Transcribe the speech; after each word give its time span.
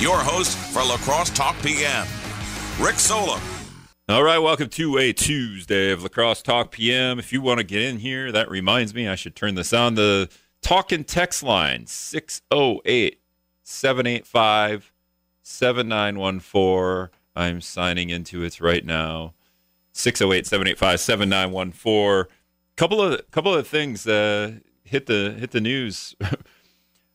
your 0.00 0.18
host 0.18 0.58
for 0.58 0.80
La 0.84 0.98
Crosse 0.98 1.30
Talk 1.30 1.56
PM, 1.62 2.06
Rick 2.78 2.96
Solem. 2.96 3.40
All 4.08 4.22
right, 4.22 4.38
welcome 4.38 4.68
to 4.70 4.98
a 4.98 5.12
Tuesday 5.12 5.90
of 5.90 6.02
La 6.02 6.08
Crosse 6.08 6.42
Talk 6.42 6.70
PM. 6.70 7.18
If 7.18 7.32
you 7.32 7.40
want 7.40 7.58
to 7.58 7.64
get 7.64 7.80
in 7.80 7.98
here, 7.98 8.30
that 8.30 8.50
reminds 8.50 8.94
me, 8.94 9.08
I 9.08 9.14
should 9.14 9.34
turn 9.34 9.54
this 9.54 9.72
on. 9.72 9.94
The 9.94 10.28
talk 10.60 10.92
and 10.92 11.06
text 11.06 11.42
line 11.42 11.86
608 11.86 13.20
785 13.62 14.92
7914. 15.42 17.10
I'm 17.34 17.60
signing 17.62 18.10
into 18.10 18.44
it 18.44 18.60
right 18.60 18.84
now. 18.84 19.32
608 19.92 20.46
785 20.46 21.00
7914. 21.00 22.32
Couple 22.76 23.00
of 23.00 23.30
couple 23.30 23.54
of 23.54 23.66
things 23.66 24.06
uh, 24.06 24.56
hit 24.84 25.06
the 25.06 25.34
hit 25.38 25.52
the 25.52 25.60
news 25.62 26.14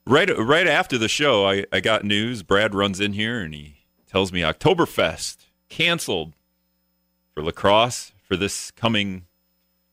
right 0.06 0.30
right 0.38 0.68
after 0.68 0.98
the 0.98 1.08
show. 1.08 1.48
I, 1.48 1.66
I 1.72 1.80
got 1.80 2.04
news. 2.04 2.44
Brad 2.44 2.74
runs 2.74 3.00
in 3.00 3.14
here 3.14 3.42
and 3.42 3.54
he 3.54 3.78
tells 4.08 4.32
me 4.32 4.42
Oktoberfest 4.42 5.46
canceled 5.70 6.34
for 7.34 7.44
La 7.44 7.52
Crosse 7.52 8.12
for 8.28 8.36
this 8.36 8.72
coming 8.72 9.26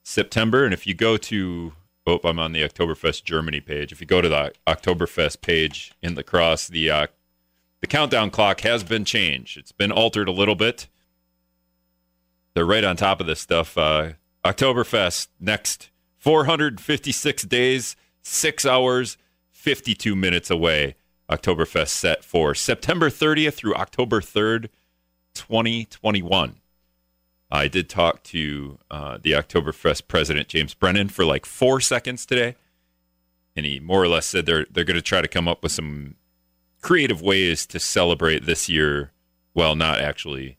September. 0.02 0.64
And 0.64 0.74
if 0.74 0.86
you 0.86 0.94
go 0.94 1.16
to 1.16 1.72
oh, 2.08 2.20
I'm 2.24 2.38
on 2.38 2.52
the 2.52 2.62
Oktoberfest 2.62 3.24
Germany 3.24 3.60
page. 3.60 3.92
If 3.92 4.00
you 4.00 4.06
go 4.06 4.20
to 4.20 4.28
the 4.28 4.52
Oktoberfest 4.66 5.40
page 5.40 5.92
in 6.02 6.14
La 6.14 6.22
Crosse, 6.22 6.68
the 6.68 6.90
uh, 6.90 7.06
the 7.80 7.86
countdown 7.86 8.30
clock 8.30 8.62
has 8.62 8.82
been 8.82 9.04
changed. 9.04 9.56
It's 9.56 9.72
been 9.72 9.92
altered 9.92 10.28
a 10.28 10.32
little 10.32 10.56
bit. 10.56 10.88
They're 12.54 12.64
right 12.64 12.84
on 12.84 12.96
top 12.96 13.20
of 13.20 13.26
this 13.26 13.40
stuff. 13.40 13.78
Uh, 13.78 14.12
Oktoberfest 14.44 15.28
next 15.38 15.90
456 16.18 17.44
days, 17.44 17.94
six 18.22 18.66
hours, 18.66 19.16
52 19.68 20.16
minutes 20.16 20.48
away. 20.48 20.94
Oktoberfest 21.28 21.88
set 21.88 22.24
for 22.24 22.54
September 22.54 23.10
30th 23.10 23.52
through 23.52 23.74
October 23.74 24.22
3rd, 24.22 24.70
2021. 25.34 26.54
I 27.50 27.68
did 27.68 27.90
talk 27.90 28.22
to 28.22 28.78
uh, 28.90 29.18
the 29.20 29.32
Oktoberfest 29.32 30.08
president, 30.08 30.48
James 30.48 30.72
Brennan, 30.72 31.10
for 31.10 31.26
like 31.26 31.44
four 31.44 31.82
seconds 31.82 32.24
today. 32.24 32.56
And 33.54 33.66
he 33.66 33.78
more 33.78 34.02
or 34.02 34.08
less 34.08 34.24
said 34.24 34.46
they're, 34.46 34.64
they're 34.70 34.84
going 34.84 34.94
to 34.94 35.02
try 35.02 35.20
to 35.20 35.28
come 35.28 35.46
up 35.46 35.62
with 35.62 35.72
some 35.72 36.14
creative 36.80 37.20
ways 37.20 37.66
to 37.66 37.78
celebrate 37.78 38.46
this 38.46 38.70
year 38.70 39.12
while 39.52 39.74
not 39.74 40.00
actually 40.00 40.56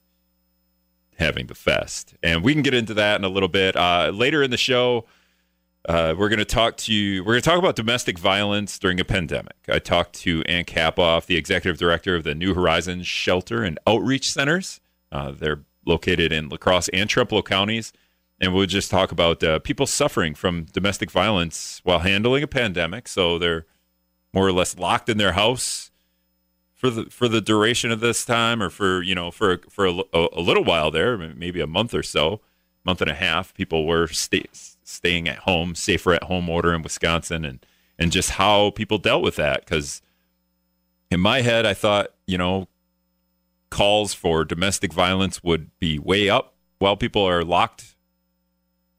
having 1.18 1.48
the 1.48 1.56
fest. 1.56 2.14
And 2.22 2.44
we 2.44 2.54
can 2.54 2.62
get 2.62 2.76
into 2.76 2.94
that 2.94 3.20
in 3.20 3.26
a 3.26 3.30
little 3.30 3.50
bit. 3.50 3.76
Uh, 3.76 4.12
later 4.14 4.44
in 4.44 4.52
the 4.52 4.58
show, 4.58 5.06
uh, 5.88 6.14
we're 6.18 6.30
going 6.30 6.40
to 6.40 6.46
talk 6.46 6.78
to 6.78 6.94
you. 6.94 7.24
We're 7.24 7.34
going 7.34 7.42
to 7.42 7.50
talk 7.50 7.60
about 7.60 7.76
domestic 7.76 8.20
violence 8.20 8.78
during 8.78 9.00
a 9.00 9.06
pandemic. 9.06 9.56
I 9.70 9.80
talked 9.80 10.14
to 10.22 10.44
Ann 10.44 10.66
Kappauff, 10.66 11.26
the 11.26 11.38
executive 11.38 11.78
director 11.78 12.16
of 12.16 12.24
the 12.24 12.36
New 12.36 12.54
Horizons 12.54 13.08
Shelter 13.08 13.64
and 13.64 13.80
Outreach 13.88 14.32
Centers. 14.32 14.82
Uh, 15.12 15.32
they're 15.32 15.64
located 15.86 16.32
in 16.32 16.50
La 16.50 16.58
Crosse 16.58 16.90
and 16.90 17.10
Trempealeau 17.10 17.46
counties. 17.46 17.94
And 18.42 18.54
we'll 18.54 18.66
just 18.66 18.92
talk 18.92 19.12
about 19.12 19.44
uh, 19.44 19.60
people 19.60 19.86
suffering 19.86 20.34
from 20.34 20.66
domestic 20.66 21.12
violence 21.12 21.82
while 21.84 22.00
handling 22.00 22.44
a 22.44 22.48
pandemic. 22.48 23.08
So 23.08 23.38
they're 23.38 23.66
more 24.34 24.48
or 24.48 24.52
less 24.54 24.78
locked 24.78 25.10
in 25.10 25.18
their 25.18 25.34
house 25.34 25.92
for 26.74 26.90
the 26.90 27.06
for 27.10 27.28
the 27.28 27.42
duration 27.42 27.92
of 27.92 28.00
this 28.00 28.24
time, 28.24 28.64
or 28.64 28.70
for 28.70 29.02
you 29.02 29.14
know 29.14 29.32
for 29.32 29.60
for 29.70 29.86
a, 29.86 30.02
a 30.14 30.40
little 30.40 30.64
while 30.64 30.90
there, 30.92 31.18
maybe 31.18 31.60
a 31.60 31.68
month 31.68 31.94
or 31.94 32.04
so, 32.04 32.40
month 32.86 33.02
and 33.02 33.12
a 33.12 33.16
half. 33.16 33.54
People 33.54 33.86
were 33.86 34.08
staying 34.90 35.28
at 35.28 35.40
home, 35.40 35.76
safer 35.76 36.14
at 36.14 36.24
home 36.24 36.50
order 36.50 36.74
in 36.74 36.82
Wisconsin, 36.82 37.46
and 37.46 37.66
and 37.98 38.12
just 38.12 38.32
how 38.32 38.72
people 38.72 38.98
dealt 38.98 39.24
with 39.24 39.36
that. 39.36 39.66
Because 39.66 40.02
in 41.12 41.20
my 41.20 41.42
head, 41.42 41.66
I 41.66 41.74
thought 41.74 42.14
you 42.26 42.38
know 42.38 42.68
calls 43.70 44.14
for 44.14 44.44
domestic 44.44 44.92
violence 44.92 45.44
would 45.44 45.70
be 45.80 46.00
way 46.00 46.30
up 46.30 46.56
while 46.80 46.98
people 46.98 47.24
are 47.24 47.44
locked, 47.44 47.96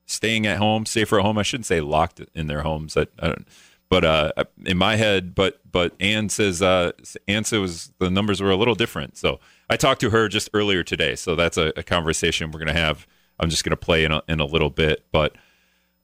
staying 0.06 0.46
at 0.46 0.58
home, 0.58 0.86
safer 0.86 1.18
at 1.18 1.24
home. 1.24 1.38
I 1.38 1.42
shouldn't 1.42 1.66
say 1.66 1.80
locked 1.80 2.20
in 2.34 2.46
their 2.46 2.62
homes. 2.62 2.96
I, 2.96 3.06
I 3.18 3.28
don't, 3.28 3.48
but 3.88 4.04
uh, 4.04 4.32
in 4.64 4.78
my 4.78 4.96
head, 4.96 5.34
but 5.34 5.60
but 5.70 5.94
Ann 5.98 6.28
says 6.28 6.62
uh, 6.62 6.92
Ann 7.26 7.44
says 7.44 7.92
the 7.98 8.10
numbers 8.10 8.40
were 8.40 8.50
a 8.50 8.56
little 8.56 8.76
different. 8.76 9.16
So 9.16 9.40
I 9.68 9.76
talked 9.76 10.00
to 10.02 10.10
her 10.10 10.28
just 10.28 10.48
earlier 10.54 10.82
today. 10.84 11.16
So 11.16 11.34
that's 11.34 11.56
a, 11.56 11.72
a 11.76 11.82
conversation 11.82 12.52
we're 12.52 12.60
gonna 12.60 12.72
have. 12.72 13.06
I'm 13.40 13.50
just 13.50 13.64
gonna 13.64 13.76
play 13.76 14.04
in 14.04 14.12
a, 14.12 14.22
in 14.28 14.38
a 14.38 14.44
little 14.44 14.70
bit. 14.70 15.04
But 15.10 15.34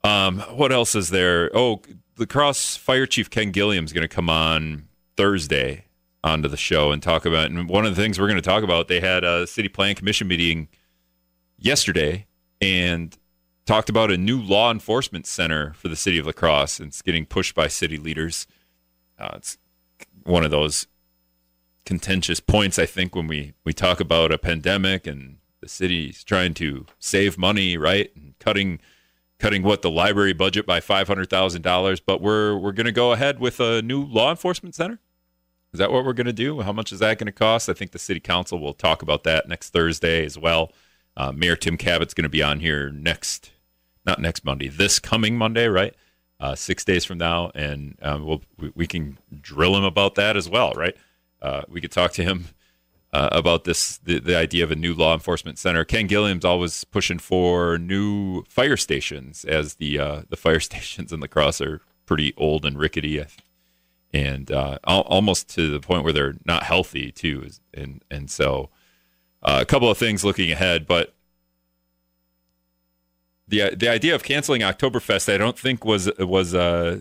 um, 0.07 0.41
what 0.57 0.73
else 0.73 0.95
is 0.95 1.11
there? 1.11 1.51
Oh, 1.55 1.83
La 2.19 2.27
Crosse 2.27 2.77
Fire 2.77 3.07
Chief 3.07 3.29
Ken 3.29 3.51
Gilliam 3.51 3.85
is 3.85 3.93
gonna 3.93 4.09
come 4.09 4.31
on 4.31 4.89
Thursday 5.17 5.87
onto 6.27 6.49
the 6.49 6.57
show 6.57 6.91
and 6.91 7.03
talk 7.03 7.25
about. 7.25 7.51
And 7.51 7.69
one 7.69 7.87
of 7.87 7.95
the 7.95 8.03
things 8.03 8.19
we're 8.19 8.27
going 8.27 8.37
to 8.37 8.43
talk 8.43 8.65
about, 8.65 8.89
they 8.89 9.01
had 9.01 9.25
a 9.25 9.47
city 9.47 9.69
plan 9.69 9.95
commission 9.95 10.27
meeting 10.27 10.69
yesterday 11.57 12.27
and 12.61 13.17
talked 13.65 13.89
about 13.89 14.11
a 14.11 14.17
new 14.17 14.41
law 14.41 14.71
enforcement 14.71 15.27
center 15.27 15.73
for 15.75 15.89
the 15.89 15.97
city 15.97 16.19
of 16.19 16.27
La 16.27 16.33
Crosse. 16.33 16.81
And 16.81 16.89
it's 16.89 17.01
getting 17.01 17.27
pushed 17.27 17.55
by 17.55 17.69
city 17.69 17.97
leaders. 17.97 18.47
Uh, 19.19 19.35
it's 19.37 19.57
one 20.25 20.45
of 20.45 20.51
those 20.51 20.89
contentious 21.85 22.41
points, 22.41 22.79
I 22.79 22.87
think, 22.87 23.15
when 23.15 23.29
we, 23.29 23.55
we 23.65 23.73
talk 23.73 24.01
about 24.01 24.33
a 24.33 24.39
pandemic 24.39 25.07
and 25.07 25.37
the 25.61 25.69
city's 25.69 26.25
trying 26.25 26.55
to 26.55 26.87
save 26.99 27.39
money, 27.39 27.77
right? 27.77 28.11
And 28.17 28.35
cutting 28.41 28.81
cutting 29.39 29.63
what 29.63 29.83
the 29.83 29.91
library 29.91 30.33
budget 30.33 30.67
by 30.67 30.81
five 30.81 31.09
hundred 31.09 31.31
thousand 31.31 31.63
dollars. 31.63 32.01
But 32.01 32.21
we're 32.21 32.57
we're 32.57 32.73
going 32.73 32.87
to 32.87 32.93
go 32.93 33.13
ahead 33.13 33.39
with 33.39 33.61
a 33.61 33.83
new 33.83 34.03
law 34.05 34.31
enforcement 34.31 34.75
center. 34.75 35.01
Is 35.73 35.79
that 35.79 35.93
what 35.93 36.05
we're 36.05 36.15
going 36.15 36.27
to 36.27 36.33
do? 36.33 36.61
How 36.61 36.73
much 36.73 36.93
is 36.93 37.01
that 37.01 37.19
going 37.19 37.27
to 37.27 37.33
cost? 37.33 37.69
I 37.69 37.75
think 37.75 37.91
the 37.91 37.99
city 37.99 38.21
council 38.21 38.59
will 38.59 38.73
talk 38.73 39.03
about 39.03 39.25
that 39.25 39.49
next 39.49 39.71
Thursday 39.71 40.25
as 40.25 40.39
well. 40.39 40.73
Uh, 41.17 41.33
Mayor 41.33 41.57
Tim 41.57 41.77
Kabat's 41.77 42.15
going 42.15 42.25
to 42.25 42.31
be 42.31 42.43
on 42.43 42.61
here 42.61 42.91
next, 42.91 43.51
not 44.05 44.19
next 44.19 44.45
Monday, 44.45 44.69
this 44.69 44.99
coming 44.99 45.37
Monday, 45.37 45.67
right? 45.67 45.95
Uh, 46.39 46.55
six 46.55 46.85
days 46.85 47.05
from 47.05 47.19
now, 47.19 47.51
and 47.55 47.99
um, 48.03 48.27
we'll, 48.27 48.43
we, 48.59 48.71
we, 48.75 48.87
can 48.87 49.19
drill 49.41 49.75
him 49.75 49.85
about 49.85 50.17
that 50.17 50.37
as 50.37 50.49
well, 50.49 50.73
right? 50.75 50.95
Uh, 51.41 51.63
we 51.69 51.81
could 51.81 51.91
talk 51.91 52.13
to 52.13 52.23
him 52.23 52.49
uh, 53.17 53.31
about 53.33 53.65
this, 53.65 53.97
the, 54.05 54.19
the 54.19 54.37
idea 54.37 54.63
of 54.63 54.71
a 54.71 54.77
new 54.77 54.93
law 54.93 55.15
enforcement 55.15 55.59
center. 55.59 55.87
Ken 55.87 56.07
Gilliam's 56.07 56.45
always 56.45 56.85
pushing 56.85 57.19
for 57.19 57.79
new 57.79 58.43
fire 58.43 58.77
stations, 58.77 59.43
as 59.47 59.77
the 59.77 59.99
uh, 59.99 60.23
the 60.29 60.37
fire 60.37 60.61
stations 60.71 61.15
in 61.15 61.21
La 61.21 61.27
Crosse 61.27 61.63
are 61.63 61.81
pretty 62.05 62.35
old 62.37 62.67
and 62.67 62.79
rickety. 62.79 63.25
And 64.13 64.51
uh, 64.51 64.79
almost 64.85 65.49
to 65.55 65.71
the 65.71 65.81
point 65.81 66.05
where 66.05 66.13
they're 66.13 66.35
not 66.45 66.65
healthy 66.65 67.11
too. 67.11 67.49
And 67.73 68.05
and 68.11 68.31
so 68.31 68.69
uh, 69.43 69.61
a 69.63 69.65
couple 69.65 69.91
of 69.91 69.97
things 69.97 70.23
looking 70.23 70.53
ahead, 70.53 70.87
but 70.87 71.15
the 73.49 73.75
the 73.75 73.89
idea 73.89 74.15
of 74.15 74.25
canceling 74.25 74.61
Oktoberfest, 74.61 75.33
I 75.33 75.39
don't 75.39 75.59
think 75.59 75.87
was 75.87 76.11
was 76.19 76.55
uh, 76.55 77.01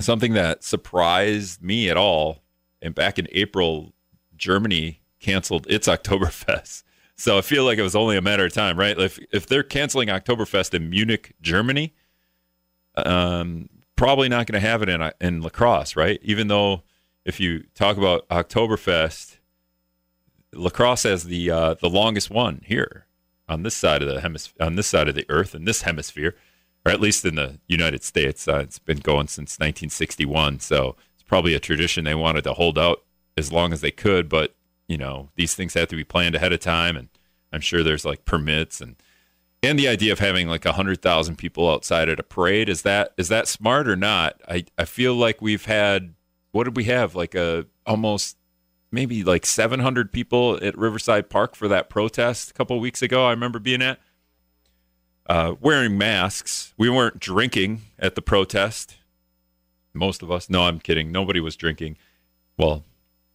something 0.00 0.32
that 0.32 0.64
surprised 0.64 1.62
me 1.62 1.88
at 1.88 1.96
all. 1.96 2.42
And 2.82 2.96
back 2.96 3.16
in 3.18 3.28
April, 3.30 3.92
Germany 4.36 5.00
canceled 5.20 5.66
its 5.68 5.88
Oktoberfest. 5.88 6.82
So 7.16 7.36
I 7.36 7.42
feel 7.42 7.66
like 7.66 7.76
it 7.76 7.82
was 7.82 7.94
only 7.94 8.16
a 8.16 8.22
matter 8.22 8.46
of 8.46 8.54
time, 8.54 8.78
right? 8.78 8.98
If 8.98 9.18
if 9.30 9.46
they're 9.46 9.62
canceling 9.62 10.08
Oktoberfest 10.08 10.72
in 10.72 10.88
Munich, 10.88 11.34
Germany, 11.42 11.92
um, 12.96 13.68
probably 13.94 14.26
not 14.30 14.46
going 14.46 14.58
to 14.58 14.66
have 14.66 14.82
it 14.82 14.88
in 14.88 15.12
in 15.20 15.42
La 15.42 15.50
Crosse, 15.50 15.96
right? 15.96 16.18
Even 16.22 16.48
though 16.48 16.82
if 17.26 17.38
you 17.38 17.64
talk 17.74 17.98
about 17.98 18.26
Oktoberfest, 18.30 19.36
La 20.54 20.70
Crosse 20.70 21.02
has 21.02 21.24
the 21.24 21.50
uh, 21.50 21.74
the 21.74 21.90
longest 21.90 22.30
one 22.30 22.62
here 22.64 23.04
on 23.50 23.64
this 23.64 23.74
side 23.74 24.00
of 24.00 24.08
the 24.08 24.20
hemis- 24.22 24.54
on 24.58 24.76
this 24.76 24.86
side 24.86 25.06
of 25.06 25.14
the 25.14 25.26
earth 25.28 25.54
in 25.54 25.66
this 25.66 25.82
hemisphere, 25.82 26.34
or 26.86 26.92
at 26.92 27.02
least 27.02 27.26
in 27.26 27.34
the 27.34 27.58
United 27.68 28.02
States. 28.02 28.48
Uh, 28.48 28.60
it's 28.60 28.78
been 28.78 29.00
going 29.00 29.28
since 29.28 29.58
1961, 29.58 30.60
so 30.60 30.96
it's 31.12 31.22
probably 31.24 31.52
a 31.52 31.60
tradition 31.60 32.04
they 32.04 32.14
wanted 32.14 32.44
to 32.44 32.54
hold 32.54 32.78
out 32.78 33.02
as 33.36 33.52
long 33.52 33.74
as 33.74 33.82
they 33.82 33.90
could. 33.90 34.28
But 34.28 34.54
you 34.90 34.98
know, 34.98 35.30
these 35.36 35.54
things 35.54 35.74
have 35.74 35.86
to 35.86 35.96
be 35.96 36.02
planned 36.02 36.34
ahead 36.34 36.52
of 36.52 36.58
time, 36.58 36.96
and 36.96 37.08
I'm 37.52 37.60
sure 37.60 37.84
there's 37.84 38.04
like 38.04 38.24
permits 38.24 38.80
and 38.80 38.96
and 39.62 39.78
the 39.78 39.86
idea 39.86 40.10
of 40.10 40.18
having 40.18 40.48
like 40.48 40.64
a 40.64 40.72
hundred 40.72 41.00
thousand 41.00 41.36
people 41.36 41.70
outside 41.70 42.08
at 42.08 42.18
a 42.18 42.24
parade 42.24 42.68
is 42.68 42.82
that 42.82 43.12
is 43.16 43.28
that 43.28 43.46
smart 43.46 43.86
or 43.86 43.94
not? 43.94 44.40
I 44.48 44.64
I 44.76 44.86
feel 44.86 45.14
like 45.14 45.40
we've 45.40 45.64
had 45.64 46.14
what 46.50 46.64
did 46.64 46.76
we 46.76 46.84
have 46.84 47.14
like 47.14 47.36
a 47.36 47.66
almost 47.86 48.36
maybe 48.90 49.22
like 49.22 49.46
seven 49.46 49.78
hundred 49.78 50.10
people 50.10 50.58
at 50.60 50.76
Riverside 50.76 51.30
Park 51.30 51.54
for 51.54 51.68
that 51.68 51.88
protest 51.88 52.50
a 52.50 52.54
couple 52.54 52.80
weeks 52.80 53.00
ago. 53.00 53.24
I 53.24 53.30
remember 53.30 53.60
being 53.60 53.82
at 53.82 54.00
uh, 55.28 55.54
wearing 55.60 55.98
masks. 55.98 56.74
We 56.76 56.90
weren't 56.90 57.20
drinking 57.20 57.82
at 57.96 58.16
the 58.16 58.22
protest. 58.22 58.96
Most 59.94 60.20
of 60.20 60.32
us. 60.32 60.50
No, 60.50 60.62
I'm 60.62 60.80
kidding. 60.80 61.12
Nobody 61.12 61.38
was 61.38 61.54
drinking. 61.54 61.96
Well, 62.58 62.84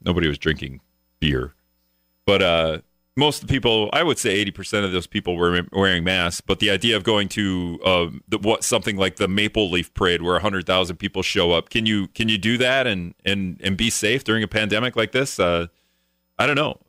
nobody 0.03 0.27
was 0.27 0.37
drinking 0.37 0.81
beer, 1.19 1.53
but 2.25 2.41
uh, 2.41 2.79
most 3.15 3.41
of 3.41 3.47
the 3.47 3.53
people, 3.53 3.89
I 3.93 4.03
would 4.03 4.17
say 4.17 4.43
80% 4.43 4.83
of 4.83 4.91
those 4.91 5.07
people 5.07 5.37
were 5.37 5.61
wearing 5.71 6.03
masks. 6.03 6.41
But 6.41 6.59
the 6.59 6.69
idea 6.69 6.97
of 6.97 7.03
going 7.03 7.29
to 7.29 7.79
uh, 7.83 8.07
the, 8.27 8.37
what 8.39 8.63
something 8.63 8.97
like 8.97 9.15
the 9.15 9.27
Maple 9.27 9.71
Leaf 9.71 9.93
Parade, 9.93 10.21
where 10.21 10.33
100,000 10.33 10.97
people 10.97 11.21
show 11.23 11.51
up, 11.51 11.69
can 11.69 11.85
you 11.85 12.07
can 12.09 12.29
you 12.29 12.37
do 12.37 12.57
that 12.57 12.87
and 12.87 13.13
and 13.23 13.59
and 13.63 13.77
be 13.77 13.89
safe 13.89 14.23
during 14.23 14.43
a 14.43 14.47
pandemic 14.47 14.95
like 14.95 15.11
this? 15.11 15.39
Uh, 15.39 15.67
I 16.37 16.45
don't 16.45 16.55
know. 16.55 16.79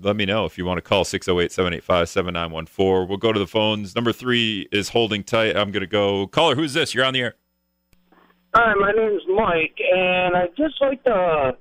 Let 0.00 0.14
me 0.14 0.24
know 0.24 0.44
if 0.44 0.56
you 0.56 0.64
want 0.64 0.78
to 0.78 0.82
call 0.82 1.04
608 1.04 1.50
785 1.50 2.08
7914. 2.08 3.08
We'll 3.08 3.18
go 3.18 3.32
to 3.32 3.40
the 3.40 3.46
phones. 3.46 3.96
Number 3.96 4.12
three 4.12 4.68
is 4.70 4.90
holding 4.90 5.24
tight. 5.24 5.56
I'm 5.56 5.72
going 5.72 5.80
to 5.80 5.88
go. 5.88 6.28
Caller, 6.28 6.54
who's 6.54 6.74
this? 6.74 6.94
You're 6.94 7.04
on 7.04 7.14
the 7.14 7.22
air. 7.22 7.34
Hi, 8.54 8.74
my 8.74 8.92
name 8.92 9.16
is 9.16 9.22
Mike, 9.28 9.78
and 9.92 10.36
I'd 10.36 10.56
just 10.56 10.80
like 10.80 11.02
to 11.04 11.56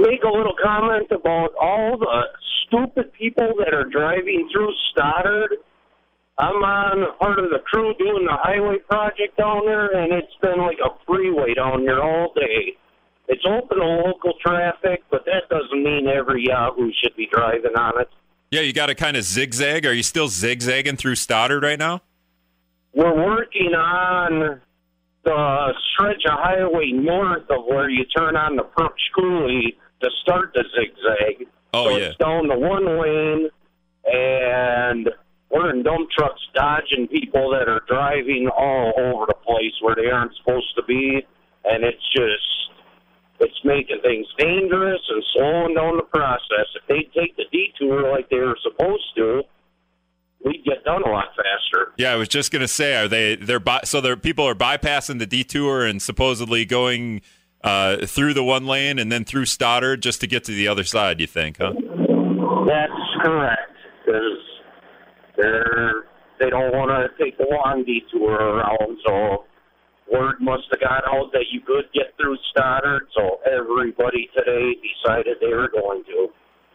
make 0.00 0.22
a 0.24 0.28
little 0.28 0.54
comment 0.62 1.10
about 1.10 1.50
all 1.60 1.98
the 1.98 2.22
stupid 2.66 3.12
people 3.12 3.52
that 3.58 3.74
are 3.74 3.84
driving 3.84 4.48
through 4.52 4.72
Stoddard. 4.92 5.56
I'm 6.38 6.62
on 6.64 7.18
part 7.18 7.38
of 7.38 7.50
the 7.50 7.58
crew 7.66 7.92
doing 7.98 8.24
the 8.24 8.36
highway 8.40 8.78
project 8.88 9.36
down 9.36 9.66
there, 9.66 9.92
and 9.92 10.12
it's 10.12 10.34
been 10.40 10.58
like 10.58 10.78
a 10.82 10.90
freeway 11.06 11.52
down 11.54 11.80
here 11.80 12.00
all 12.00 12.32
day. 12.34 12.76
It's 13.28 13.44
open 13.46 13.78
to 13.78 13.84
local 13.84 14.32
traffic, 14.44 15.04
but 15.10 15.24
that 15.26 15.48
doesn't 15.50 15.82
mean 15.82 16.08
every 16.08 16.46
Yahoo 16.46 16.90
should 17.02 17.14
be 17.16 17.28
driving 17.30 17.76
on 17.76 18.00
it. 18.00 18.08
Yeah, 18.50 18.62
you 18.62 18.72
got 18.72 18.86
to 18.86 18.94
kind 18.94 19.16
of 19.16 19.22
zigzag. 19.22 19.86
Are 19.86 19.92
you 19.92 20.02
still 20.02 20.28
zigzagging 20.28 20.96
through 20.96 21.14
Stoddard 21.14 21.62
right 21.62 21.78
now? 21.78 22.00
We're 22.92 23.14
working 23.14 23.74
on 23.74 24.60
the 25.24 25.74
stretch 25.92 26.22
of 26.26 26.38
highway 26.38 26.92
north 26.92 27.50
of 27.50 27.64
where 27.66 27.88
you 27.90 28.04
turn 28.16 28.36
on 28.36 28.56
the 28.56 28.62
Perch 28.62 29.00
Coulee 29.14 29.76
to 30.02 30.10
start 30.22 30.52
the 30.54 30.64
zigzag. 30.74 31.46
Oh, 31.72 31.84
so 31.84 31.96
yeah. 31.96 32.06
it's 32.06 32.16
down 32.16 32.48
the 32.48 32.58
one 32.58 32.86
lane, 32.86 33.50
and 34.06 35.10
we're 35.50 35.70
in 35.70 35.82
dump 35.82 36.10
trucks 36.10 36.40
dodging 36.54 37.06
people 37.08 37.50
that 37.50 37.68
are 37.68 37.82
driving 37.86 38.48
all 38.56 38.92
over 38.96 39.26
the 39.26 39.34
place 39.46 39.74
where 39.80 39.94
they 39.94 40.10
aren't 40.10 40.32
supposed 40.36 40.74
to 40.76 40.82
be, 40.84 41.22
and 41.64 41.84
it's 41.84 42.08
just 42.12 42.60
it's 43.40 43.60
making 43.64 44.00
things 44.02 44.26
dangerous 44.38 45.00
and 45.08 45.24
slowing 45.34 45.74
down 45.74 45.96
the 45.96 46.02
process. 46.02 46.66
If 46.76 46.86
they 46.88 47.08
take 47.18 47.36
the 47.36 47.44
detour 47.50 48.10
like 48.10 48.28
they 48.28 48.38
were 48.38 48.58
supposed 48.62 49.16
to, 49.16 49.42
we'd 50.44 50.64
get 50.64 50.84
done 50.84 51.02
a 51.02 51.08
lot 51.08 51.26
faster. 51.36 51.92
Yeah, 51.96 52.12
I 52.12 52.16
was 52.16 52.28
just 52.28 52.52
gonna 52.52 52.68
say, 52.68 52.96
are 52.96 53.08
they? 53.08 53.36
They're 53.36 53.60
by, 53.60 53.80
so 53.84 54.00
there 54.00 54.16
people 54.16 54.46
are 54.46 54.54
bypassing 54.54 55.18
the 55.18 55.26
detour 55.26 55.84
and 55.84 56.00
supposedly 56.00 56.64
going 56.64 57.22
uh, 57.62 58.06
through 58.06 58.34
the 58.34 58.44
one 58.44 58.66
lane 58.66 58.98
and 58.98 59.10
then 59.12 59.24
through 59.24 59.46
Stoddard 59.46 60.02
just 60.02 60.20
to 60.22 60.26
get 60.26 60.44
to 60.44 60.52
the 60.52 60.68
other 60.68 60.84
side. 60.84 61.20
You 61.20 61.26
think, 61.26 61.58
huh? 61.58 61.72
That's 62.66 62.92
correct, 63.22 63.72
because 64.04 64.38
they're 65.36 66.04
they 66.38 66.48
don't 66.48 66.72
want 66.72 66.90
to 66.90 67.22
take 67.22 67.36
the 67.36 67.46
long 67.50 67.84
detour 67.84 68.32
around. 68.32 68.98
So 69.06 69.44
word 70.10 70.36
must 70.40 70.64
have 70.72 70.80
got 70.80 71.04
out 71.06 71.30
that 71.32 71.44
you 71.52 71.60
could 71.60 71.84
get 71.92 72.16
through 72.16 72.36
Stoddard. 72.50 73.06
So 73.14 73.40
everybody 73.44 74.28
today 74.36 74.74
decided 74.80 75.36
they 75.40 75.54
were 75.54 75.68
going 75.68 76.02
to. 76.04 76.28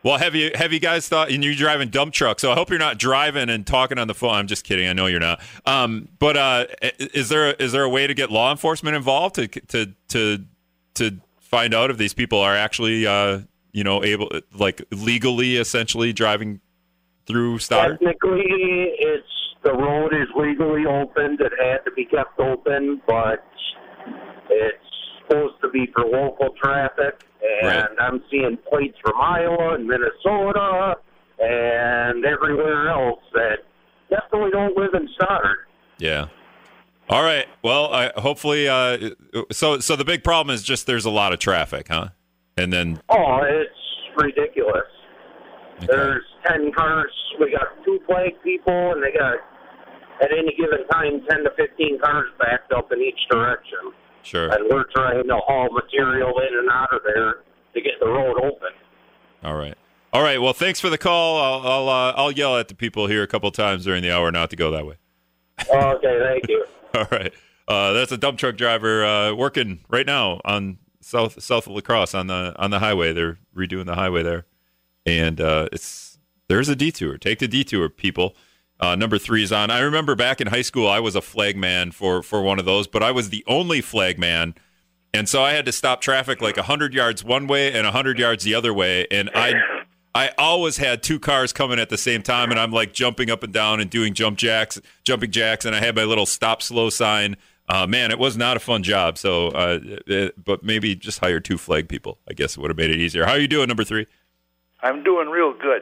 Well, 0.05 0.19
have 0.19 0.35
you 0.35 0.51
have 0.53 0.71
you 0.71 0.79
guys 0.79 1.09
thought? 1.09 1.31
And 1.31 1.43
you're 1.43 1.55
driving 1.55 1.89
dump 1.89 2.13
truck, 2.13 2.39
so 2.39 2.51
I 2.51 2.53
hope 2.53 2.69
you're 2.69 2.77
not 2.77 2.99
driving 2.99 3.49
and 3.49 3.65
talking 3.65 3.97
on 3.97 4.07
the 4.07 4.13
phone. 4.13 4.35
I'm 4.35 4.45
just 4.45 4.63
kidding. 4.63 4.87
I 4.87 4.93
know 4.93 5.07
you're 5.07 5.19
not. 5.19 5.41
Um, 5.65 6.09
but 6.19 6.37
uh, 6.37 6.65
is 6.99 7.29
there 7.29 7.53
is 7.53 7.71
there 7.71 7.81
a 7.81 7.89
way 7.89 8.05
to 8.05 8.13
get 8.13 8.29
law 8.29 8.51
enforcement 8.51 8.95
involved 8.95 9.33
to 9.35 9.47
to 9.47 9.95
to 10.09 10.45
to 10.93 11.19
find 11.39 11.73
out 11.73 11.89
if 11.89 11.97
these 11.97 12.13
people 12.13 12.37
are 12.37 12.55
actually 12.55 13.07
uh, 13.07 13.39
you 13.71 13.83
know 13.83 14.03
able 14.03 14.29
like 14.53 14.83
legally 14.91 15.55
essentially 15.55 16.13
driving 16.13 16.61
through 17.25 17.57
Stoddard? 17.57 17.99
Technically, 17.99 18.43
it's 18.99 19.27
the 19.63 19.73
road 19.73 20.13
is 20.13 20.27
legally 20.37 20.85
opened. 20.85 21.41
It 21.41 21.51
had 21.59 21.79
to 21.83 21.91
be 21.95 22.05
kept 22.05 22.39
open, 22.39 23.01
but 23.07 23.43
it's 24.51 24.85
supposed 25.27 25.55
to 25.61 25.69
be 25.69 25.87
for 25.93 26.05
local 26.05 26.49
traffic. 26.61 27.23
And 27.61 27.67
Right. 27.67 27.87
I'm 27.99 28.23
seeing 28.31 28.57
plates 28.69 28.97
from 29.03 29.13
Iowa 29.21 29.75
and 29.75 29.85
Minnesota 29.87 30.95
and 31.39 32.25
everywhere 32.25 32.89
else 32.89 33.19
that 33.33 33.59
definitely 34.09 34.51
don't 34.51 34.75
live 34.77 34.93
in 34.93 35.07
Stoddard. 35.15 35.57
Yeah. 35.99 36.27
All 37.09 37.23
right. 37.23 37.45
Well, 37.63 37.93
I, 37.93 38.11
hopefully, 38.15 38.67
uh, 38.67 39.11
so 39.51 39.79
so 39.79 39.95
the 39.95 40.05
big 40.05 40.23
problem 40.23 40.53
is 40.53 40.63
just 40.63 40.87
there's 40.87 41.05
a 41.05 41.11
lot 41.11 41.33
of 41.33 41.39
traffic, 41.39 41.87
huh? 41.89 42.09
And 42.57 42.73
then 42.73 42.99
Oh, 43.09 43.41
it's 43.43 44.23
ridiculous. 44.23 44.87
okay. 45.77 45.87
There's 45.87 46.23
10 46.47 46.71
cars. 46.71 47.11
We 47.39 47.51
got 47.51 47.83
two 47.85 47.99
flag 48.07 48.31
people, 48.43 48.93
and 48.93 49.03
they 49.03 49.11
got, 49.11 49.35
at 50.21 50.31
any 50.31 50.55
given 50.55 50.87
time, 50.87 51.21
10 51.29 51.43
to 51.43 51.51
15 51.57 51.99
cars 51.99 52.25
backed 52.39 52.71
up 52.73 52.91
in 52.91 53.01
each 53.01 53.19
direction. 53.29 53.91
Sure. 54.25 54.49
And 54.49 54.67
we're 54.69 54.85
trying 54.95 55.27
to 55.27 55.37
haul 55.37 55.69
material 55.71 56.33
in 56.39 56.57
and 56.57 56.69
out 56.69 56.93
of 56.93 57.01
there 57.05 57.43
to 57.73 57.81
get 57.81 57.93
the 57.99 58.07
road 58.07 58.37
open. 58.37 58.69
All 59.43 59.55
right. 59.55 59.77
All 60.11 60.23
right. 60.23 60.41
Well, 60.41 60.53
thanks 60.53 60.79
for 60.79 60.89
the 60.89 60.97
call. 60.97 61.37
I'll 61.39 61.71
I'll, 61.71 61.89
uh, 61.89 62.13
I'll 62.13 62.31
yell 62.31 62.57
at 62.57 62.67
the 62.67 62.75
people 62.75 63.07
here 63.07 63.21
a 63.21 63.27
couple 63.27 63.51
times 63.51 63.85
during 63.85 64.01
the 64.01 64.11
hour 64.11 64.31
not 64.31 64.49
to 64.49 64.55
go 64.55 64.71
that 64.71 64.85
way. 64.85 64.95
Okay, 65.69 66.19
thank 66.23 66.49
you. 66.49 66.65
All 66.95 67.07
right. 67.11 67.33
Uh, 67.67 67.93
that's 67.93 68.11
a 68.11 68.17
dump 68.17 68.37
truck 68.37 68.57
driver 68.57 69.05
uh, 69.05 69.33
working 69.33 69.79
right 69.89 70.05
now 70.05 70.41
on 70.45 70.77
south 71.01 71.41
south 71.41 71.67
of 71.67 71.73
La 71.73 71.81
Crosse 71.81 72.15
on 72.15 72.27
the 72.27 72.55
on 72.57 72.71
the 72.71 72.79
highway. 72.79 73.13
They're 73.13 73.37
redoing 73.55 73.85
the 73.85 73.95
highway 73.95 74.23
there, 74.23 74.45
and 75.05 75.39
uh, 75.39 75.69
it's 75.71 76.17
there's 76.47 76.69
a 76.69 76.75
detour. 76.75 77.17
Take 77.17 77.39
the 77.39 77.47
detour, 77.47 77.89
people. 77.89 78.35
Uh, 78.79 78.95
number 78.95 79.17
three 79.17 79.43
is 79.43 79.51
on. 79.51 79.71
I 79.71 79.79
remember 79.79 80.15
back 80.15 80.41
in 80.41 80.47
high 80.47 80.61
school, 80.61 80.87
I 80.87 80.99
was 80.99 81.15
a 81.15 81.21
flag 81.21 81.55
man 81.55 81.91
for 81.91 82.21
for 82.21 82.41
one 82.41 82.59
of 82.59 82.65
those, 82.65 82.87
but 82.87 83.01
I 83.01 83.11
was 83.11 83.29
the 83.29 83.43
only 83.47 83.81
flag 83.81 84.19
man, 84.19 84.53
and 85.13 85.29
so 85.29 85.41
I 85.43 85.53
had 85.53 85.65
to 85.65 85.71
stop 85.71 86.01
traffic 86.01 86.41
like 86.41 86.57
hundred 86.57 86.93
yards 86.93 87.23
one 87.23 87.47
way 87.47 87.71
and 87.71 87.87
hundred 87.87 88.19
yards 88.19 88.43
the 88.43 88.53
other 88.55 88.73
way, 88.73 89.07
and 89.11 89.29
I. 89.33 89.53
I 90.17 90.31
always 90.37 90.77
had 90.77 91.03
two 91.03 91.19
cars 91.19 91.51
coming 91.51 91.77
at 91.77 91.89
the 91.89 91.97
same 91.97 92.21
time, 92.21 92.49
and 92.49 92.57
I'm 92.57 92.71
like 92.71 92.93
jumping 92.93 93.29
up 93.29 93.43
and 93.43 93.51
down 93.51 93.81
and 93.81 93.89
doing 93.89 94.13
jump 94.13 94.37
jacks, 94.37 94.79
jumping 95.03 95.29
jacks, 95.29 95.65
and 95.65 95.75
I 95.75 95.81
had 95.81 95.93
my 95.93 96.05
little 96.05 96.25
stop 96.25 96.61
slow 96.61 96.89
sign. 96.89 97.35
Uh, 97.67 97.85
man, 97.85 98.11
it 98.11 98.17
was 98.17 98.37
not 98.37 98.55
a 98.55 98.61
fun 98.61 98.81
job. 98.81 99.17
So, 99.17 99.49
uh, 99.49 99.79
it, 100.07 100.41
but 100.41 100.63
maybe 100.63 100.95
just 100.95 101.19
hire 101.19 101.41
two 101.41 101.57
flag 101.57 101.89
people. 101.89 102.19
I 102.29 102.33
guess 102.33 102.55
it 102.55 102.61
would 102.61 102.69
have 102.69 102.77
made 102.77 102.91
it 102.91 102.97
easier. 102.97 103.25
How 103.25 103.33
are 103.33 103.39
you 103.39 103.49
doing, 103.49 103.67
number 103.67 103.83
three? 103.83 104.07
I'm 104.81 105.03
doing 105.03 105.27
real 105.27 105.51
good. 105.51 105.81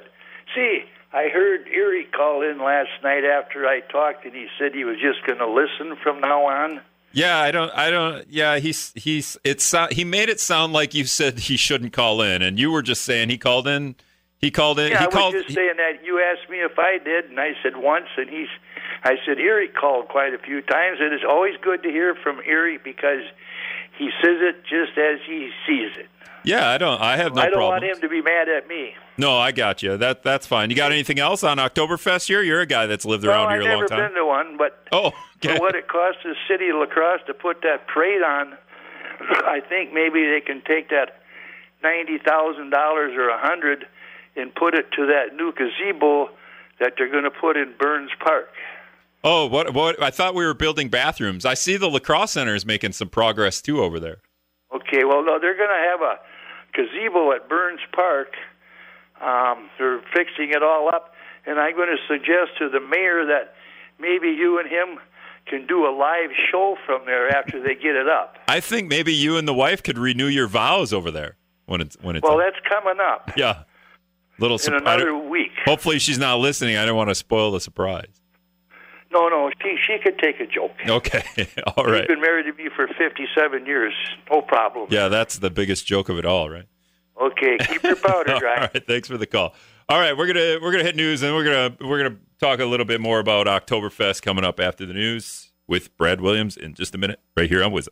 See, 0.56 0.80
I 1.14 1.30
heard 1.30 1.68
Erie 1.68 2.06
call 2.06 2.42
in 2.42 2.58
last 2.58 2.90
night 3.04 3.24
after 3.24 3.68
I 3.68 3.82
talked, 3.82 4.26
and 4.26 4.34
he 4.34 4.48
said 4.58 4.74
he 4.74 4.84
was 4.84 4.98
just 5.00 5.26
going 5.28 5.38
to 5.38 5.48
listen 5.48 5.96
from 6.02 6.20
now 6.20 6.46
on. 6.46 6.82
Yeah, 7.12 7.38
I 7.38 7.52
don't, 7.52 7.72
I 7.76 7.92
don't. 7.92 8.28
Yeah, 8.28 8.58
he's 8.58 8.92
he's 8.96 9.38
it's 9.44 9.76
he 9.92 10.04
made 10.04 10.30
it 10.30 10.40
sound 10.40 10.74
like 10.74 10.96
you 10.96 11.06
said 11.06 11.38
he 11.38 11.58
shouldn't 11.58 11.94
call 11.94 12.24
in, 12.24 12.42
and 12.42 12.58
you 12.58 12.72
were 12.72 12.82
just 12.82 13.04
saying 13.04 13.30
he 13.30 13.38
called 13.38 13.68
in. 13.68 13.96
He 14.40 14.50
called 14.50 14.80
in. 14.80 14.92
Yeah, 14.92 15.02
he 15.02 15.06
I 15.06 15.08
was 15.08 15.34
just 15.34 15.54
saying 15.54 15.78
that 15.78 16.04
you 16.04 16.20
asked 16.20 16.50
me 16.50 16.58
if 16.58 16.80
I 16.80 16.98
did, 16.98 17.30
and 17.30 17.40
I 17.40 17.52
said 17.62 17.78
once, 17.78 18.08
and 18.18 18.30
he's. 18.30 18.50
I 19.04 19.18
said 19.26 19.38
Erie 19.38 19.68
called 19.68 20.08
quite 20.08 20.34
a 20.34 20.40
few 20.40 20.62
times, 20.62 20.98
and 21.00 21.14
it's 21.14 21.26
always 21.28 21.54
good 21.62 21.84
to 21.84 21.90
hear 21.90 22.16
from 22.16 22.40
Erie 22.48 22.80
because 22.84 23.22
he 23.98 24.10
says 24.22 24.38
it 24.42 24.64
just 24.64 24.98
as 24.98 25.20
he 25.28 25.52
sees 25.68 25.92
it. 25.98 26.08
Yeah, 26.46 26.68
I 26.70 26.78
don't. 26.78 27.00
I 27.02 27.18
have 27.18 27.34
no 27.36 27.42
I 27.42 27.46
don't 27.46 27.54
problem. 27.54 27.70
want 27.70 27.84
him 27.84 28.02
to 28.02 28.10
be 28.10 28.22
mad 28.22 28.50
at 28.50 28.68
me. 28.68 28.94
No, 29.18 29.38
I 29.38 29.52
got 29.52 29.82
you. 29.84 29.96
That 29.98 30.24
that's 30.24 30.46
fine. 30.48 30.70
You 30.70 30.76
got 30.76 30.92
anything 30.92 31.20
else 31.20 31.44
on 31.44 31.58
Oktoberfest 31.58 32.28
here? 32.28 32.42
You're 32.42 32.62
a 32.62 32.66
guy 32.66 32.86
that's 32.86 33.06
lived 33.06 33.24
Well, 33.26 33.34
around 33.34 33.54
I've 33.54 33.62
here 33.62 33.72
a 33.72 33.76
long 33.78 33.88
time. 33.88 34.00
I've 34.00 34.00
never 34.00 34.10
been 34.10 34.16
to 34.18 34.26
one, 34.26 34.58
but 34.58 34.88
Oh, 34.92 35.12
okay. 35.38 35.56
for 35.56 35.62
what 35.62 35.76
it 35.76 35.88
cost 35.88 36.18
the 36.24 36.36
city 36.50 36.70
of 36.70 36.76
La 36.78 36.86
Crosse 36.86 37.22
to 37.28 37.34
put 37.34 37.62
that 37.62 37.88
parade 37.88 38.22
on, 38.24 38.54
I 39.22 39.62
think 39.68 39.94
maybe 39.94 40.26
they 40.26 40.42
can 40.46 40.62
take 40.68 40.90
that 40.90 41.22
ninety 41.84 42.18
thousand 42.18 42.72
dollars 42.72 43.14
or 43.16 43.30
a 43.30 43.38
hundred 43.40 43.86
and 44.36 44.54
put 44.54 44.74
it 44.74 44.92
to 44.98 45.06
that 45.08 45.36
new 45.36 45.54
gazebo 45.54 46.30
that 46.80 46.94
they're 46.98 47.12
going 47.12 47.24
to 47.24 47.32
put 47.32 47.56
in 47.56 47.74
Burns 47.80 48.12
Park. 48.20 48.50
Oh, 49.24 49.46
what? 49.46 49.74
What? 49.74 50.02
I 50.04 50.10
thought 50.10 50.36
we 50.36 50.46
were 50.46 50.54
building 50.56 50.90
bathrooms. 50.90 51.46
I 51.46 51.54
see 51.54 51.78
the 51.78 51.88
La 51.90 52.00
Crosse 52.00 52.32
center 52.32 52.56
is 52.56 52.66
making 52.66 52.92
some 52.92 53.08
progress 53.08 53.62
too 53.62 53.82
over 53.82 54.00
there. 54.00 54.18
Okay, 54.76 55.04
well, 55.06 55.24
no, 55.24 55.38
they're 55.40 55.56
going 55.56 55.70
to 55.70 55.90
have 55.92 56.02
a 56.02 56.20
gazebo 56.74 57.32
at 57.34 57.48
Burns 57.50 57.82
Park. 57.94 58.34
Um, 59.22 59.70
they're 59.78 60.02
fixing 60.14 60.50
it 60.52 60.64
all 60.64 60.90
up, 60.90 61.14
and 61.46 61.60
I'm 61.60 61.76
going 61.76 61.90
to 61.90 62.14
suggest 62.14 62.58
to 62.60 62.70
the 62.70 62.80
mayor 62.80 63.26
that 63.26 63.54
maybe 64.00 64.30
you 64.30 64.60
and 64.60 64.68
him 64.70 65.00
can 65.46 65.66
do 65.68 65.86
a 65.86 65.92
live 65.96 66.30
show 66.52 66.76
from 66.86 67.06
there 67.06 67.30
after 67.30 67.62
they 67.62 67.76
get 67.76 67.96
it 67.96 68.08
up. 68.08 68.38
I 68.48 68.60
think 68.60 68.90
maybe 68.90 69.14
you 69.14 69.38
and 69.38 69.48
the 69.48 69.54
wife 69.54 69.84
could 69.84 69.98
renew 69.98 70.28
your 70.28 70.48
vows 70.48 70.94
over 70.94 71.12
there 71.12 71.38
when 71.66 71.82
it's 71.82 71.96
when 72.02 72.16
it's 72.16 72.24
Well, 72.24 72.40
up. 72.40 72.46
that's 72.46 72.66
coming 72.68 73.00
up 73.02 73.32
yeah. 73.38 73.64
Little 74.40 74.56
in 74.56 74.60
surprise. 74.60 74.82
another 75.02 75.16
week. 75.16 75.52
Hopefully 75.66 76.00
she's 76.00 76.18
not 76.18 76.40
listening. 76.40 76.76
I 76.76 76.86
don't 76.86 76.98
want 76.98 77.10
to 77.10 77.16
spoil 77.16 77.52
the 77.52 77.60
surprise. 77.60 78.08
No, 79.14 79.30
no, 79.30 79.52
she 79.62 79.78
she 79.86 80.00
could 80.00 80.18
take 80.18 80.40
a 80.40 80.48
joke. 80.48 80.72
Okay. 80.88 81.24
all 81.78 81.86
right. 81.86 82.00
She's 82.00 82.08
been 82.08 82.22
married 82.22 82.46
to 82.46 82.54
me 82.54 82.70
for 82.76 82.88
57 82.88 83.66
years. 83.66 83.94
No 84.32 84.42
problem. 84.42 84.88
Yeah, 84.90 85.08
that's 85.08 85.38
the 85.38 85.52
biggest 85.52 85.86
joke 85.86 86.10
of 86.10 86.18
it 86.18 86.26
all, 86.26 86.50
right? 86.50 86.66
Okay, 87.22 87.58
keep 87.68 87.84
your 87.84 87.96
powder 87.96 88.36
dry. 88.40 88.56
all 88.56 88.70
right, 88.74 88.88
thanks 88.88 89.08
for 89.08 89.18
the 89.18 89.28
call. 89.28 89.54
All 89.88 90.00
right, 90.00 90.18
we're 90.18 90.26
gonna 90.28 90.58
we're 90.62 90.72
gonna 90.72 90.84
hit 90.84 90.96
news 90.96 91.22
and 91.22 91.36
we're 91.36 91.44
gonna 91.44 91.76
we're 91.88 92.02
gonna 92.02 92.18
talk 92.40 92.60
a 92.60 92.66
little 92.66 92.86
bit 92.88 93.00
more 93.00 93.20
about 93.20 93.46
Oktoberfest 93.46 94.24
coming 94.24 94.44
up 94.44 94.60
after 94.60 94.86
the 94.86 94.94
news 94.94 95.52
with 95.68 95.96
Brad 95.98 96.20
Williams 96.20 96.58
in 96.58 96.74
just 96.74 96.96
a 96.96 96.98
minute, 96.98 97.20
right 97.38 97.50
here 97.50 97.64
on 97.64 97.72
WIZM. 97.72 97.90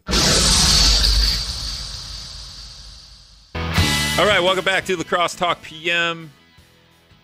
All 4.19 4.27
right, 4.27 4.39
welcome 4.41 4.65
back 4.65 4.85
to 4.85 4.95
La 4.97 5.03
Crosse 5.03 5.35
Talk 5.35 5.61
PM. 5.61 6.31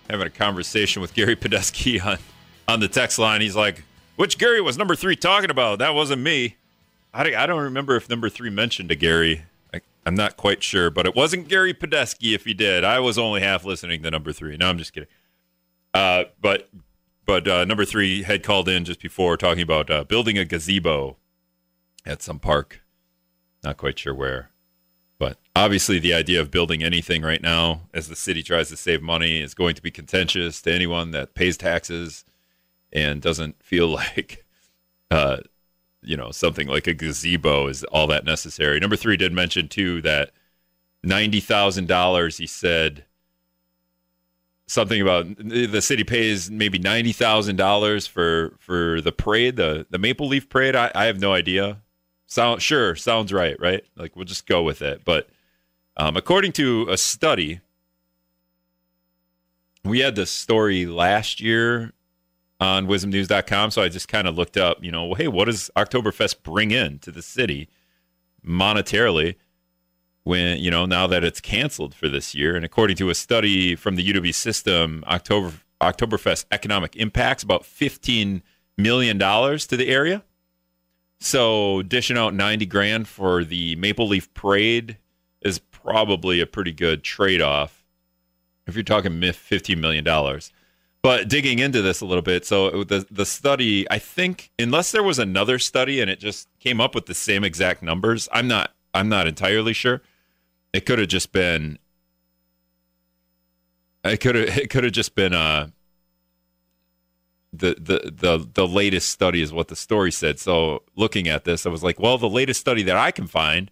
Having 0.09 0.27
a 0.27 0.29
conversation 0.31 1.01
with 1.01 1.13
Gary 1.13 1.35
Podesky 1.35 2.03
on, 2.05 2.17
on 2.67 2.79
the 2.79 2.87
text 2.87 3.17
line. 3.17 3.41
He's 3.41 3.55
like, 3.55 3.83
which 4.15 4.37
Gary 4.37 4.61
was 4.61 4.77
number 4.77 4.95
three 4.95 5.15
talking 5.15 5.49
about? 5.49 5.79
That 5.79 5.93
wasn't 5.93 6.21
me. 6.21 6.55
I, 7.13 7.35
I 7.35 7.45
don't 7.45 7.61
remember 7.61 7.95
if 7.95 8.09
number 8.09 8.29
three 8.29 8.49
mentioned 8.49 8.91
a 8.91 8.95
Gary. 8.95 9.43
I, 9.73 9.81
I'm 10.05 10.15
not 10.15 10.37
quite 10.37 10.63
sure, 10.63 10.89
but 10.89 11.05
it 11.05 11.15
wasn't 11.15 11.47
Gary 11.47 11.73
Podesky 11.73 12.33
if 12.33 12.45
he 12.45 12.53
did. 12.53 12.83
I 12.83 12.99
was 12.99 13.17
only 13.17 13.41
half 13.41 13.63
listening 13.65 14.03
to 14.03 14.11
number 14.11 14.31
three. 14.33 14.57
No, 14.57 14.69
I'm 14.69 14.77
just 14.77 14.93
kidding. 14.93 15.09
Uh, 15.93 16.25
but 16.41 16.69
but 17.25 17.47
uh, 17.47 17.65
number 17.65 17.85
three 17.85 18.23
had 18.23 18.43
called 18.43 18.69
in 18.69 18.85
just 18.85 19.01
before 19.01 19.35
talking 19.37 19.63
about 19.63 19.89
uh, 19.89 20.03
building 20.03 20.37
a 20.37 20.45
gazebo 20.45 21.17
at 22.05 22.21
some 22.21 22.39
park. 22.39 22.81
Not 23.63 23.77
quite 23.77 23.99
sure 23.99 24.13
where. 24.13 24.49
But 25.19 25.37
obviously, 25.55 25.99
the 25.99 26.13
idea 26.13 26.39
of 26.39 26.51
building 26.51 26.83
anything 26.83 27.23
right 27.23 27.41
now, 27.41 27.81
as 27.93 28.07
the 28.07 28.15
city 28.15 28.43
tries 28.43 28.69
to 28.69 28.77
save 28.77 29.01
money, 29.01 29.41
is 29.41 29.55
going 29.55 29.75
to 29.75 29.81
be 29.81 29.89
contentious 29.89 30.61
to 30.61 30.71
anyone 30.71 31.11
that 31.11 31.33
pays 31.33 31.57
taxes 31.57 32.23
and 32.91 33.21
doesn't 33.21 33.61
feel 33.63 33.87
like, 33.93 34.45
uh, 35.11 35.37
you 36.01 36.17
know, 36.17 36.31
something 36.31 36.67
like 36.67 36.87
a 36.87 36.93
gazebo 36.93 37.67
is 37.67 37.83
all 37.85 38.07
that 38.07 38.25
necessary. 38.25 38.79
Number 38.79 38.95
three 38.95 39.17
did 39.17 39.33
mention 39.33 39.67
too 39.67 40.01
that 40.01 40.31
ninety 41.03 41.39
thousand 41.39 41.87
dollars. 41.87 42.37
He 42.37 42.47
said 42.47 43.03
something 44.67 45.01
about 45.01 45.25
the 45.37 45.81
city 45.81 46.03
pays 46.03 46.51
maybe 46.51 46.77
ninety 46.79 47.13
thousand 47.13 47.55
dollars 47.55 48.07
for 48.07 48.55
for 48.59 49.01
the 49.01 49.11
parade, 49.11 49.55
the 49.55 49.85
the 49.89 49.97
Maple 49.97 50.27
Leaf 50.27 50.49
Parade. 50.49 50.75
I, 50.75 50.91
I 50.93 51.05
have 51.05 51.19
no 51.19 51.33
idea. 51.33 51.81
Sound 52.27 52.61
sure 52.61 52.95
sounds 52.95 53.33
right, 53.33 53.59
right? 53.59 53.83
Like 53.95 54.15
we'll 54.15 54.25
just 54.25 54.45
go 54.45 54.63
with 54.63 54.81
it. 54.81 55.03
But 55.03 55.29
um, 55.95 56.15
according 56.15 56.51
to 56.53 56.87
a 56.89 56.97
study, 56.97 57.61
we 59.83 59.99
had 59.99 60.15
this 60.15 60.29
story 60.29 60.85
last 60.85 61.41
year 61.41 61.93
on 62.59 62.87
wizmnews.com. 62.87 63.71
So 63.71 63.81
I 63.81 63.89
just 63.89 64.07
kind 64.07 64.27
of 64.27 64.35
looked 64.35 64.57
up, 64.57 64.83
you 64.83 64.91
know, 64.91 65.05
well, 65.05 65.15
hey, 65.15 65.27
what 65.27 65.45
does 65.45 65.69
Oktoberfest 65.75 66.43
bring 66.43 66.71
in 66.71 66.99
to 66.99 67.11
the 67.11 67.21
city 67.21 67.69
monetarily? 68.45 69.35
When 70.23 70.57
you 70.57 70.69
know 70.69 70.85
now 70.85 71.07
that 71.07 71.23
it's 71.23 71.39
canceled 71.39 71.95
for 71.95 72.09
this 72.09 72.35
year, 72.35 72.57
and 72.57 72.65
according 72.65 72.97
to 72.97 73.09
a 73.09 73.15
study 73.15 73.77
from 73.77 73.95
the 73.95 74.05
UW 74.11 74.35
system, 74.35 75.05
October 75.07 75.53
Oktoberfest 75.79 76.47
economic 76.51 76.97
impacts 76.97 77.43
about 77.43 77.65
fifteen 77.65 78.43
million 78.77 79.17
dollars 79.17 79.65
to 79.67 79.77
the 79.77 79.87
area. 79.87 80.23
So 81.19 81.81
dishing 81.81 82.17
out 82.17 82.33
90 82.33 82.65
grand 82.67 83.07
for 83.07 83.43
the 83.43 83.75
Maple 83.77 84.07
Leaf 84.07 84.31
Parade 84.33 84.97
is 85.41 85.59
probably 85.59 86.39
a 86.39 86.45
pretty 86.45 86.71
good 86.71 87.03
trade 87.03 87.41
off 87.41 87.85
if 88.67 88.75
you're 88.75 88.83
talking 88.83 89.13
$15 89.13 89.77
million. 89.77 90.05
But 91.07 91.29
digging 91.29 91.59
into 91.59 91.81
this 91.81 92.01
a 92.01 92.05
little 92.05 92.21
bit, 92.21 92.45
so 92.45 92.83
the, 92.83 93.07
the 93.09 93.25
study, 93.25 93.89
I 93.89 93.97
think, 93.97 94.51
unless 94.59 94.91
there 94.91 95.03
was 95.03 95.19
another 95.19 95.57
study 95.57 96.01
and 96.01 96.11
it 96.11 96.19
just 96.19 96.49
came 96.59 96.81
up 96.81 96.93
with 96.93 97.05
the 97.05 97.13
same 97.13 97.45
exact 97.45 97.81
numbers, 97.81 98.27
I'm 98.29 98.49
not, 98.49 98.73
I'm 98.93 99.07
not 99.07 99.25
entirely 99.25 99.71
sure. 99.71 100.01
It 100.73 100.85
could 100.85 100.99
have 100.99 101.07
just 101.07 101.31
been, 101.31 101.79
it 104.03 104.17
could 104.17 104.35
have, 104.35 104.57
it 104.57 104.69
could 104.69 104.83
have 104.83 104.91
just 104.91 105.15
been, 105.15 105.33
uh, 105.33 105.69
the, 107.53 107.77
the 107.79 108.11
the 108.13 108.49
the 108.55 108.67
latest 108.67 109.07
study 109.07 109.41
is 109.41 109.53
what 109.53 109.69
the 109.69 109.77
story 109.77 110.11
said. 110.11 110.39
So 110.39 110.83
looking 110.97 111.29
at 111.29 111.45
this, 111.45 111.65
I 111.65 111.69
was 111.69 111.85
like, 111.85 112.01
well, 112.01 112.17
the 112.17 112.27
latest 112.27 112.59
study 112.59 112.83
that 112.83 112.97
I 112.97 113.11
can 113.11 113.27
find 113.27 113.71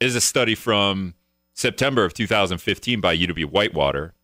is 0.00 0.16
a 0.16 0.20
study 0.20 0.56
from 0.56 1.14
September 1.54 2.04
of 2.04 2.12
2015 2.12 3.00
by 3.00 3.16
UW 3.16 3.44
Whitewater, 3.44 4.14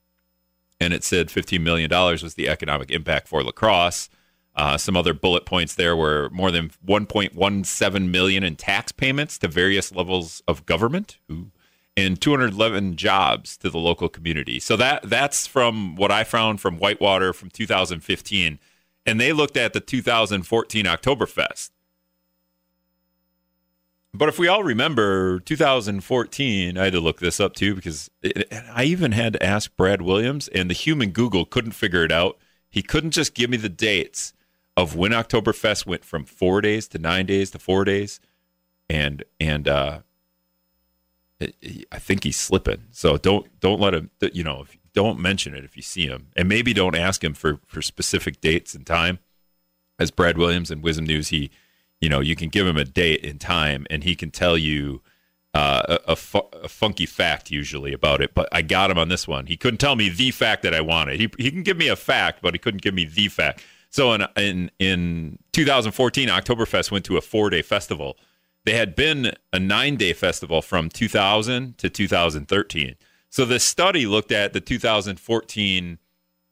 and 0.80 0.92
it 0.92 1.04
said 1.04 1.30
15 1.30 1.62
million 1.62 1.90
dollars 1.90 2.23
was 2.23 2.35
the 2.35 2.49
economic 2.49 2.90
impact 2.90 3.28
for 3.28 3.42
La 3.42 3.52
Crosse. 3.52 4.08
Uh, 4.54 4.76
some 4.76 4.97
other 4.97 5.14
bullet 5.14 5.47
points 5.47 5.75
there 5.76 5.97
were 5.97 6.28
more 6.30 6.50
than 6.50 6.70
1.17 6.85 8.11
million 8.11 8.42
in 8.42 8.56
tax 8.56 8.90
payments 8.90 9.38
to 9.38 9.47
various 9.47 9.94
levels 9.94 10.42
of 10.49 10.66
government. 10.66 11.18
Ooh 11.30 11.50
and 11.99 12.20
211 12.20 12.94
jobs 12.94 13.56
to 13.56 13.68
the 13.68 13.78
local 13.78 14.08
community. 14.08 14.61
So 14.61 14.76
that 14.76 15.02
that's 15.02 15.49
from 15.49 15.97
what 15.97 16.12
I 16.12 16.23
found 16.23 16.61
from 16.61 16.78
Whitewater 16.78 17.32
from 17.32 17.50
2015 17.50 18.61
and 19.04 19.20
they 19.20 19.32
looked 19.32 19.56
at 19.56 19.73
the 19.73 19.80
2014 19.80 20.85
Oktoberfest. 20.85 21.70
But 24.14 24.28
if 24.28 24.38
we 24.38 24.48
all 24.48 24.64
remember 24.64 25.40
2014, 25.40 26.78
I 26.78 26.84
had 26.84 26.92
to 26.92 27.00
look 27.00 27.20
this 27.20 27.40
up 27.40 27.54
too 27.54 27.74
because 27.74 28.10
it, 28.22 28.48
I 28.72 28.84
even 28.84 29.12
had 29.12 29.34
to 29.34 29.42
ask 29.42 29.74
Brad 29.76 30.02
Williams, 30.02 30.48
and 30.48 30.70
the 30.70 30.74
human 30.74 31.10
Google 31.10 31.44
couldn't 31.44 31.72
figure 31.72 32.04
it 32.04 32.12
out. 32.12 32.38
He 32.70 32.82
couldn't 32.82 33.10
just 33.10 33.34
give 33.34 33.50
me 33.50 33.56
the 33.56 33.68
dates 33.68 34.32
of 34.76 34.94
when 34.94 35.10
Oktoberfest 35.10 35.86
went 35.86 36.04
from 36.04 36.24
four 36.24 36.60
days 36.60 36.88
to 36.88 36.98
nine 36.98 37.26
days 37.26 37.50
to 37.50 37.58
four 37.58 37.84
days, 37.84 38.20
and 38.88 39.24
and 39.40 39.68
uh, 39.68 40.00
I 41.40 41.98
think 41.98 42.24
he's 42.24 42.36
slipping. 42.36 42.84
So 42.90 43.16
don't 43.16 43.60
don't 43.60 43.80
let 43.80 43.94
him. 43.94 44.10
You 44.32 44.44
know, 44.44 44.66
don't 44.94 45.20
mention 45.20 45.54
it 45.54 45.64
if 45.64 45.76
you 45.76 45.82
see 45.82 46.06
him, 46.06 46.28
and 46.36 46.48
maybe 46.48 46.72
don't 46.72 46.96
ask 46.96 47.22
him 47.22 47.34
for 47.34 47.60
for 47.66 47.82
specific 47.82 48.40
dates 48.40 48.74
and 48.74 48.86
time. 48.86 49.18
As 50.00 50.12
Brad 50.12 50.38
Williams 50.38 50.70
and 50.70 50.80
WIZM 50.80 51.08
News, 51.08 51.28
he, 51.28 51.50
you 52.00 52.09
know, 52.09 52.21
you 52.21 52.37
can 52.37 52.49
give 52.49 52.67
him 52.67 52.76
a 52.76 52.85
date 52.85 53.25
and 53.25 53.40
time, 53.40 53.87
and 53.90 54.05
he 54.05 54.14
can 54.14 54.31
tell 54.31 54.57
you 54.57 55.02
uh, 55.55 55.83
a, 56.07 56.12
a, 56.12 56.17
fu- 56.17 56.49
a, 56.52 56.69
funky 56.69 57.07
fact 57.07 57.50
usually 57.50 57.93
about 57.93 58.21
it. 58.21 58.35
But 58.35 58.49
I 58.52 58.62
got 58.62 58.90
him 58.90 58.99
on 58.99 59.09
this 59.09 59.26
one. 59.26 59.47
He 59.47 59.57
couldn't 59.57 59.78
tell 59.78 59.97
me 59.97 60.09
the 60.09 60.31
fact 60.31 60.62
that 60.62 60.75
I 60.75 60.81
wanted. 60.81 61.19
He 61.19 61.31
he 61.38 61.50
can 61.50 61.62
give 61.62 61.76
me 61.76 61.88
a 61.88 61.97
fact, 61.97 62.40
but 62.43 62.55
he 62.55 62.59
couldn't 62.59 62.83
give 62.83 62.95
me 62.95 63.05
the 63.05 63.28
fact. 63.28 63.64
So 63.90 64.12
in 64.12 64.26
in 64.37 64.71
in 64.78 65.38
2014, 65.52 66.28
Oktoberfest 66.28 66.90
went 66.90 67.05
to 67.07 67.17
a 67.17 67.21
four 67.21 67.50
day 67.50 67.62
festival. 67.62 68.19
They 68.64 68.75
had 68.75 68.95
been 68.95 69.33
a 69.52 69.59
nine 69.59 69.97
day 69.97 70.12
festival 70.12 70.61
from 70.61 70.90
2000 70.90 71.78
to 71.78 71.88
2013. 71.88 72.97
So 73.31 73.45
the 73.45 73.59
study 73.59 74.07
looked 74.07 74.33
at 74.33 74.52
the 74.52 74.61
2014 74.61 75.99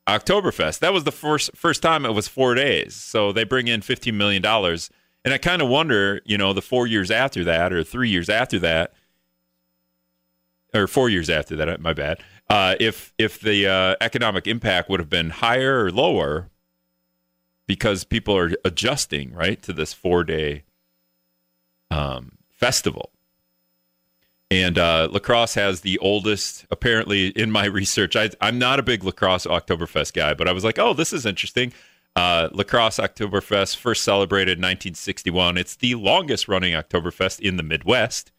Oktoberfest. 0.08 0.78
That 0.78 0.92
was 0.92 1.04
the 1.04 1.12
first 1.12 1.50
first 1.54 1.82
time 1.82 2.06
it 2.06 2.14
was 2.14 2.28
four 2.28 2.54
days. 2.54 2.94
So 2.94 3.32
they 3.32 3.44
bring 3.44 3.68
in 3.68 3.82
15 3.82 4.16
million 4.16 4.40
dollars, 4.40 4.90
and 5.26 5.34
I 5.34 5.38
kind 5.38 5.60
of 5.60 5.68
wonder, 5.68 6.22
you 6.24 6.38
know, 6.38 6.52
the 6.52 6.62
four 6.62 6.86
years 6.86 7.10
after 7.10 7.42
that, 7.44 7.72
or 7.72 7.82
three 7.82 8.08
years 8.08 8.28
after 8.28 8.60
that, 8.60 8.94
or 10.72 10.86
four 10.86 11.10
years 11.10 11.28
after 11.28 11.56
that. 11.56 11.80
My 11.80 11.92
bad. 11.92 12.20
Uh, 12.48 12.76
if 12.78 13.12
if 13.18 13.40
the 13.40 13.66
uh, 13.66 13.96
economic 14.00 14.46
impact 14.46 14.88
would 14.88 15.00
have 15.00 15.10
been 15.10 15.30
higher 15.30 15.84
or 15.84 15.90
lower, 15.90 16.48
because 17.66 18.04
people 18.04 18.36
are 18.36 18.52
adjusting 18.64 19.34
right 19.34 19.60
to 19.62 19.72
this 19.72 19.92
four 19.92 20.22
day 20.22 20.62
um, 21.90 22.38
festival. 22.52 23.10
And 24.48 24.78
uh, 24.78 25.08
La 25.10 25.18
Crosse 25.18 25.54
has 25.54 25.80
the 25.80 25.98
oldest, 25.98 26.66
apparently, 26.70 27.30
in 27.30 27.50
my 27.50 27.64
research. 27.64 28.14
I, 28.14 28.30
am 28.40 28.60
not 28.60 28.78
a 28.78 28.84
big 28.84 29.02
La 29.02 29.10
Crosse 29.10 29.46
Oktoberfest 29.46 30.12
guy, 30.12 30.34
but 30.34 30.46
I 30.46 30.52
was 30.52 30.62
like, 30.62 30.78
oh, 30.78 30.94
this 30.94 31.12
is 31.12 31.26
interesting. 31.26 31.72
Uh, 32.16 32.48
La 32.52 32.64
Crosse 32.64 32.98
Oktoberfest 32.98 33.76
first 33.76 34.02
celebrated 34.02 34.52
in 34.52 34.62
1961. 34.62 35.58
It's 35.58 35.76
the 35.76 35.96
longest 35.96 36.48
running 36.48 36.72
Oktoberfest 36.72 37.40
in 37.40 37.58
the 37.58 37.62
Midwest. 37.62 38.32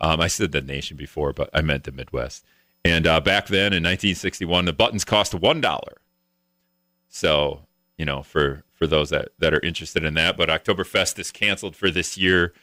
Um, 0.00 0.20
I 0.20 0.26
said 0.26 0.50
the 0.50 0.60
nation 0.60 0.96
before, 0.96 1.32
but 1.32 1.48
I 1.54 1.60
meant 1.60 1.84
the 1.84 1.92
Midwest. 1.92 2.44
And 2.84 3.06
uh, 3.06 3.20
back 3.20 3.46
then 3.46 3.72
in 3.72 3.84
1961, 3.84 4.64
the 4.64 4.72
buttons 4.72 5.04
cost 5.04 5.34
one 5.34 5.60
dollar. 5.60 5.98
So 7.08 7.60
you 7.96 8.04
know, 8.04 8.24
for 8.24 8.64
for 8.72 8.88
those 8.88 9.10
that 9.10 9.28
that 9.38 9.54
are 9.54 9.60
interested 9.60 10.04
in 10.04 10.14
that, 10.14 10.36
but 10.36 10.48
Oktoberfest 10.48 11.20
is 11.20 11.30
canceled 11.30 11.76
for 11.76 11.92
this 11.92 12.18
year. 12.18 12.54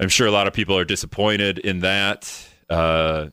I'm 0.00 0.08
sure 0.08 0.28
a 0.28 0.32
lot 0.32 0.46
of 0.46 0.52
people 0.52 0.78
are 0.78 0.84
disappointed 0.84 1.58
in 1.58 1.80
that. 1.80 2.48
Uh, 2.70 3.30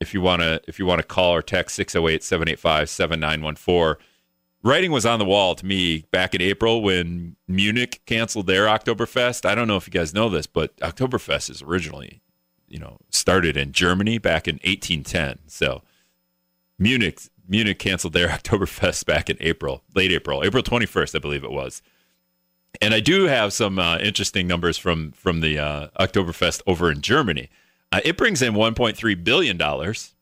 if 0.00 0.14
you 0.14 0.22
want 0.22 0.40
to 0.40 0.62
if 0.66 0.78
you 0.78 0.86
want 0.86 1.00
to 1.00 1.06
call 1.06 1.34
or 1.34 1.42
text 1.42 1.78
608-785-7914 1.78 3.96
writing 4.66 4.90
was 4.90 5.06
on 5.06 5.18
the 5.18 5.24
wall 5.24 5.54
to 5.54 5.64
me 5.64 6.04
back 6.10 6.34
in 6.34 6.42
april 6.42 6.82
when 6.82 7.36
munich 7.46 8.00
canceled 8.06 8.46
their 8.46 8.66
oktoberfest. 8.66 9.46
I 9.48 9.54
don't 9.54 9.68
know 9.68 9.76
if 9.76 9.86
you 9.86 9.92
guys 9.92 10.12
know 10.12 10.28
this 10.28 10.46
but 10.46 10.76
oktoberfest 10.78 11.50
is 11.50 11.62
originally 11.62 12.20
you 12.68 12.78
know 12.78 12.98
started 13.10 13.56
in 13.56 13.72
germany 13.72 14.18
back 14.18 14.48
in 14.48 14.56
1810 14.56 15.38
so 15.46 15.82
munich 16.78 17.20
munich 17.48 17.78
canceled 17.78 18.12
their 18.12 18.28
oktoberfest 18.36 19.06
back 19.06 19.30
in 19.30 19.36
april 19.40 19.82
late 19.94 20.12
april 20.12 20.42
april 20.44 20.62
21st 20.62 21.14
i 21.14 21.18
believe 21.18 21.44
it 21.44 21.52
was. 21.52 21.82
And 22.80 22.94
I 22.94 23.00
do 23.00 23.24
have 23.24 23.52
some 23.52 23.78
uh, 23.78 23.98
interesting 23.98 24.46
numbers 24.46 24.76
from 24.78 25.12
from 25.12 25.40
the 25.40 25.58
uh, 25.58 25.88
Oktoberfest 25.98 26.62
over 26.66 26.90
in 26.90 27.00
Germany. 27.00 27.48
Uh, 27.92 28.00
it 28.04 28.16
brings 28.16 28.42
in 28.42 28.54
1.3 28.54 29.24
billion 29.24 29.56
dollars, 29.56 30.14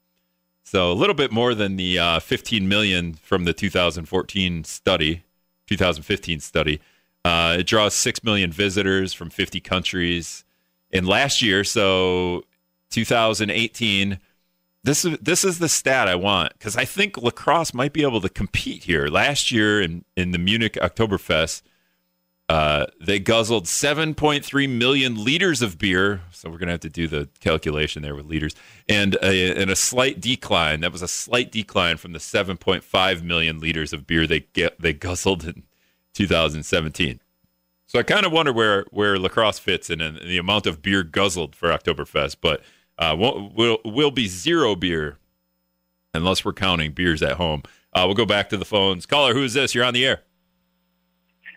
so 0.65 0.91
a 0.91 0.95
little 0.95 1.15
bit 1.15 1.31
more 1.31 1.55
than 1.55 1.77
the 1.77 1.99
uh, 1.99 2.21
15 2.21 2.67
million 2.67 3.15
from 3.15 3.45
the 3.45 3.53
2014 3.53 4.65
study, 4.65 5.23
2015 5.69 6.41
study. 6.41 6.81
Uh, 7.25 7.57
it 7.61 7.67
draws 7.67 7.95
six 7.95 8.25
million 8.25 8.51
visitors 8.51 9.13
from 9.13 9.31
50 9.31 9.61
countries. 9.61 10.45
And 10.91 11.07
last 11.07 11.43
year, 11.43 11.65
so 11.65 12.45
2018, 12.91 14.19
this 14.85 15.05
is 15.05 15.19
this 15.19 15.45
is 15.45 15.59
the 15.59 15.69
stat 15.69 16.09
I 16.09 16.15
want 16.15 16.53
because 16.53 16.77
I 16.77 16.85
think 16.85 17.17
La 17.17 17.31
Crosse 17.31 17.73
might 17.73 17.93
be 17.93 18.03
able 18.03 18.21
to 18.21 18.29
compete 18.29 18.85
here. 18.85 19.09
Last 19.09 19.51
year 19.51 19.81
in 19.81 20.05
in 20.17 20.31
the 20.31 20.39
Munich 20.39 20.75
Oktoberfest, 20.75 21.63
uh, 22.55 22.87
they 23.01 23.19
guzzled 23.19 23.65
7.3 23.65 24.69
million 24.69 25.25
liters 25.25 25.61
of 25.61 25.77
beer. 25.77 26.21
So 26.31 26.49
we're 26.49 26.59
gonna 26.59 26.71
have 26.71 26.81
to 26.83 26.89
do 26.89 27.09
the 27.09 27.29
calculation 27.41 28.03
there 28.03 28.15
with 28.15 28.27
liters, 28.27 28.55
and 28.89 29.17
a, 29.17 29.61
and 29.61 29.73
a 29.73 29.75
slight 29.75 30.21
decline. 30.21 30.79
That 30.79 30.93
was 30.93 31.03
a 31.03 31.09
slight 31.09 31.51
decline 31.51 31.97
from 31.97 32.13
the 32.13 32.21
7.5 32.21 33.23
million 33.25 33.59
liters 33.59 33.93
of 33.93 34.07
beer 34.07 34.25
they 34.29 34.47
get 34.53 34.81
they 34.81 34.93
guzzled 34.93 35.45
in 35.45 35.65
2017. 36.13 37.19
So 37.89 37.99
I 37.99 38.05
kind 38.05 38.25
of 38.25 38.31
wonder 38.31 38.53
where 38.53 38.85
where 38.91 39.19
La 39.19 39.31
Crosse 39.31 39.59
fits 39.59 39.91
in, 39.91 40.01
in 40.01 40.15
the 40.15 40.39
amount 40.39 40.69
of 40.69 40.81
beer 40.81 41.03
guzzled 41.03 41.57
for 41.57 41.71
Oktoberfest, 41.71 42.37
but 42.41 42.63
uh, 43.01 43.17
will 43.19 43.51
will 43.53 43.79
will 43.85 44.13
be 44.13 44.29
zero 44.29 44.77
beer 44.77 45.19
unless 46.13 46.45
we're 46.45 46.53
counting 46.53 46.93
beers 46.93 47.21
at 47.21 47.33
home. 47.33 47.65
Uh, 47.93 48.05
we'll 48.07 48.15
go 48.15 48.25
back 48.25 48.49
to 48.51 48.57
the 48.57 48.65
phones. 48.65 49.07
Caller, 49.07 49.35
who's 49.35 49.55
this? 49.55 49.75
You're 49.75 49.85
on 49.85 49.95
the 49.95 50.07
air. 50.07 50.23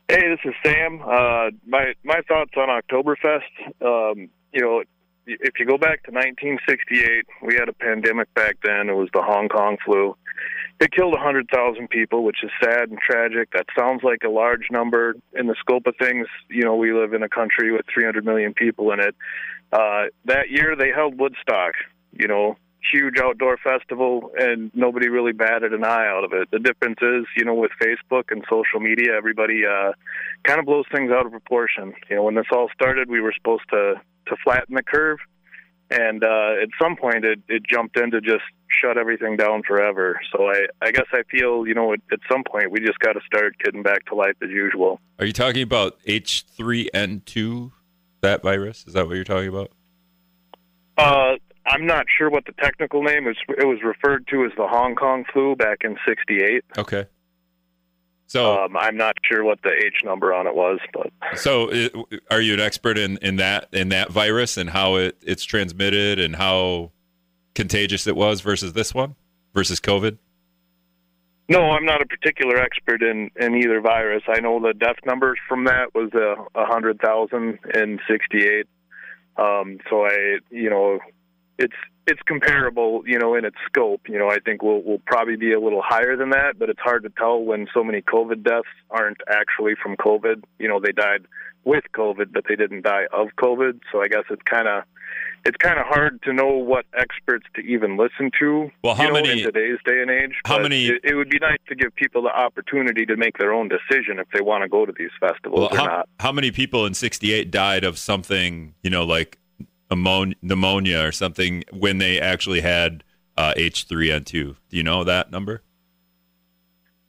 Hey, 0.09 0.29
this 0.29 0.39
is 0.45 0.53
Sam. 0.65 1.01
Uh, 1.01 1.49
my 1.65 1.93
my 2.05 2.21
thoughts 2.29 2.53
on 2.55 2.69
Oktoberfest. 2.69 3.41
Um, 3.81 4.29
you 4.53 4.61
know, 4.61 4.81
if 5.25 5.59
you 5.59 5.65
go 5.65 5.77
back 5.77 6.03
to 6.03 6.11
1968, 6.11 7.25
we 7.41 7.55
had 7.55 7.67
a 7.67 7.73
pandemic 7.73 8.33
back 8.33 8.55
then. 8.63 8.87
It 8.87 8.93
was 8.93 9.09
the 9.13 9.21
Hong 9.21 9.49
Kong 9.49 9.75
flu. 9.83 10.15
It 10.79 10.93
killed 10.93 11.11
100,000 11.11 11.89
people, 11.89 12.23
which 12.23 12.37
is 12.41 12.51
sad 12.63 12.89
and 12.89 12.99
tragic. 12.99 13.49
That 13.51 13.65
sounds 13.77 14.01
like 14.01 14.23
a 14.23 14.29
large 14.29 14.67
number 14.71 15.15
in 15.33 15.47
the 15.47 15.55
scope 15.59 15.87
of 15.87 15.95
things. 15.99 16.27
You 16.49 16.63
know, 16.63 16.77
we 16.77 16.93
live 16.93 17.11
in 17.11 17.21
a 17.21 17.29
country 17.29 17.73
with 17.73 17.85
300 17.93 18.23
million 18.23 18.53
people 18.53 18.93
in 18.93 19.01
it. 19.01 19.15
Uh, 19.73 20.05
that 20.23 20.49
year, 20.49 20.77
they 20.77 20.89
held 20.89 21.19
Woodstock. 21.19 21.73
You 22.13 22.29
know, 22.29 22.57
huge 22.91 23.17
outdoor 23.19 23.57
festival 23.57 24.31
and 24.37 24.71
nobody 24.73 25.09
really 25.09 25.31
batted 25.31 25.73
an 25.73 25.83
eye 25.83 26.07
out 26.07 26.23
of 26.23 26.33
it. 26.33 26.49
The 26.51 26.59
difference 26.59 26.99
is, 27.01 27.25
you 27.35 27.45
know, 27.45 27.53
with 27.53 27.71
Facebook 27.81 28.25
and 28.29 28.43
social 28.49 28.79
media, 28.79 29.15
everybody 29.15 29.63
uh 29.65 29.93
kind 30.43 30.59
of 30.59 30.65
blows 30.65 30.85
things 30.91 31.11
out 31.11 31.25
of 31.25 31.31
proportion. 31.31 31.93
You 32.09 32.17
know, 32.17 32.23
when 32.23 32.35
this 32.35 32.45
all 32.51 32.69
started, 32.73 33.09
we 33.09 33.21
were 33.21 33.33
supposed 33.35 33.69
to 33.69 33.95
to 34.27 34.35
flatten 34.43 34.75
the 34.75 34.83
curve 34.83 35.19
and 35.89 36.23
uh 36.23 36.61
at 36.61 36.69
some 36.81 36.95
point 36.95 37.23
it 37.23 37.39
it 37.47 37.63
jumped 37.65 37.97
in 37.97 38.11
to 38.11 38.19
just 38.19 38.43
shut 38.69 38.97
everything 38.97 39.37
down 39.37 39.63
forever. 39.63 40.19
So 40.31 40.49
I 40.49 40.67
I 40.81 40.91
guess 40.91 41.05
I 41.13 41.23
feel, 41.31 41.65
you 41.65 41.73
know, 41.73 41.93
at, 41.93 41.99
at 42.11 42.19
some 42.29 42.43
point 42.43 42.71
we 42.71 42.79
just 42.79 42.99
got 42.99 43.13
to 43.13 43.21
start 43.25 43.57
getting 43.63 43.83
back 43.83 44.05
to 44.05 44.15
life 44.15 44.35
as 44.41 44.49
usual. 44.49 44.99
Are 45.19 45.25
you 45.25 45.33
talking 45.33 45.63
about 45.63 45.97
H3N2 46.05 47.71
that 48.21 48.41
virus? 48.41 48.85
Is 48.87 48.93
that 48.93 49.07
what 49.07 49.15
you're 49.15 49.23
talking 49.23 49.49
about? 49.49 49.71
Uh 50.97 51.35
I'm 51.67 51.85
not 51.85 52.05
sure 52.17 52.29
what 52.29 52.45
the 52.45 52.53
technical 52.53 53.03
name 53.03 53.27
is. 53.27 53.35
It 53.49 53.67
was 53.67 53.79
referred 53.83 54.27
to 54.29 54.45
as 54.45 54.51
the 54.57 54.67
Hong 54.67 54.95
Kong 54.95 55.25
flu 55.31 55.55
back 55.55 55.79
in 55.83 55.97
'68. 56.05 56.63
Okay. 56.77 57.05
So 58.27 58.65
um, 58.65 58.75
I'm 58.75 58.97
not 58.97 59.15
sure 59.23 59.43
what 59.43 59.61
the 59.63 59.71
H 59.71 60.03
number 60.03 60.33
on 60.33 60.47
it 60.47 60.55
was, 60.55 60.79
but 60.93 61.11
so 61.37 61.71
are 62.29 62.41
you 62.41 62.53
an 62.53 62.59
expert 62.59 62.97
in, 62.97 63.17
in 63.17 63.37
that 63.37 63.69
in 63.71 63.89
that 63.89 64.11
virus 64.11 64.57
and 64.57 64.69
how 64.69 64.95
it, 64.95 65.17
it's 65.21 65.45
transmitted 65.45 66.19
and 66.19 66.35
how 66.35 66.91
contagious 67.55 68.05
it 68.05 68.17
was 68.17 68.41
versus 68.41 68.73
this 68.73 68.93
one 68.93 69.15
versus 69.53 69.79
COVID? 69.79 70.17
No, 71.49 71.71
I'm 71.71 71.85
not 71.85 72.01
a 72.01 72.05
particular 72.05 72.57
expert 72.57 73.01
in, 73.01 73.31
in 73.39 73.55
either 73.55 73.79
virus. 73.79 74.23
I 74.27 74.41
know 74.41 74.59
the 74.59 74.73
death 74.73 74.97
numbers 75.05 75.39
from 75.47 75.63
that 75.63 75.95
was 75.95 76.11
a 76.13 76.35
uh, 76.53 76.65
hundred 76.65 76.99
thousand 76.99 77.59
in 77.73 77.99
'68. 78.09 78.67
Um, 79.37 79.77
so 79.89 80.05
I, 80.05 80.39
you 80.49 80.69
know, 80.69 80.99
it's 81.57 81.73
it's 82.05 82.21
comparable, 82.25 83.03
you 83.05 83.19
know, 83.19 83.35
in 83.35 83.43
its 83.43 83.57
scope. 83.65 84.01
You 84.07 84.17
know, 84.17 84.29
I 84.29 84.37
think 84.39 84.61
we'll 84.61 84.81
we'll 84.83 85.01
probably 85.05 85.35
be 85.35 85.53
a 85.53 85.59
little 85.59 85.81
higher 85.83 86.15
than 86.15 86.29
that, 86.31 86.57
but 86.57 86.69
it's 86.69 86.79
hard 86.79 87.03
to 87.03 87.09
tell 87.09 87.39
when 87.41 87.67
so 87.73 87.83
many 87.83 88.01
COVID 88.01 88.43
deaths 88.43 88.67
aren't 88.89 89.17
actually 89.29 89.73
from 89.81 89.95
COVID. 89.97 90.43
You 90.59 90.67
know, 90.67 90.79
they 90.79 90.91
died 90.91 91.25
with 91.65 91.83
COVID, 91.93 92.31
but 92.31 92.45
they 92.47 92.55
didn't 92.55 92.83
die 92.83 93.07
of 93.11 93.29
COVID. 93.37 93.81
So 93.91 94.01
I 94.01 94.07
guess 94.07 94.23
it's 94.29 94.41
kind 94.43 94.67
of 94.67 94.83
it's 95.45 95.57
kind 95.57 95.79
of 95.79 95.85
hard 95.85 96.21
to 96.23 96.33
know 96.33 96.47
what 96.47 96.85
experts 96.97 97.45
to 97.55 97.61
even 97.61 97.95
listen 97.97 98.31
to. 98.39 98.69
Well, 98.83 98.95
how 98.95 99.03
you 99.03 99.09
know, 99.09 99.13
many 99.15 99.29
in 99.41 99.45
today's 99.45 99.77
day 99.85 100.01
and 100.01 100.11
age? 100.11 100.33
How 100.45 100.57
But 100.57 100.63
many- 100.63 100.87
It, 100.87 101.01
it 101.05 101.15
would 101.15 101.29
be 101.29 101.39
nice 101.39 101.59
to 101.69 101.75
give 101.75 101.95
people 101.95 102.21
the 102.23 102.35
opportunity 102.37 103.05
to 103.05 103.15
make 103.15 103.37
their 103.37 103.53
own 103.53 103.69
decision 103.69 104.19
if 104.19 104.27
they 104.33 104.41
want 104.41 104.63
to 104.63 104.67
go 104.69 104.85
to 104.85 104.91
these 104.97 105.11
festivals 105.19 105.59
Well, 105.61 105.69
or 105.71 105.77
how, 105.77 105.85
not. 105.85 106.09
how 106.19 106.31
many 106.33 106.51
people 106.51 106.85
in 106.85 106.93
68 106.93 107.49
died 107.49 107.83
of 107.85 107.97
something, 107.97 108.73
you 108.83 108.89
know, 108.89 109.05
like 109.05 109.37
pneumonia 109.89 111.01
or 111.05 111.11
something 111.11 111.63
when 111.71 111.97
they 111.97 112.19
actually 112.19 112.61
had 112.61 113.03
uh, 113.37 113.53
H3N2? 113.55 114.31
Do 114.31 114.55
you 114.69 114.83
know 114.83 115.03
that 115.03 115.31
number? 115.31 115.61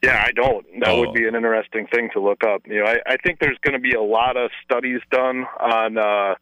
Yeah, 0.03 0.23
I 0.25 0.31
don't. 0.33 0.65
That 0.81 0.91
Oh. 0.91 1.01
would 1.01 1.13
be 1.15 1.27
an 1.27 1.35
interesting 1.35 1.87
thing 1.89 2.11
to 2.13 2.21
look 2.21 2.45
up. 2.45 2.63
You 2.67 2.85
know, 2.85 2.87
I, 2.87 2.99
I 3.07 3.17
think 3.17 3.41
there's 3.41 3.59
going 3.63 3.73
to 3.73 3.81
be 3.81 3.95
a 3.95 4.03
lot 4.03 4.37
of 4.37 4.51
studies 4.65 5.01
done 5.11 5.45
on, 5.59 5.99
uh, 5.99 6.35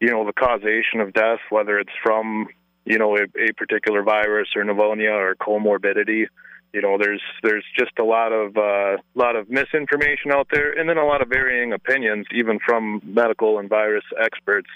you 0.00 0.10
know, 0.10 0.26
the 0.26 0.32
causation 0.32 1.00
of 1.00 1.12
death, 1.12 1.38
whether 1.50 1.78
it's 1.78 1.92
from, 2.02 2.48
you 2.84 2.98
know, 2.98 3.16
a, 3.16 3.22
a 3.40 3.52
particular 3.56 4.02
virus 4.02 4.48
or 4.56 4.64
pneumonia 4.64 5.12
or 5.12 5.36
comorbidity. 5.36 6.26
You 6.72 6.82
know, 6.82 6.98
there's 6.98 7.22
there's 7.44 7.64
just 7.78 7.92
a 8.00 8.04
lot 8.04 8.32
of 8.32 8.56
uh, 8.56 8.96
lot 9.14 9.36
of 9.36 9.48
misinformation 9.48 10.32
out 10.32 10.48
there, 10.50 10.72
and 10.72 10.88
then 10.88 10.98
a 10.98 11.06
lot 11.06 11.22
of 11.22 11.28
varying 11.28 11.72
opinions, 11.72 12.26
even 12.34 12.58
from 12.66 13.00
medical 13.04 13.60
and 13.60 13.68
virus 13.68 14.02
experts. 14.20 14.68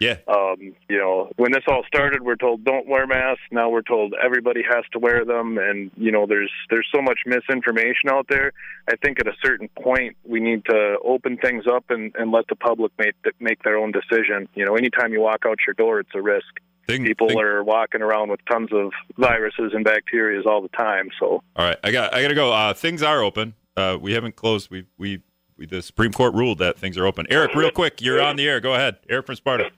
Yeah. 0.00 0.16
Um, 0.26 0.74
you 0.88 0.98
know, 0.98 1.30
when 1.36 1.52
this 1.52 1.62
all 1.68 1.82
started, 1.86 2.22
we're 2.22 2.36
told 2.36 2.64
don't 2.64 2.88
wear 2.88 3.06
masks. 3.06 3.42
Now 3.52 3.68
we're 3.68 3.82
told 3.82 4.14
everybody 4.14 4.62
has 4.68 4.84
to 4.92 4.98
wear 4.98 5.26
them, 5.26 5.58
and 5.58 5.90
you 5.96 6.10
know, 6.10 6.26
there's 6.26 6.50
there's 6.70 6.88
so 6.92 7.02
much 7.02 7.20
misinformation 7.26 8.08
out 8.08 8.26
there. 8.28 8.52
I 8.88 8.96
think 8.96 9.20
at 9.20 9.28
a 9.28 9.34
certain 9.44 9.68
point 9.82 10.16
we 10.24 10.40
need 10.40 10.64
to 10.64 10.96
open 11.04 11.36
things 11.36 11.64
up 11.70 11.84
and, 11.90 12.14
and 12.16 12.32
let 12.32 12.48
the 12.48 12.56
public 12.56 12.92
make 12.98 13.14
make 13.40 13.62
their 13.62 13.76
own 13.76 13.92
decision. 13.92 14.48
You 14.54 14.64
know, 14.64 14.74
anytime 14.74 15.12
you 15.12 15.20
walk 15.20 15.44
out 15.46 15.58
your 15.66 15.74
door, 15.74 16.00
it's 16.00 16.14
a 16.14 16.22
risk. 16.22 16.46
Thing, 16.86 17.04
People 17.04 17.38
are 17.38 17.62
walking 17.62 18.02
around 18.02 18.30
with 18.30 18.40
tons 18.50 18.70
of 18.72 18.90
viruses 19.16 19.72
and 19.74 19.84
bacteria 19.84 20.42
all 20.44 20.60
the 20.60 20.68
time. 20.68 21.10
So 21.20 21.42
All 21.54 21.64
right, 21.64 21.76
I 21.84 21.92
got 21.92 22.14
I 22.14 22.22
got 22.22 22.28
to 22.28 22.34
go. 22.34 22.52
Uh, 22.52 22.72
things 22.72 23.02
are 23.02 23.22
open. 23.22 23.54
Uh, 23.76 23.98
we 24.00 24.12
haven't 24.12 24.34
closed. 24.34 24.70
We, 24.70 24.86
we 24.98 25.22
the 25.66 25.82
Supreme 25.82 26.12
Court 26.12 26.34
ruled 26.34 26.58
that 26.58 26.78
things 26.78 26.96
are 26.96 27.06
open. 27.06 27.26
Eric, 27.30 27.54
real 27.54 27.70
quick, 27.70 28.00
you're 28.00 28.20
on 28.20 28.36
the 28.36 28.48
air. 28.48 28.60
Go 28.60 28.74
ahead, 28.74 28.96
Eric 29.08 29.26
from 29.26 29.36
Sparta. 29.36 29.70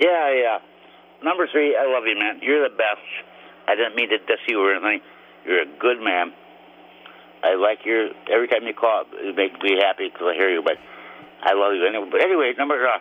Yeah, 0.00 0.34
yeah. 0.34 0.58
Number 1.22 1.46
three, 1.46 1.76
I 1.76 1.86
love 1.86 2.04
you, 2.06 2.18
man. 2.18 2.40
You're 2.42 2.68
the 2.68 2.74
best. 2.74 3.06
I 3.68 3.74
didn't 3.76 3.94
mean 3.94 4.10
to 4.10 4.18
diss 4.18 4.42
you 4.48 4.60
or 4.60 4.74
anything. 4.74 5.00
You're 5.46 5.62
a 5.62 5.70
good 5.78 6.00
man. 6.00 6.32
I 7.42 7.54
like 7.54 7.84
your 7.84 8.10
every 8.30 8.46
time 8.46 8.66
you 8.66 8.74
call, 8.74 9.04
it 9.12 9.34
makes 9.34 9.58
me 9.62 9.78
happy 9.78 10.10
because 10.10 10.30
I 10.30 10.34
hear 10.34 10.50
you. 10.50 10.62
But 10.62 10.78
I 11.42 11.54
love 11.54 11.74
you 11.74 11.86
anyway. 11.86 12.08
But 12.10 12.22
anyway, 12.22 12.54
number 12.56 12.86
uh, 12.86 12.98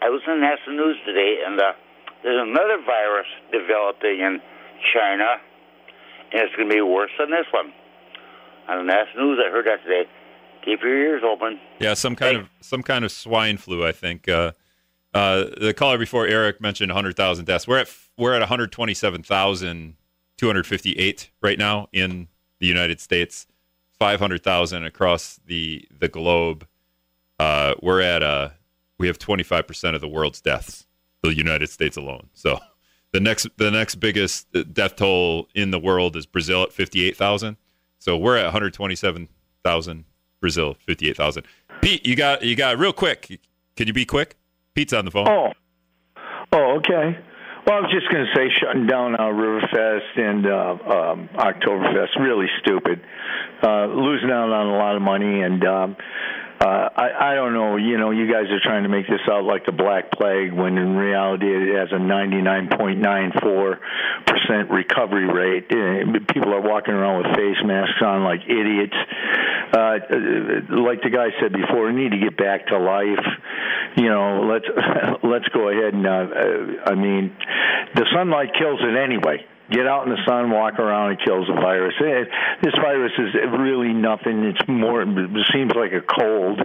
I 0.00 0.08
was 0.10 0.20
in 0.26 0.40
national 0.40 0.76
news 0.76 0.96
today, 1.06 1.40
and 1.46 1.60
uh, 1.60 1.72
there's 2.22 2.40
another 2.40 2.80
virus 2.84 3.28
developing 3.52 4.20
in 4.20 4.40
China, 4.92 5.40
and 6.32 6.42
it's 6.42 6.54
going 6.56 6.68
to 6.68 6.74
be 6.74 6.82
worse 6.82 7.10
than 7.18 7.30
this 7.30 7.46
one. 7.52 7.72
On 8.68 8.86
the 8.86 8.92
national 8.92 9.32
news, 9.32 9.40
I 9.40 9.50
heard 9.50 9.66
that 9.66 9.82
today. 9.84 10.08
Keep 10.64 10.80
your 10.82 10.96
ears 10.96 11.22
open. 11.24 11.60
Yeah, 11.80 11.94
some 11.94 12.16
kind 12.16 12.36
of 12.36 12.48
some 12.60 12.82
kind 12.82 13.04
of 13.04 13.12
swine 13.12 13.56
flu. 13.56 13.86
I 13.86 13.92
think. 13.92 14.28
Uh, 14.28 14.52
uh, 15.14 15.44
the 15.60 15.72
caller 15.74 15.98
before 15.98 16.26
Eric 16.26 16.58
mentioned 16.60 16.90
100,000 16.90 17.44
deaths. 17.44 17.68
We're 17.68 17.80
at 17.80 17.88
we're 18.16 18.32
at 18.34 18.40
127,258 18.40 21.30
right 21.42 21.58
now 21.58 21.88
in 21.92 22.28
the 22.60 22.66
United 22.66 23.00
States. 23.00 23.46
500,000 23.98 24.84
across 24.84 25.38
the 25.46 25.86
the 25.96 26.08
globe. 26.08 26.66
Uh, 27.38 27.74
we're 27.82 28.00
at 28.00 28.22
uh, 28.22 28.48
we 28.98 29.06
have 29.06 29.18
25 29.18 29.66
percent 29.66 29.94
of 29.94 30.00
the 30.00 30.08
world's 30.08 30.40
deaths. 30.40 30.86
The 31.22 31.34
United 31.34 31.68
States 31.70 31.96
alone. 31.96 32.28
So 32.32 32.58
the 33.12 33.20
next 33.20 33.46
the 33.58 33.70
next 33.70 33.96
biggest 33.96 34.46
death 34.72 34.96
toll 34.96 35.48
in 35.54 35.70
the 35.70 35.78
world 35.78 36.16
is 36.16 36.26
Brazil 36.26 36.62
at 36.62 36.72
58,000. 36.72 37.56
So 37.98 38.16
we're 38.16 38.36
at 38.36 38.44
127,000. 38.44 40.04
Brazil 40.42 40.76
58,000. 40.86 41.44
Pete, 41.80 42.04
you 42.04 42.14
got 42.14 42.42
you 42.42 42.54
got 42.54 42.78
real 42.78 42.92
quick. 42.92 43.40
Can 43.76 43.86
you 43.86 43.94
be 43.94 44.04
quick? 44.04 44.36
Pete's 44.74 44.92
on 44.92 45.06
the 45.06 45.10
phone. 45.10 45.26
Oh, 45.28 45.52
oh, 46.52 46.76
okay. 46.78 47.18
Well, 47.64 47.76
I 47.76 47.80
was 47.80 47.92
just 47.94 48.10
going 48.10 48.26
to 48.26 48.32
say 48.34 48.50
shutting 48.60 48.86
down 48.86 49.14
uh, 49.14 49.30
Riverfest 49.30 50.18
and 50.18 50.46
uh, 50.46 51.12
um, 51.12 51.28
Oktoberfest 51.32 52.18
really 52.20 52.46
stupid. 52.60 53.00
Uh, 53.62 53.86
losing 53.86 54.30
out 54.30 54.50
on 54.50 54.66
a 54.66 54.76
lot 54.76 54.96
of 54.96 55.02
money, 55.02 55.42
and 55.42 55.64
um, 55.64 55.96
uh, 56.62 56.88
I, 56.94 57.32
I 57.32 57.34
don't 57.34 57.54
know. 57.54 57.76
You 57.76 57.98
know, 57.98 58.12
you 58.12 58.30
guys 58.30 58.46
are 58.50 58.60
trying 58.62 58.84
to 58.84 58.88
make 58.88 59.08
this 59.08 59.20
out 59.28 59.42
like 59.42 59.66
the 59.66 59.72
Black 59.72 60.12
Plague, 60.12 60.52
when 60.52 60.78
in 60.78 60.94
reality 60.94 61.46
it 61.46 61.74
has 61.74 61.90
a 61.90 61.98
99.94 61.98 63.78
percent 64.26 64.70
recovery 64.70 65.26
rate. 65.26 65.66
Uh, 65.72 66.20
people 66.32 66.54
are 66.54 66.60
walking 66.60 66.94
around 66.94 67.24
with 67.24 67.34
face 67.34 67.58
masks 67.64 68.00
on 68.00 68.22
like 68.22 68.42
idiots. 68.46 68.94
Uh, 69.74 69.98
like 70.70 71.02
the 71.02 71.10
guy 71.10 71.34
said 71.40 71.52
before, 71.52 71.86
we 71.86 71.94
need 71.94 72.12
to 72.12 72.18
get 72.18 72.36
back 72.36 72.68
to 72.68 72.78
life. 72.78 73.26
you 73.96 74.08
know, 74.08 74.46
let's 74.46 74.66
let's 75.24 75.48
go 75.48 75.68
ahead 75.68 75.94
and. 75.94 76.06
Uh, 76.06 76.10
uh, 76.12 76.92
I 76.92 76.94
mean, 76.94 77.36
the 77.96 78.06
sunlight 78.14 78.54
kills 78.54 78.78
it 78.82 78.96
anyway 78.96 79.44
get 79.72 79.86
out 79.86 80.06
in 80.06 80.10
the 80.12 80.20
sun, 80.26 80.50
walk 80.50 80.78
around, 80.78 81.12
it 81.12 81.20
kills 81.24 81.46
the 81.48 81.54
virus. 81.54 81.94
It, 82.00 82.28
this 82.62 82.74
virus 82.76 83.12
is 83.18 83.34
really 83.58 83.92
nothing. 83.92 84.44
It's 84.44 84.60
more. 84.68 85.02
It 85.02 85.46
seems 85.52 85.72
like 85.74 85.92
a 85.92 86.04
cold. 86.04 86.60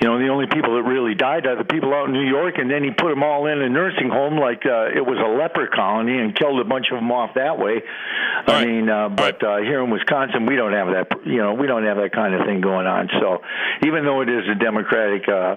You 0.00 0.08
know, 0.08 0.18
the 0.18 0.28
only 0.28 0.46
people 0.46 0.76
that 0.76 0.84
really 0.84 1.14
died 1.14 1.46
are 1.46 1.56
the 1.56 1.64
people 1.64 1.92
out 1.92 2.06
in 2.06 2.12
New 2.12 2.28
York, 2.28 2.54
and 2.58 2.70
then 2.70 2.84
he 2.84 2.90
put 2.90 3.10
them 3.10 3.22
all 3.22 3.46
in 3.46 3.60
a 3.60 3.68
nursing 3.68 4.08
home 4.08 4.38
like 4.38 4.64
uh, 4.64 4.94
it 4.94 5.04
was 5.04 5.18
a 5.18 5.28
leper 5.28 5.66
colony 5.66 6.18
and 6.18 6.36
killed 6.36 6.60
a 6.60 6.64
bunch 6.64 6.86
of 6.92 6.96
them 6.96 7.10
off 7.10 7.34
that 7.34 7.58
way. 7.58 7.82
All 8.46 8.54
I 8.54 8.64
right. 8.64 8.68
mean, 8.68 8.88
uh, 8.88 9.08
but 9.08 9.42
uh, 9.42 9.58
here 9.58 9.82
in 9.82 9.90
Wisconsin, 9.90 10.46
we 10.46 10.56
don't 10.56 10.72
have 10.72 10.88
that. 10.88 11.08
You 11.26 11.38
know, 11.38 11.54
we 11.54 11.66
don't 11.66 11.84
have 11.84 11.96
that 11.96 12.12
kind 12.12 12.34
of 12.34 12.46
thing 12.46 12.60
going 12.60 12.86
on. 12.86 13.08
So, 13.20 13.42
even 13.86 14.04
though 14.04 14.20
it 14.22 14.28
is 14.28 14.44
a 14.48 14.54
Democratic. 14.54 15.28
Uh, 15.28 15.56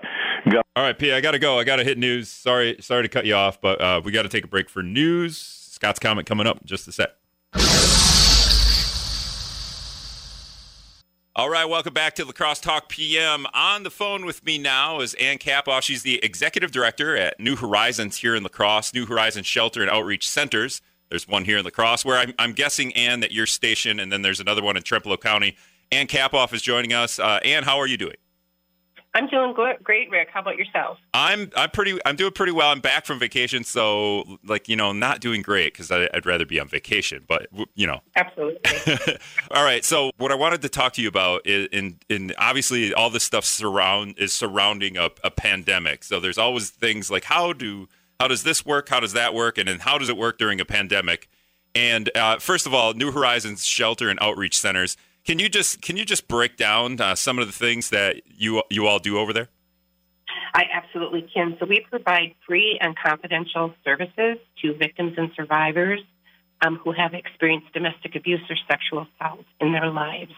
go- 0.50 0.62
all 0.76 0.84
right, 0.84 0.98
P. 0.98 1.12
I 1.12 1.22
got 1.22 1.32
to 1.32 1.40
go. 1.40 1.60
I 1.60 1.64
got 1.64 1.78
to 1.78 1.84
hit 1.84 1.98
news. 1.98 2.30
Sorry, 2.30 2.78
sorry 2.80 3.04
to 3.04 3.10
cut 3.10 3.26
you 3.26 3.36
off, 3.36 3.60
but 3.60 3.82
uh, 3.82 4.02
we 4.04 4.12
got 4.12 4.24
to 4.24 4.30
take 4.30 4.46
a 4.46 4.48
break 4.48 4.70
for 4.70 4.82
news. 4.82 5.59
Scott's 5.80 6.00
comment 6.00 6.28
coming 6.28 6.46
up 6.46 6.60
in 6.60 6.68
just 6.68 6.90
a 6.90 6.92
sec. 6.92 7.12
All 11.38 11.50
right, 11.50 11.64
welcome 11.64 11.94
back 11.94 12.16
to 12.16 12.26
La 12.26 12.34
Crosse 12.34 12.60
Talk 12.60 12.90
PM. 12.90 13.48
On 13.54 13.84
the 13.84 13.90
phone 13.90 14.26
with 14.26 14.44
me 14.44 14.58
now 14.58 15.00
is 15.00 15.14
Ann 15.14 15.38
Kappauff. 15.38 15.84
She's 15.84 16.04
the 16.04 16.22
executive 16.22 16.72
director 16.72 17.16
at 17.16 17.40
New 17.40 17.56
Horizons 17.56 18.18
here 18.18 18.36
in 18.36 18.44
La 18.44 18.50
Crosse, 18.50 18.94
New 18.94 19.06
Horizons 19.06 19.46
Shelter 19.46 19.82
and 19.82 19.90
Outreach 19.90 20.28
Centers. 20.28 20.82
There's 21.08 21.30
one 21.30 21.46
here 21.46 21.60
in 21.60 21.64
La 21.64 21.72
Crosse, 21.72 22.04
where 22.04 22.18
I'm, 22.18 22.34
I'm 22.38 22.52
guessing, 22.52 22.94
Ann, 22.94 23.22
that 23.22 23.32
your 23.32 23.46
station, 23.46 24.02
and 24.02 24.12
then 24.12 24.22
there's 24.22 24.42
another 24.42 24.62
one 24.62 24.76
in 24.76 24.84
Trempealeau 24.84 25.22
County. 25.22 25.56
Ann 25.94 26.08
Kappauff 26.08 26.52
is 26.52 26.62
joining 26.62 26.92
us. 26.92 27.20
Uh, 27.20 27.40
Ann, 27.46 27.64
how 27.64 27.78
are 27.78 27.88
you 27.88 27.96
doing? 27.96 28.18
I'm 29.16 29.28
doing 29.28 29.54
great, 29.54 30.12
Rick. 30.12 30.30
How 30.32 30.42
about 30.42 30.58
yourself? 30.58 31.00
I'm 31.14 31.50
I'm 31.56 31.72
pretty 31.72 31.98
I'm 32.06 32.16
doing 32.16 32.32
pretty 32.32 32.52
well. 32.52 32.70
I'm 32.70 32.80
back 32.80 33.06
from 33.06 33.18
vacation, 33.18 33.64
so 33.64 34.38
like 34.46 34.70
you 34.70 34.76
know, 34.76 34.92
not 34.92 35.20
doing 35.20 35.42
great 35.42 35.74
because 35.74 35.90
I'd 35.90 36.26
rather 36.26 36.46
be 36.46 36.60
on 36.60 36.68
vacation. 36.68 37.26
But 37.28 37.48
you 37.74 37.88
know, 37.88 38.02
absolutely. 38.16 38.60
all 39.52 39.64
right. 39.64 39.84
So 39.84 40.12
what 40.18 40.32
I 40.32 40.36
wanted 40.36 40.62
to 40.62 40.70
talk 40.70 40.94
to 40.94 41.02
you 41.02 41.08
about 41.08 41.46
is, 41.48 41.68
in 41.72 41.98
in 42.08 42.34
obviously 42.38 42.94
all 42.94 43.10
this 43.10 43.24
stuff 43.24 43.46
surround 43.46 44.16
is 44.20 44.32
surrounding 44.32 44.96
a, 44.98 45.10
a 45.24 45.32
pandemic. 45.32 46.04
So 46.04 46.20
there's 46.20 46.38
always 46.38 46.70
things 46.70 47.10
like 47.10 47.24
how 47.24 47.52
do 47.52 47.88
how 48.20 48.28
does 48.28 48.44
this 48.44 48.64
work? 48.64 48.90
How 48.90 49.00
does 49.00 49.14
that 49.14 49.34
work? 49.34 49.58
And 49.58 49.68
then 49.68 49.80
how 49.80 49.98
does 49.98 50.10
it 50.10 50.18
work 50.18 50.38
during 50.38 50.62
a 50.62 50.66
pandemic? 50.66 51.30
And 51.74 52.16
uh, 52.16 52.38
first 52.38 52.68
of 52.68 52.74
all, 52.74 52.94
New 52.94 53.12
Horizons 53.12 53.66
Shelter 53.66 54.10
and 54.10 54.20
Outreach 54.22 54.58
Centers 54.58 54.98
can 55.30 55.38
you 55.38 55.48
just 55.48 55.84
can 55.84 55.96
you 55.96 56.06
just 56.06 56.28
break 56.28 56.58
down 56.58 57.00
uh, 57.00 57.14
some 57.14 57.38
of 57.38 57.46
the 57.46 57.54
things 57.54 57.92
that 57.92 58.24
you 58.26 58.64
you 58.72 58.88
all 58.88 58.98
do 58.98 59.20
over 59.20 59.32
there? 59.32 59.48
I 60.56 60.64
absolutely 60.74 61.30
can. 61.32 61.56
So 61.60 61.68
we 61.68 61.86
provide 61.88 62.34
free 62.48 62.80
and 62.82 62.98
confidential 62.98 63.76
services 63.86 64.38
to 64.64 64.74
victims 64.74 65.14
and 65.18 65.30
survivors 65.36 66.00
um, 66.66 66.78
who 66.84 66.94
have 66.94 67.14
experienced 67.14 67.72
domestic 67.74 68.16
abuse 68.16 68.42
or 68.50 68.56
sexual 68.68 69.06
assault 69.06 69.46
in 69.62 69.72
their 69.72 69.92
lives. 69.92 70.34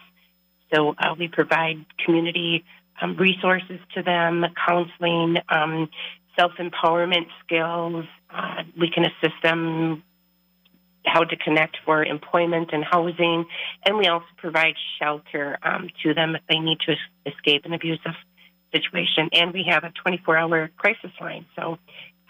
So 0.74 0.90
uh, 0.98 1.14
we 1.18 1.28
provide 1.28 1.86
community 2.04 2.62
um, 3.00 3.16
resources 3.16 3.80
to 3.94 4.02
them, 4.02 4.44
counseling, 4.68 5.38
um, 5.48 5.88
self 6.38 6.52
empowerment 6.58 7.28
skills. 7.42 8.04
Uh, 8.28 8.64
we 8.78 8.90
can 8.90 9.06
assist 9.06 9.40
them 9.42 10.02
how 11.04 11.24
to 11.24 11.36
connect 11.36 11.76
for 11.84 12.04
employment 12.04 12.70
and 12.72 12.84
housing, 12.84 13.44
and 13.84 13.98
we 13.98 14.06
also 14.06 14.26
provide 14.36 14.74
shelter 15.00 15.58
um, 15.62 15.88
to 16.02 16.14
them 16.14 16.36
if 16.36 16.42
they 16.48 16.58
need 16.58 16.78
to 16.86 16.94
escape 17.26 17.64
an 17.64 17.72
abusive 17.72 18.14
situation. 18.72 19.28
And 19.32 19.52
we 19.52 19.64
have 19.68 19.84
a 19.84 19.92
24-hour 20.06 20.70
crisis 20.76 21.10
line, 21.20 21.46
so 21.56 21.78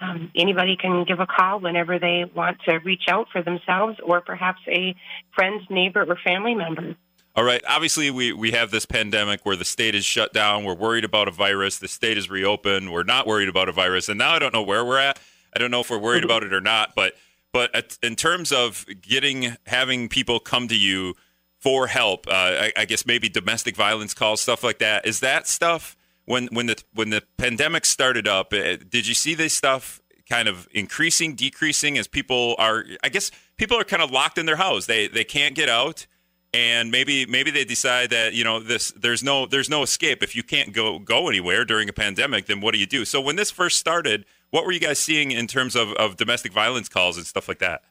um, 0.03 0.31
anybody 0.35 0.77
can 0.77 1.05
give 1.05 1.21
a 1.21 1.27
call 1.27 1.61
whenever 1.61 1.99
they 1.99 2.25
want 2.35 2.59
to 2.69 2.79
reach 2.79 3.05
out 3.09 3.29
for 3.33 3.43
themselves 3.43 3.99
or 4.03 4.21
perhaps 4.21 4.61
a 4.69 4.95
friend, 5.35 5.61
neighbor, 5.71 6.05
or 6.07 6.17
family 6.25 6.55
member. 6.55 6.97
All 7.35 7.45
right. 7.45 7.63
Obviously, 7.67 8.11
we, 8.11 8.33
we 8.33 8.51
have 8.51 8.71
this 8.71 8.85
pandemic 8.85 9.47
where 9.47 9.57
the 9.57 9.65
state 9.65 9.95
is 9.95 10.05
shut 10.05 10.35
down. 10.35 10.65
We're 10.65 10.75
worried 10.75 11.05
about 11.05 11.29
a 11.29 11.31
virus. 11.31 11.79
The 11.79 11.89
state 11.89 12.19
is 12.19 12.29
reopened. 12.29 12.93
We're 12.93 13.05
not 13.05 13.27
worried 13.27 13.49
about 13.49 13.71
a 13.71 13.73
virus. 13.73 14.09
And 14.09 14.19
now 14.19 14.33
I 14.33 14.39
don't 14.39 14.53
know 14.53 14.63
where 14.63 14.85
we're 14.85 14.99
at. 14.99 15.19
I 15.55 15.59
don't 15.59 15.71
know 15.71 15.81
if 15.81 15.89
we're 15.89 15.99
worried 15.99 16.19
mm-hmm. 16.19 16.27
about 16.27 16.43
it 16.43 16.53
or 16.53 16.61
not. 16.61 16.93
But 16.95 17.15
but 17.53 17.99
in 18.03 18.17
terms 18.17 18.53
of 18.53 18.87
getting 19.01 19.57
having 19.67 20.09
people 20.09 20.41
come 20.41 20.69
to 20.69 20.77
you 20.77 21.15
for 21.59 21.87
help, 21.87 22.27
uh, 22.27 22.31
I, 22.31 22.73
I, 22.77 22.85
guess 22.87 23.07
maybe 23.07 23.29
domestic 23.29 23.77
violence 23.77 24.15
calls, 24.15 24.41
stuff 24.41 24.65
like 24.65 24.79
that. 24.81 25.07
Is 25.07 25.21
that 25.21 25.47
stuff 25.47 25.97
when 26.25 26.49
when 26.49 26.67
the 26.67 26.83
when 26.95 27.11
the 27.11 27.23
pandemic 27.37 27.85
started 27.85 28.27
up? 28.27 28.53
Uh, 28.53 28.77
did 28.89 29.07
you 29.07 29.15
see 29.15 29.35
this 29.35 29.55
stuff 29.55 30.01
kind 30.29 30.49
of 30.49 30.67
increasing, 30.73 31.35
decreasing 31.35 31.99
as 31.99 32.09
people 32.09 32.57
are? 32.59 32.85
I 33.05 33.11
guess 33.11 33.31
people 33.57 33.79
are 33.79 33.85
kind 33.85 34.03
of 34.03 34.11
locked 34.11 34.39
in 34.39 34.47
their 34.47 34.57
house. 34.57 34.87
They 34.87 35.07
they 35.07 35.25
can't 35.25 35.55
get 35.55 35.69
out 35.69 36.07
and 36.55 36.91
maybe 36.91 37.25
maybe 37.27 37.51
they 37.51 37.65
decide 37.65 38.11
that 38.11 38.35
you 38.35 38.45
know 38.45 38.61
this 38.61 38.93
there's 38.93 39.23
no 39.23 39.47
there's 39.47 39.71
no 39.71 39.83
escape 39.83 40.23
if 40.23 40.37
you 40.37 40.43
can't 40.43 40.73
go 40.73 40.99
go 40.99 41.29
anywhere 41.29 41.65
during 41.65 41.89
a 41.89 41.93
pandemic 41.93 42.47
then 42.47 42.61
what 42.61 42.75
do 42.75 42.79
you 42.79 42.87
do 42.87 43.05
so 43.05 43.21
when 43.21 43.37
this 43.37 43.51
first 43.51 43.79
started 43.79 44.25
what 44.53 44.65
were 44.65 44.71
you 44.73 44.79
guys 44.81 45.01
seeing 45.01 45.33
in 45.33 45.49
terms 45.49 45.75
of, 45.75 45.93
of 45.95 46.17
domestic 46.17 46.53
violence 46.53 46.89
calls 46.89 47.17
and 47.17 47.27
stuff 47.27 47.49
like 47.49 47.59
that 47.59 47.83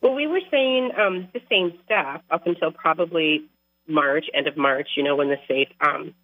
well 0.00 0.14
we 0.14 0.26
were 0.26 0.40
saying 0.50 0.90
um, 0.96 1.28
the 1.34 1.40
same 1.50 1.72
stuff 1.84 2.22
up 2.30 2.46
until 2.46 2.70
probably 2.70 3.44
march 3.88 4.26
end 4.32 4.46
of 4.46 4.56
march 4.56 4.88
you 4.96 5.02
know 5.02 5.16
when 5.16 5.28
the 5.28 5.38
safe 5.48 5.68
um, 5.80 6.14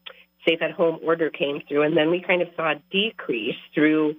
safe 0.47 0.63
at 0.63 0.71
home 0.71 0.99
order 1.03 1.29
came 1.29 1.61
through 1.69 1.83
and 1.83 1.97
then 1.97 2.11
we 2.11 2.23
kind 2.23 2.41
of 2.41 2.49
saw 2.57 2.71
a 2.71 2.83
decrease 2.91 3.57
through 3.75 4.15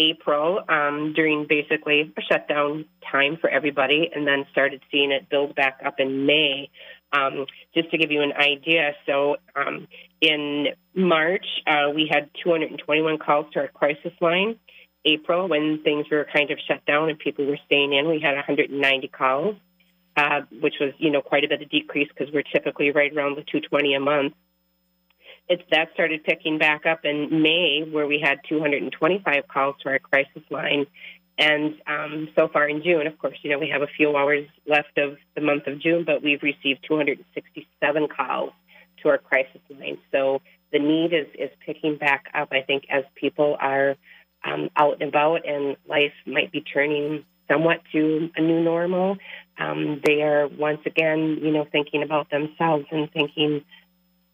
April 0.00 0.60
um, 0.68 1.12
during 1.14 1.46
basically 1.48 2.12
a 2.16 2.22
shutdown 2.22 2.86
time 3.10 3.36
for 3.40 3.50
everybody, 3.50 4.10
and 4.14 4.26
then 4.26 4.46
started 4.50 4.82
seeing 4.90 5.12
it 5.12 5.28
build 5.28 5.54
back 5.54 5.80
up 5.84 6.00
in 6.00 6.26
May. 6.26 6.70
Um, 7.12 7.46
just 7.74 7.90
to 7.90 7.98
give 7.98 8.12
you 8.12 8.22
an 8.22 8.32
idea, 8.32 8.92
so 9.04 9.36
um, 9.56 9.88
in 10.20 10.68
March, 10.94 11.44
uh, 11.66 11.90
we 11.92 12.08
had 12.10 12.30
221 12.44 13.18
calls 13.18 13.46
to 13.52 13.60
our 13.60 13.68
crisis 13.68 14.12
line. 14.20 14.56
April, 15.04 15.48
when 15.48 15.82
things 15.82 16.06
were 16.10 16.26
kind 16.32 16.50
of 16.50 16.58
shut 16.66 16.84
down 16.86 17.08
and 17.08 17.18
people 17.18 17.46
were 17.46 17.58
staying 17.66 17.92
in, 17.92 18.08
we 18.08 18.20
had 18.20 18.34
190 18.34 19.08
calls, 19.08 19.56
uh, 20.16 20.42
which 20.60 20.74
was, 20.80 20.92
you 20.98 21.10
know, 21.10 21.22
quite 21.22 21.44
a 21.44 21.48
bit 21.48 21.62
of 21.62 21.70
decrease 21.70 22.08
because 22.08 22.32
we're 22.32 22.42
typically 22.42 22.90
right 22.90 23.14
around 23.14 23.36
the 23.36 23.42
220 23.42 23.94
a 23.94 24.00
month. 24.00 24.34
It's 25.48 25.62
that 25.70 25.88
started 25.94 26.22
picking 26.22 26.58
back 26.58 26.86
up 26.86 27.04
in 27.04 27.42
May, 27.42 27.82
where 27.90 28.06
we 28.06 28.20
had 28.22 28.38
225 28.48 29.48
calls 29.48 29.74
to 29.82 29.88
our 29.88 29.98
crisis 29.98 30.42
line, 30.50 30.86
and 31.40 31.76
um, 31.86 32.28
so 32.36 32.48
far 32.48 32.68
in 32.68 32.82
June, 32.82 33.06
of 33.06 33.18
course, 33.18 33.38
you 33.42 33.50
know, 33.50 33.58
we 33.58 33.70
have 33.70 33.80
a 33.80 33.86
few 33.86 34.14
hours 34.14 34.46
left 34.66 34.98
of 34.98 35.16
the 35.34 35.40
month 35.40 35.66
of 35.66 35.80
June, 35.80 36.04
but 36.04 36.22
we've 36.22 36.42
received 36.42 36.84
267 36.86 38.08
calls 38.08 38.52
to 39.02 39.08
our 39.08 39.16
crisis 39.16 39.62
line. 39.70 39.96
So 40.12 40.42
the 40.70 40.78
need 40.78 41.14
is, 41.14 41.26
is 41.38 41.50
picking 41.64 41.96
back 41.96 42.26
up, 42.34 42.48
I 42.52 42.60
think, 42.60 42.84
as 42.90 43.04
people 43.14 43.56
are 43.58 43.96
um, 44.44 44.70
out 44.76 45.00
and 45.00 45.08
about 45.08 45.46
and 45.46 45.76
life 45.88 46.12
might 46.26 46.52
be 46.52 46.60
turning 46.60 47.24
somewhat 47.48 47.80
to 47.92 48.30
a 48.36 48.40
new 48.40 48.62
normal. 48.62 49.16
Um, 49.58 50.00
they 50.04 50.22
are 50.22 50.48
once 50.48 50.80
again, 50.86 51.38
you 51.42 51.50
know, 51.50 51.66
thinking 51.70 52.02
about 52.02 52.30
themselves 52.30 52.86
and 52.90 53.10
thinking, 53.12 53.64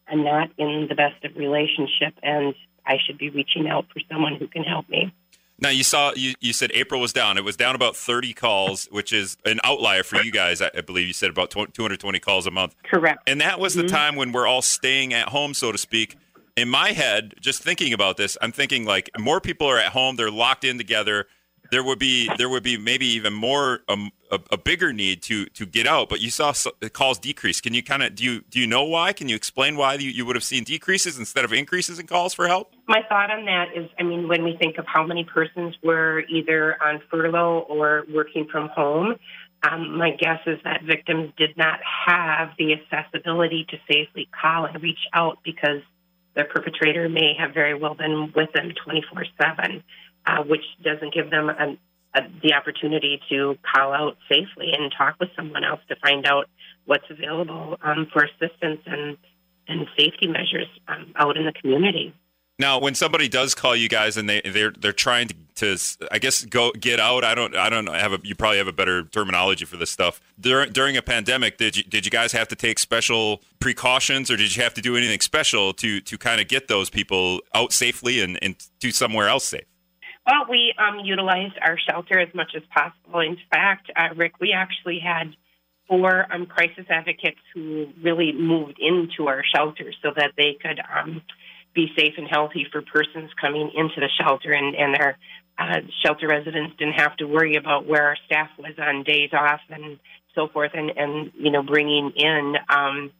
I'm 0.07 0.23
not 0.23 0.49
in 0.57 0.87
the 0.87 0.95
best 0.95 1.23
of 1.25 1.35
relationship 1.35 2.13
and 2.23 2.53
I 2.85 2.97
should 3.05 3.17
be 3.17 3.29
reaching 3.29 3.67
out 3.67 3.85
for 3.91 3.99
someone 4.09 4.35
who 4.35 4.47
can 4.47 4.63
help 4.63 4.87
me. 4.87 5.13
Now 5.59 5.69
you 5.69 5.83
saw 5.83 6.13
you, 6.15 6.35
you 6.39 6.53
said 6.53 6.71
April 6.73 7.01
was 7.01 7.13
down. 7.13 7.37
It 7.37 7.43
was 7.43 7.57
down 7.57 7.73
about 7.73 7.95
30 7.95 8.33
calls, 8.33 8.85
which 8.91 9.11
is 9.11 9.37
an 9.43 9.59
outlier 9.63 10.03
for 10.03 10.21
you 10.21 10.31
guys. 10.31 10.61
I, 10.61 10.69
believe 10.81 11.07
you 11.07 11.13
said 11.13 11.31
about 11.31 11.49
220 11.49 12.19
calls 12.19 12.45
a 12.45 12.51
month. 12.51 12.75
Correct. 12.83 13.27
And 13.27 13.41
that 13.41 13.59
was 13.59 13.73
mm-hmm. 13.73 13.87
the 13.87 13.87
time 13.87 14.15
when 14.15 14.31
we're 14.31 14.45
all 14.45 14.61
staying 14.61 15.13
at 15.13 15.29
home, 15.29 15.55
so 15.55 15.71
to 15.71 15.77
speak. 15.77 16.15
In 16.57 16.69
my 16.69 16.91
head, 16.91 17.35
just 17.39 17.61
thinking 17.61 17.93
about 17.93 18.17
this, 18.17 18.37
I'm 18.41 18.51
thinking 18.51 18.83
like 18.83 19.09
more 19.17 19.39
people 19.39 19.67
are 19.67 19.77
at 19.77 19.93
home. 19.93 20.15
They're 20.15 20.31
locked 20.31 20.63
in 20.63 20.77
together 20.77 21.27
there 21.71 21.83
would 21.83 21.99
be 21.99 22.29
there 22.37 22.49
would 22.49 22.63
be 22.63 22.77
maybe 22.77 23.05
even 23.05 23.33
more 23.33 23.81
um, 23.87 24.11
a, 24.31 24.39
a, 24.51 24.57
bigger 24.57 24.93
need 24.93 25.21
to 25.23 25.45
to 25.47 25.65
get 25.65 25.87
out. 25.87 26.09
But 26.09 26.21
you 26.21 26.29
saw 26.29 26.53
calls 26.93 27.19
decrease. 27.19 27.61
Can 27.61 27.73
you 27.73 27.83
kind 27.83 28.03
of 28.03 28.15
do 28.15 28.23
you 28.23 28.41
do 28.49 28.59
you 28.59 28.67
know 28.67 28.83
why? 28.83 29.13
Can 29.13 29.29
you 29.29 29.35
explain 29.35 29.75
why 29.77 29.95
you, 29.95 30.09
you 30.09 30.25
would 30.25 30.35
have 30.35 30.43
seen 30.43 30.63
decreases 30.63 31.17
instead 31.17 31.45
of 31.45 31.53
increases 31.53 31.99
in 31.99 32.07
calls 32.07 32.33
for 32.33 32.47
help? 32.47 32.73
My 32.87 33.01
thought 33.09 33.31
on 33.31 33.45
that 33.45 33.75
is, 33.75 33.89
I 33.99 34.03
mean, 34.03 34.27
when 34.27 34.43
we 34.43 34.57
think 34.57 34.77
of 34.77 34.85
how 34.87 35.05
many 35.05 35.23
persons 35.23 35.75
were 35.83 36.23
either 36.29 36.77
on 36.81 37.01
furlough 37.09 37.65
or 37.69 38.05
working 38.13 38.47
from 38.51 38.69
home. 38.69 39.15
Um, 39.67 39.97
my 39.97 40.11
guess 40.11 40.39
is 40.45 40.59
that 40.65 40.83
victims 40.83 41.33
did 41.35 41.57
not 41.57 41.79
have 42.05 42.49
the 42.59 42.73
accessibility 42.73 43.65
to 43.69 43.77
safely 43.91 44.29
call 44.39 44.65
and 44.65 44.81
reach 44.83 44.99
out 45.13 45.39
because 45.43 45.81
their 46.37 46.45
perpetrator 46.45 47.09
may 47.09 47.33
have 47.37 47.53
very 47.53 47.73
well 47.73 47.95
been 47.95 48.31
with 48.33 48.53
them 48.53 48.71
24 48.85 49.25
7 49.41 49.83
uh, 50.27 50.43
which 50.43 50.63
doesn't 50.83 51.13
give 51.13 51.29
them 51.31 51.49
a, 51.49 51.75
the 52.43 52.53
opportunity 52.53 53.19
to 53.29 53.57
call 53.73 53.91
out 53.91 54.17
safely 54.29 54.71
and 54.77 54.93
talk 54.95 55.15
with 55.19 55.29
someone 55.35 55.63
else 55.63 55.81
to 55.89 55.95
find 55.97 56.25
out 56.25 56.45
what's 56.85 57.05
available 57.09 57.77
um, 57.81 58.07
for 58.13 58.23
assistance 58.23 58.81
and, 58.85 59.17
and 59.67 59.87
safety 59.97 60.27
measures 60.27 60.67
um, 60.87 61.11
out 61.15 61.37
in 61.37 61.45
the 61.45 61.53
community. 61.53 62.13
Now, 62.59 62.79
when 62.79 62.95
somebody 62.95 63.27
does 63.27 63.53
call 63.53 63.75
you 63.75 63.87
guys 63.87 64.17
and 64.17 64.27
they 64.27 64.41
they're 64.41 64.71
they're 64.71 64.91
trying 64.91 65.27
to, 65.27 65.35
to 65.55 65.77
I 66.11 66.17
guess 66.17 66.43
go 66.43 66.71
get 66.71 66.99
out. 66.99 67.23
I 67.23 67.35
don't 67.35 67.55
I 67.55 67.69
don't 67.69 67.85
know, 67.85 67.93
have 67.93 68.13
a 68.13 68.19
you 68.23 68.33
probably 68.33 68.57
have 68.57 68.67
a 68.67 68.73
better 68.73 69.03
terminology 69.03 69.65
for 69.65 69.77
this 69.77 69.91
stuff. 69.91 70.19
During 70.39 70.71
during 70.71 70.97
a 70.97 71.03
pandemic, 71.03 71.57
did 71.57 71.77
you 71.77 71.83
did 71.83 72.05
you 72.05 72.11
guys 72.11 72.31
have 72.31 72.47
to 72.47 72.55
take 72.55 72.79
special 72.79 73.41
precautions 73.59 74.31
or 74.31 74.37
did 74.37 74.55
you 74.55 74.63
have 74.63 74.73
to 74.73 74.81
do 74.81 74.97
anything 74.97 75.19
special 75.19 75.71
to 75.73 76.01
to 76.01 76.17
kind 76.17 76.41
of 76.41 76.47
get 76.47 76.67
those 76.67 76.89
people 76.89 77.41
out 77.53 77.73
safely 77.73 78.21
and, 78.21 78.39
and 78.41 78.55
to 78.79 78.91
somewhere 78.91 79.27
else 79.27 79.45
safe? 79.45 79.65
Well, 80.25 80.45
we 80.49 80.73
um, 80.77 80.99
utilized 81.05 81.57
our 81.61 81.77
shelter 81.77 82.19
as 82.19 82.33
much 82.33 82.51
as 82.55 82.63
possible. 82.75 83.21
In 83.21 83.37
fact, 83.53 83.91
uh, 83.95 84.13
Rick, 84.15 84.39
we 84.41 84.51
actually 84.51 84.99
had 84.99 85.35
four 85.87 86.25
um, 86.33 86.47
crisis 86.47 86.85
advocates 86.89 87.39
who 87.53 87.87
really 88.03 88.33
moved 88.33 88.77
into 88.79 89.29
our 89.29 89.43
shelter 89.55 89.93
so 90.03 90.09
that 90.15 90.31
they 90.35 90.57
could 90.61 90.81
um, 90.93 91.21
be 91.77 91.93
safe 91.95 92.15
and 92.17 92.27
healthy 92.27 92.65
for 92.71 92.81
persons 92.81 93.29
coming 93.39 93.71
into 93.75 94.01
the 94.01 94.09
shelter, 94.19 94.51
and, 94.51 94.75
and 94.75 94.97
our 94.97 95.17
uh, 95.59 95.81
shelter 96.03 96.27
residents 96.27 96.75
didn't 96.77 96.95
have 96.95 97.15
to 97.17 97.25
worry 97.25 97.55
about 97.55 97.85
where 97.85 98.03
our 98.03 98.17
staff 98.25 98.49
was 98.57 98.73
on 98.79 99.03
days 99.03 99.29
off 99.31 99.61
and 99.69 99.99
so 100.33 100.47
forth, 100.47 100.71
and, 100.73 100.91
and 100.97 101.31
you 101.35 101.51
know, 101.51 101.61
bringing 101.61 102.11
in 102.15 102.55
um, 102.67 103.11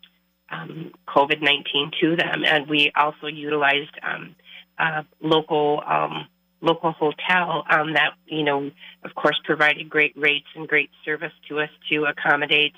um, 0.50 0.92
COVID 1.08 1.42
19 1.42 1.92
to 2.02 2.16
them. 2.16 2.44
And 2.46 2.68
we 2.68 2.92
also 2.96 3.28
utilized 3.28 3.94
um, 4.04 4.36
uh, 4.78 5.04
local. 5.22 5.82
Um, 5.86 6.28
local 6.60 6.92
hotel 6.92 7.64
um, 7.70 7.94
that 7.94 8.14
you 8.26 8.44
know 8.44 8.72
of 9.04 9.14
course 9.14 9.40
provided 9.46 9.88
great 9.88 10.12
rates 10.18 10.48
and 10.56 10.68
great 10.68 10.90
service 11.06 11.32
to 11.48 11.60
us 11.60 11.70
to 11.88 12.06
accommodate 12.06 12.74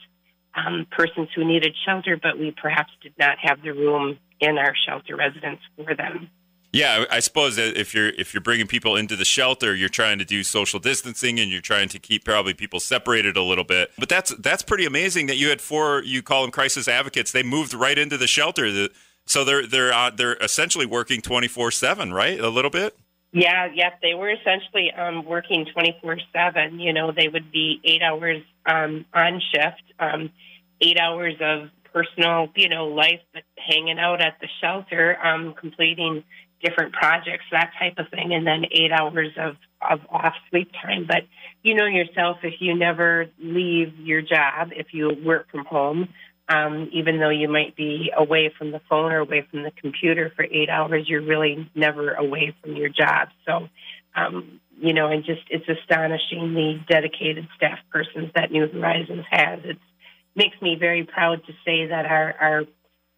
um, 0.56 0.88
persons 0.92 1.30
who 1.36 1.46
needed 1.46 1.76
shelter 1.86 2.20
but 2.22 2.38
we 2.38 2.52
perhaps 2.52 2.92
did 3.02 3.14
not 3.18 3.38
have 3.42 3.62
the 3.62 3.72
room 3.72 4.18
in 4.40 4.58
our 4.58 4.74
shelter 4.88 5.16
residence 5.16 5.60
for 5.76 5.96
them. 5.96 6.30
Yeah, 6.72 7.06
I 7.10 7.20
suppose 7.20 7.56
that 7.56 7.78
if 7.78 7.96
you're 7.96 8.10
if 8.10 8.34
you're 8.34 8.42
bringing 8.42 8.68
people 8.68 8.96
into 8.96 9.16
the 9.16 9.26
shelter, 9.26 9.74
you're 9.74 9.90
trying 9.90 10.20
to 10.20 10.26
do 10.26 10.44
social 10.44 10.80
distancing 10.80 11.40
and 11.40 11.50
you're 11.50 11.62
trying 11.62 11.90
to 11.90 12.00
keep 12.00 12.24
probably 12.24 12.54
people 12.54 12.80
separated 12.80 13.36
a 13.38 13.42
little 13.42 13.64
bit. 13.64 13.92
But 13.98 14.08
that's 14.08 14.36
that's 14.36 14.62
pretty 14.62 14.86
amazing 14.86 15.26
that 15.28 15.38
you 15.38 15.50
had 15.50 15.62
four 15.62 16.04
you 16.04 16.22
call 16.22 16.44
them 16.44 16.52
crisis 16.52 16.88
advocates. 16.88 17.32
They 17.32 17.42
moved 17.42 17.74
right 17.74 17.98
into 17.98 18.18
the 18.18 18.28
shelter. 18.28 18.88
So 19.26 19.44
they're 19.44 19.66
they're 19.66 19.92
uh, 19.92 20.12
they're 20.12 20.36
essentially 20.36 20.86
working 20.86 21.22
24/7, 21.22 22.14
right? 22.14 22.40
A 22.40 22.50
little 22.50 22.72
bit? 22.72 22.96
Yeah, 23.32 23.68
yep. 23.74 24.00
They 24.02 24.16
were 24.16 24.30
essentially 24.32 24.92
um, 24.92 25.24
working 25.26 25.66
24/7. 25.66 26.82
You 26.82 26.94
know, 26.94 27.12
they 27.12 27.28
would 27.28 27.52
be 27.52 27.80
8 27.84 28.02
hours 28.02 28.44
um, 28.66 29.06
on 29.14 29.42
shift, 29.54 29.84
um, 30.00 30.32
8 30.82 30.98
hours 31.00 31.36
of 31.40 31.70
personal, 31.94 32.50
you 32.56 32.70
know, 32.70 32.88
life, 32.88 33.22
but 33.34 33.44
hanging 33.58 34.00
out 34.00 34.22
at 34.22 34.40
the 34.42 34.48
shelter, 34.62 35.18
um, 35.24 35.54
completing 35.54 36.24
different 36.64 36.94
projects, 36.94 37.46
that 37.52 37.72
type 37.80 37.98
of 37.98 38.10
thing, 38.10 38.34
and 38.34 38.46
then 38.46 38.66
eight 38.72 38.92
hours 38.92 39.30
of, 39.38 39.56
of 39.82 40.02
off 40.10 40.34
sleep 40.50 40.72
time. 40.74 41.06
But 41.08 41.24
you 41.64 41.74
know 41.74 41.86
yourself, 41.86 42.38
if 42.44 42.56
you 42.60 42.76
never 42.76 43.28
leave 43.40 43.98
your 44.00 44.22
job, 44.22 44.70
if 44.76 44.88
you 44.94 45.16
work 45.24 45.50
from 45.52 45.66
home, 45.66 46.10
um, 46.50 46.90
even 46.92 47.20
though 47.20 47.30
you 47.30 47.48
might 47.48 47.76
be 47.76 48.12
away 48.16 48.52
from 48.58 48.72
the 48.72 48.82
phone 48.90 49.12
or 49.12 49.20
away 49.20 49.46
from 49.50 49.62
the 49.64 49.72
computer 49.72 50.32
for 50.36 50.44
eight 50.44 50.70
hours, 50.70 51.08
you're 51.08 51.22
really 51.22 51.70
never 51.76 52.14
away 52.14 52.56
from 52.62 52.76
your 52.76 52.90
job. 52.90 53.30
So, 53.46 53.70
um, 54.16 54.60
you 54.82 54.94
know, 54.94 55.08
and 55.08 55.24
just 55.24 55.42
it's 55.50 55.68
astonishing 55.70 56.56
the 56.56 56.80
dedicated 56.90 57.48
staff 57.56 57.78
persons 57.92 58.32
that 58.34 58.52
New 58.52 58.68
Horizons 58.68 59.26
has. 59.30 59.60
It 59.64 59.78
makes 60.36 60.60
me 60.62 60.76
very 60.80 61.04
proud 61.04 61.46
to 61.46 61.54
say 61.64 61.88
that 61.88 62.06
our 62.06 62.34
our 62.40 62.64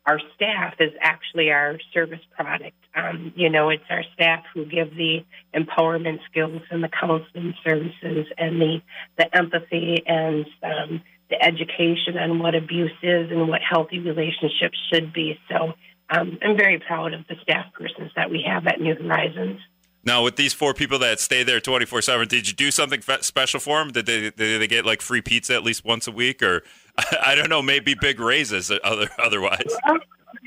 our 0.05 0.19
staff 0.35 0.73
is 0.79 0.91
actually 0.99 1.51
our 1.51 1.77
service 1.93 2.19
product. 2.35 2.75
Um, 2.95 3.31
you 3.35 3.49
know, 3.49 3.69
it's 3.69 3.83
our 3.89 4.03
staff 4.13 4.43
who 4.53 4.65
give 4.65 4.95
the 4.95 5.23
empowerment 5.55 6.19
skills 6.29 6.63
and 6.71 6.83
the 6.83 6.89
counseling 6.89 7.53
services 7.63 8.25
and 8.37 8.59
the 8.59 8.81
the 9.17 9.37
empathy 9.37 10.03
and 10.05 10.45
um, 10.63 11.01
the 11.31 11.43
education 11.43 12.17
on 12.19 12.39
what 12.39 12.53
abuse 12.53 12.91
is 13.01 13.31
and 13.31 13.47
what 13.47 13.61
healthy 13.67 13.99
relationships 13.99 14.77
should 14.93 15.11
be. 15.13 15.39
So 15.49 15.73
um, 16.09 16.37
I'm 16.43 16.57
very 16.57 16.77
proud 16.77 17.13
of 17.13 17.25
the 17.27 17.35
staff 17.41 17.73
persons 17.73 18.11
that 18.15 18.29
we 18.29 18.45
have 18.45 18.67
at 18.67 18.79
New 18.79 18.95
Horizons. 18.95 19.59
Now, 20.03 20.23
with 20.23 20.35
these 20.35 20.53
four 20.53 20.73
people 20.73 20.99
that 20.99 21.19
stay 21.19 21.43
there 21.43 21.59
24 21.61 22.01
7, 22.01 22.27
did 22.27 22.47
you 22.47 22.53
do 22.53 22.71
something 22.71 23.01
special 23.21 23.59
for 23.59 23.79
them? 23.79 23.91
Did 23.91 24.07
they, 24.07 24.19
did 24.31 24.61
they 24.61 24.67
get 24.67 24.85
like 24.85 25.01
free 25.01 25.21
pizza 25.21 25.53
at 25.53 25.63
least 25.63 25.85
once 25.85 26.07
a 26.07 26.11
week? 26.11 26.41
Or 26.43 26.63
I 27.23 27.35
don't 27.35 27.49
know, 27.49 27.61
maybe 27.61 27.95
big 27.99 28.19
raises 28.19 28.71
other, 28.83 29.09
otherwise? 29.19 29.73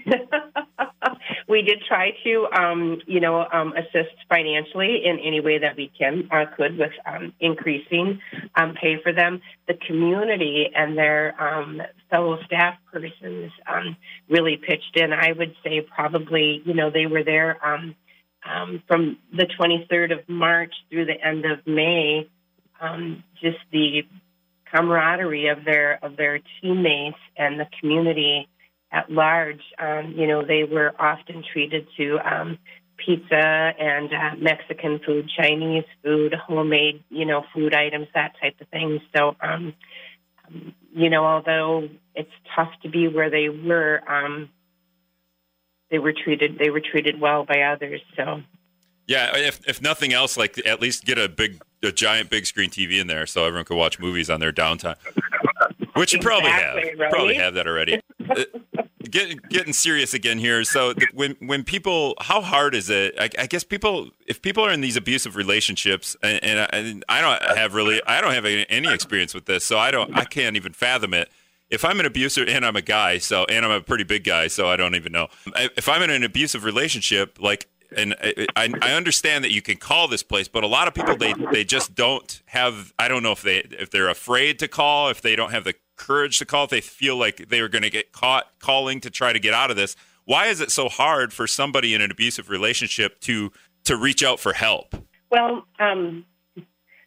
we 1.48 1.62
did 1.62 1.82
try 1.86 2.12
to, 2.24 2.46
um, 2.56 3.00
you 3.06 3.20
know, 3.20 3.46
um, 3.52 3.72
assist 3.76 4.14
financially 4.28 5.02
in 5.04 5.18
any 5.18 5.40
way 5.40 5.58
that 5.58 5.76
we 5.76 5.90
can 5.98 6.28
uh, 6.30 6.44
could 6.56 6.78
with 6.78 6.92
um, 7.06 7.32
increasing 7.40 8.20
um, 8.54 8.74
pay 8.80 9.00
for 9.02 9.12
them. 9.12 9.40
The 9.68 9.74
community 9.86 10.70
and 10.74 10.96
their 10.96 11.40
um, 11.40 11.82
fellow 12.10 12.38
staff 12.46 12.74
persons 12.92 13.52
um, 13.66 13.96
really 14.28 14.56
pitched 14.56 14.96
in. 14.96 15.12
I 15.12 15.32
would 15.32 15.54
say 15.64 15.80
probably, 15.80 16.62
you 16.64 16.74
know, 16.74 16.90
they 16.90 17.06
were 17.06 17.24
there 17.24 17.58
um, 17.64 17.94
from 18.86 19.18
the 19.32 19.46
23rd 19.58 20.18
of 20.18 20.28
March 20.28 20.74
through 20.90 21.06
the 21.06 21.26
end 21.26 21.44
of 21.44 21.66
May, 21.66 22.28
um, 22.80 23.24
just 23.40 23.58
the 23.72 24.02
camaraderie 24.74 25.48
of 25.48 25.64
their 25.64 26.04
of 26.04 26.16
their 26.16 26.40
teammates 26.60 27.18
and 27.36 27.60
the 27.60 27.66
community 27.80 28.48
at 28.94 29.10
large. 29.10 29.60
Um, 29.78 30.14
you 30.16 30.26
know, 30.26 30.44
they 30.44 30.62
were 30.64 30.92
often 30.98 31.42
treated 31.52 31.86
to 31.96 32.18
um, 32.18 32.58
pizza 32.96 33.34
and 33.34 34.12
uh, 34.14 34.36
Mexican 34.38 35.00
food, 35.04 35.28
Chinese 35.36 35.84
food, 36.02 36.32
homemade, 36.32 37.02
you 37.10 37.26
know, 37.26 37.44
food 37.52 37.74
items, 37.74 38.06
that 38.14 38.34
type 38.40 38.54
of 38.60 38.68
thing. 38.68 39.00
So, 39.14 39.36
um, 39.40 39.74
you 40.94 41.10
know, 41.10 41.24
although 41.26 41.88
it's 42.14 42.30
tough 42.54 42.70
to 42.84 42.88
be 42.88 43.08
where 43.08 43.30
they 43.30 43.48
were, 43.48 44.00
um, 44.06 44.48
they 45.90 45.98
were 45.98 46.12
treated 46.12 46.58
they 46.58 46.70
were 46.70 46.80
treated 46.80 47.20
well 47.20 47.44
by 47.44 47.62
others. 47.62 48.00
So 48.16 48.42
yeah, 49.06 49.36
if 49.36 49.60
if 49.68 49.82
nothing 49.82 50.12
else, 50.12 50.36
like 50.36 50.64
at 50.66 50.80
least 50.80 51.04
get 51.04 51.18
a 51.18 51.28
big 51.28 51.60
a 51.82 51.92
giant 51.92 52.30
big 52.30 52.46
screen 52.46 52.70
TV 52.70 53.00
in 53.00 53.06
there 53.06 53.26
so 53.26 53.44
everyone 53.44 53.64
can 53.64 53.76
watch 53.76 53.98
movies 53.98 54.30
on 54.30 54.40
their 54.40 54.52
downtime. 54.52 54.96
Which 55.94 56.12
you 56.12 56.20
probably 56.20 56.50
have 56.50 56.76
right? 56.76 57.10
probably 57.10 57.34
have 57.34 57.54
that 57.54 57.66
already. 57.66 58.00
Get, 59.10 59.48
getting 59.48 59.72
serious 59.72 60.14
again 60.14 60.38
here. 60.38 60.64
So 60.64 60.94
when 61.12 61.36
when 61.40 61.64
people, 61.64 62.14
how 62.20 62.40
hard 62.40 62.74
is 62.74 62.90
it? 62.90 63.14
I, 63.18 63.28
I, 63.38 63.46
guess 63.46 63.64
people, 63.64 64.10
if 64.26 64.40
people 64.40 64.64
are 64.64 64.72
in 64.72 64.80
these 64.80 64.96
abusive 64.96 65.36
relationships, 65.36 66.16
and, 66.22 66.42
and, 66.42 66.60
I, 66.60 66.64
and 66.72 67.04
I 67.08 67.20
don't 67.20 67.56
have 67.56 67.74
really, 67.74 68.00
I 68.06 68.20
don't 68.20 68.32
have 68.32 68.44
any 68.44 68.92
experience 68.92 69.34
with 69.34 69.46
this, 69.46 69.64
so 69.64 69.78
I 69.78 69.90
don't, 69.90 70.16
I 70.16 70.24
can't 70.24 70.56
even 70.56 70.72
fathom 70.72 71.14
it 71.14 71.30
if 71.70 71.84
I'm 71.84 71.98
an 71.98 72.06
abuser 72.06 72.44
and 72.44 72.64
I'm 72.64 72.76
a 72.76 72.82
guy, 72.82 73.18
so 73.18 73.44
and 73.46 73.64
I'm 73.64 73.70
a 73.70 73.80
pretty 73.80 74.04
big 74.04 74.24
guy, 74.24 74.48
so 74.48 74.68
I 74.68 74.76
don't 74.76 74.94
even 74.94 75.12
know. 75.12 75.28
If 75.56 75.88
I'm 75.88 76.02
in 76.02 76.10
an 76.10 76.22
abusive 76.22 76.64
relationship, 76.64 77.38
like 77.40 77.68
and 77.96 78.14
I, 78.56 78.70
I 78.80 78.92
understand 78.92 79.44
that 79.44 79.52
you 79.52 79.62
can 79.62 79.76
call 79.76 80.08
this 80.08 80.22
place, 80.22 80.48
but 80.48 80.64
a 80.64 80.66
lot 80.66 80.88
of 80.88 80.94
people 80.94 81.16
they 81.16 81.34
they 81.52 81.64
just 81.64 81.94
don't 81.94 82.42
have. 82.46 82.92
I 82.98 83.08
don't 83.08 83.22
know 83.22 83.32
if 83.32 83.42
they 83.42 83.58
if 83.58 83.90
they're 83.90 84.08
afraid 84.08 84.58
to 84.60 84.68
call, 84.68 85.08
if 85.08 85.20
they 85.20 85.36
don't 85.36 85.50
have 85.50 85.64
the 85.64 85.74
courage 85.96 86.38
to 86.38 86.44
call, 86.44 86.64
if 86.64 86.70
they 86.70 86.80
feel 86.80 87.16
like 87.16 87.48
they 87.48 87.60
are 87.60 87.68
going 87.68 87.82
to 87.82 87.90
get 87.90 88.12
caught 88.12 88.46
calling 88.58 89.00
to 89.00 89.10
try 89.10 89.32
to 89.32 89.38
get 89.38 89.54
out 89.54 89.70
of 89.70 89.76
this. 89.76 89.96
Why 90.24 90.46
is 90.46 90.60
it 90.60 90.70
so 90.70 90.88
hard 90.88 91.32
for 91.32 91.46
somebody 91.46 91.94
in 91.94 92.00
an 92.00 92.10
abusive 92.10 92.48
relationship 92.48 93.20
to 93.20 93.52
to 93.84 93.96
reach 93.96 94.22
out 94.22 94.40
for 94.40 94.52
help? 94.52 94.94
Well, 95.30 95.66
um, 95.78 96.24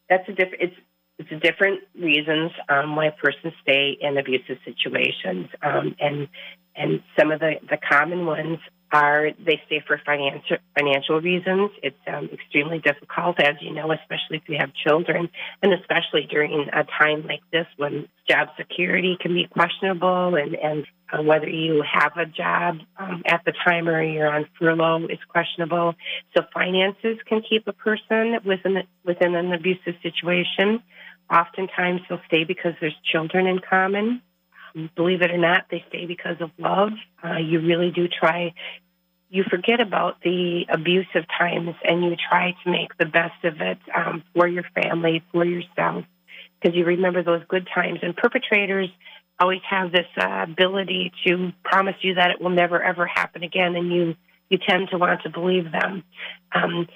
that's 0.09 0.27
a 0.29 0.33
different. 0.33 0.63
It's 0.63 0.75
it's 1.19 1.43
different 1.43 1.81
reasons 1.99 2.51
um, 2.69 2.95
why 2.95 3.09
persons 3.09 3.53
stay 3.61 3.97
in 3.99 4.17
abusive 4.17 4.57
situations, 4.63 5.47
um, 5.63 5.95
and 5.99 6.27
and 6.75 7.01
some 7.17 7.31
of 7.31 7.39
the, 7.39 7.55
the 7.69 7.77
common 7.77 8.25
ones 8.25 8.59
are 8.91 9.31
they 9.45 9.61
stay 9.65 9.83
for 9.85 9.99
financial 10.05 10.57
financial 10.77 11.19
reasons. 11.19 11.71
It's 11.83 11.97
um, 12.07 12.29
extremely 12.31 12.79
difficult, 12.79 13.39
as 13.39 13.55
you 13.61 13.73
know, 13.73 13.91
especially 13.91 14.37
if 14.37 14.43
you 14.47 14.57
have 14.59 14.71
children, 14.73 15.29
and 15.61 15.73
especially 15.73 16.27
during 16.29 16.67
a 16.71 16.83
time 16.83 17.27
like 17.27 17.41
this 17.51 17.67
when 17.75 18.07
job 18.29 18.49
security 18.57 19.17
can 19.19 19.33
be 19.33 19.47
questionable, 19.47 20.35
and 20.35 20.55
and 20.55 20.85
uh, 21.11 21.21
whether 21.21 21.49
you 21.49 21.83
have 21.83 22.13
a 22.15 22.25
job 22.25 22.77
um, 22.97 23.23
at 23.25 23.41
the 23.45 23.53
time 23.65 23.89
or 23.89 24.01
you're 24.01 24.33
on 24.33 24.45
furlough 24.57 25.05
is 25.07 25.19
questionable. 25.27 25.93
So 26.35 26.43
finances 26.53 27.17
can 27.27 27.41
keep 27.47 27.67
a 27.67 27.73
person 27.73 28.37
within 28.45 28.83
within 29.03 29.35
an 29.35 29.53
abusive 29.53 29.95
situation. 30.01 30.81
Oftentimes 31.29 32.01
they'll 32.07 32.21
stay 32.27 32.45
because 32.45 32.73
there's 32.79 32.95
children 33.11 33.47
in 33.47 33.59
common. 33.59 34.21
Believe 34.95 35.21
it 35.21 35.31
or 35.31 35.37
not, 35.37 35.65
they 35.69 35.83
stay 35.89 36.05
because 36.05 36.37
of 36.39 36.51
love. 36.57 36.91
Uh, 37.23 37.37
you 37.37 37.59
really 37.61 37.91
do 37.91 38.07
try. 38.07 38.53
You 39.29 39.43
forget 39.49 39.81
about 39.81 40.21
the 40.21 40.65
abusive 40.69 41.25
times 41.37 41.75
and 41.83 42.03
you 42.03 42.15
try 42.29 42.55
to 42.63 42.71
make 42.71 42.97
the 42.97 43.05
best 43.05 43.43
of 43.43 43.59
it 43.59 43.79
um, 43.95 44.23
for 44.33 44.47
your 44.47 44.63
family, 44.73 45.23
for 45.31 45.43
yourself, 45.43 46.05
because 46.59 46.75
you 46.75 46.85
remember 46.85 47.23
those 47.23 47.41
good 47.47 47.67
times. 47.73 47.99
And 48.01 48.15
perpetrators 48.15 48.89
always 49.39 49.61
have 49.69 49.91
this 49.91 50.07
uh, 50.19 50.43
ability 50.43 51.11
to 51.25 51.51
promise 51.63 51.95
you 52.01 52.15
that 52.15 52.31
it 52.31 52.41
will 52.41 52.49
never 52.49 52.81
ever 52.81 53.05
happen 53.05 53.43
again, 53.43 53.75
and 53.75 53.91
you 53.91 54.15
you 54.49 54.57
tend 54.57 54.89
to 54.91 54.97
want 54.97 55.21
to 55.23 55.29
believe 55.29 55.71
them. 55.71 56.03
Um, 56.53 56.87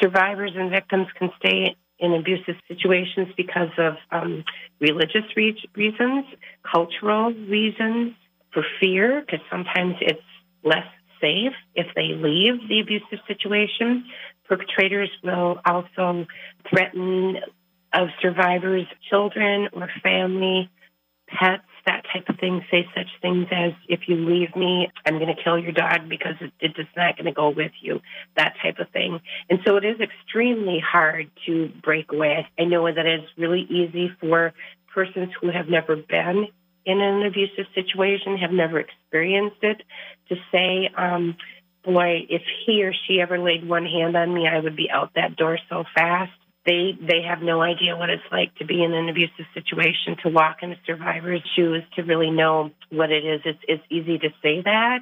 survivors 0.00 0.52
and 0.56 0.70
victims 0.70 1.08
can 1.18 1.30
stay 1.38 1.76
in 1.98 2.12
abusive 2.12 2.56
situations 2.68 3.28
because 3.36 3.70
of 3.78 3.94
um, 4.10 4.44
religious 4.80 5.24
re- 5.36 5.62
reasons, 5.74 6.26
cultural 6.70 7.32
reasons, 7.32 8.14
for 8.52 8.64
fear, 8.80 9.20
because 9.20 9.44
sometimes 9.50 9.96
it's 10.00 10.20
less 10.64 10.86
safe 11.20 11.52
if 11.74 11.86
they 11.94 12.14
leave 12.14 12.68
the 12.68 12.80
abusive 12.80 13.18
situation. 13.26 14.04
Perpetrators 14.48 15.10
will 15.22 15.60
also 15.64 16.26
threaten 16.68 17.38
of 17.92 18.08
survivors' 18.20 18.86
children 19.08 19.68
or 19.72 19.88
family, 20.02 20.70
pets, 21.28 21.64
that 21.86 22.04
type 22.12 22.28
of 22.28 22.38
thing. 22.38 22.64
Say 22.70 22.86
such 22.94 23.08
things 23.22 23.46
as, 23.50 23.72
if 23.88 24.00
you 24.08 24.16
leave 24.16 24.54
me, 24.54 24.88
I'm 25.06 25.18
going 25.18 25.34
to 25.34 25.42
kill 25.42 25.58
your 25.58 25.72
dog 25.72 26.08
because 26.08 26.34
it, 26.40 26.52
it's 26.60 26.90
not 26.96 27.16
going 27.16 27.26
to 27.26 27.32
go 27.32 27.48
with 27.50 27.72
you, 27.80 28.00
that 28.36 28.54
type 28.62 28.78
of 28.78 28.90
thing. 28.90 29.20
And 29.48 29.60
so 29.64 29.76
it 29.76 29.84
is 29.84 30.00
extremely 30.00 30.80
hard 30.80 31.30
to 31.46 31.70
break 31.82 32.12
away. 32.12 32.46
I 32.58 32.64
know 32.64 32.92
that 32.92 33.06
it's 33.06 33.26
really 33.38 33.62
easy 33.62 34.10
for 34.20 34.52
persons 34.92 35.30
who 35.40 35.50
have 35.50 35.68
never 35.68 35.96
been 35.96 36.48
in 36.84 37.00
an 37.00 37.26
abusive 37.26 37.66
situation, 37.74 38.38
have 38.38 38.52
never 38.52 38.78
experienced 38.78 39.62
it, 39.62 39.82
to 40.28 40.36
say, 40.52 40.88
um, 40.96 41.36
boy, 41.84 42.26
if 42.28 42.42
he 42.64 42.84
or 42.84 42.92
she 43.06 43.20
ever 43.20 43.38
laid 43.38 43.66
one 43.66 43.86
hand 43.86 44.16
on 44.16 44.32
me, 44.32 44.48
I 44.48 44.58
would 44.58 44.76
be 44.76 44.90
out 44.90 45.12
that 45.14 45.36
door 45.36 45.58
so 45.68 45.84
fast. 45.94 46.32
They 46.66 46.98
they 47.00 47.22
have 47.22 47.42
no 47.42 47.62
idea 47.62 47.96
what 47.96 48.10
it's 48.10 48.22
like 48.32 48.54
to 48.56 48.64
be 48.64 48.82
in 48.82 48.92
an 48.92 49.08
abusive 49.08 49.46
situation, 49.54 50.16
to 50.24 50.28
walk 50.30 50.58
in 50.62 50.72
a 50.72 50.76
survivor's 50.84 51.42
shoes, 51.54 51.82
to 51.94 52.02
really 52.02 52.30
know 52.30 52.70
what 52.90 53.10
it 53.10 53.24
is. 53.24 53.40
It's 53.44 53.62
it's 53.68 53.84
easy 53.88 54.18
to 54.18 54.28
say 54.42 54.62
that, 54.62 55.00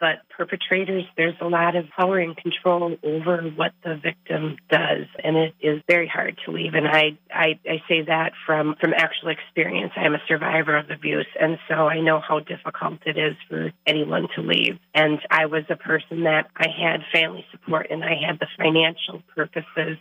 but 0.00 0.16
perpetrators, 0.36 1.04
there's 1.16 1.36
a 1.40 1.46
lot 1.46 1.76
of 1.76 1.86
power 1.96 2.18
and 2.18 2.36
control 2.36 2.96
over 3.02 3.42
what 3.56 3.72
the 3.84 3.96
victim 3.96 4.56
does, 4.68 5.06
and 5.22 5.36
it 5.36 5.54
is 5.60 5.80
very 5.88 6.08
hard 6.08 6.38
to 6.44 6.50
leave. 6.50 6.74
And 6.74 6.86
I, 6.86 7.16
I, 7.32 7.58
I 7.66 7.82
say 7.88 8.02
that 8.06 8.32
from, 8.44 8.74
from 8.80 8.92
actual 8.92 9.28
experience. 9.28 9.92
I'm 9.96 10.14
a 10.14 10.22
survivor 10.26 10.76
of 10.76 10.90
abuse, 10.90 11.28
and 11.40 11.58
so 11.68 11.88
I 11.88 12.00
know 12.00 12.20
how 12.20 12.40
difficult 12.40 12.98
it 13.06 13.16
is 13.16 13.36
for 13.48 13.72
anyone 13.86 14.28
to 14.34 14.42
leave. 14.42 14.78
And 14.94 15.20
I 15.30 15.46
was 15.46 15.64
a 15.70 15.76
person 15.76 16.24
that 16.24 16.50
I 16.56 16.66
had 16.68 17.00
family 17.12 17.46
support, 17.52 17.86
and 17.90 18.04
I 18.04 18.16
had 18.26 18.40
the 18.40 18.48
financial 18.58 19.22
purposes, 19.34 19.96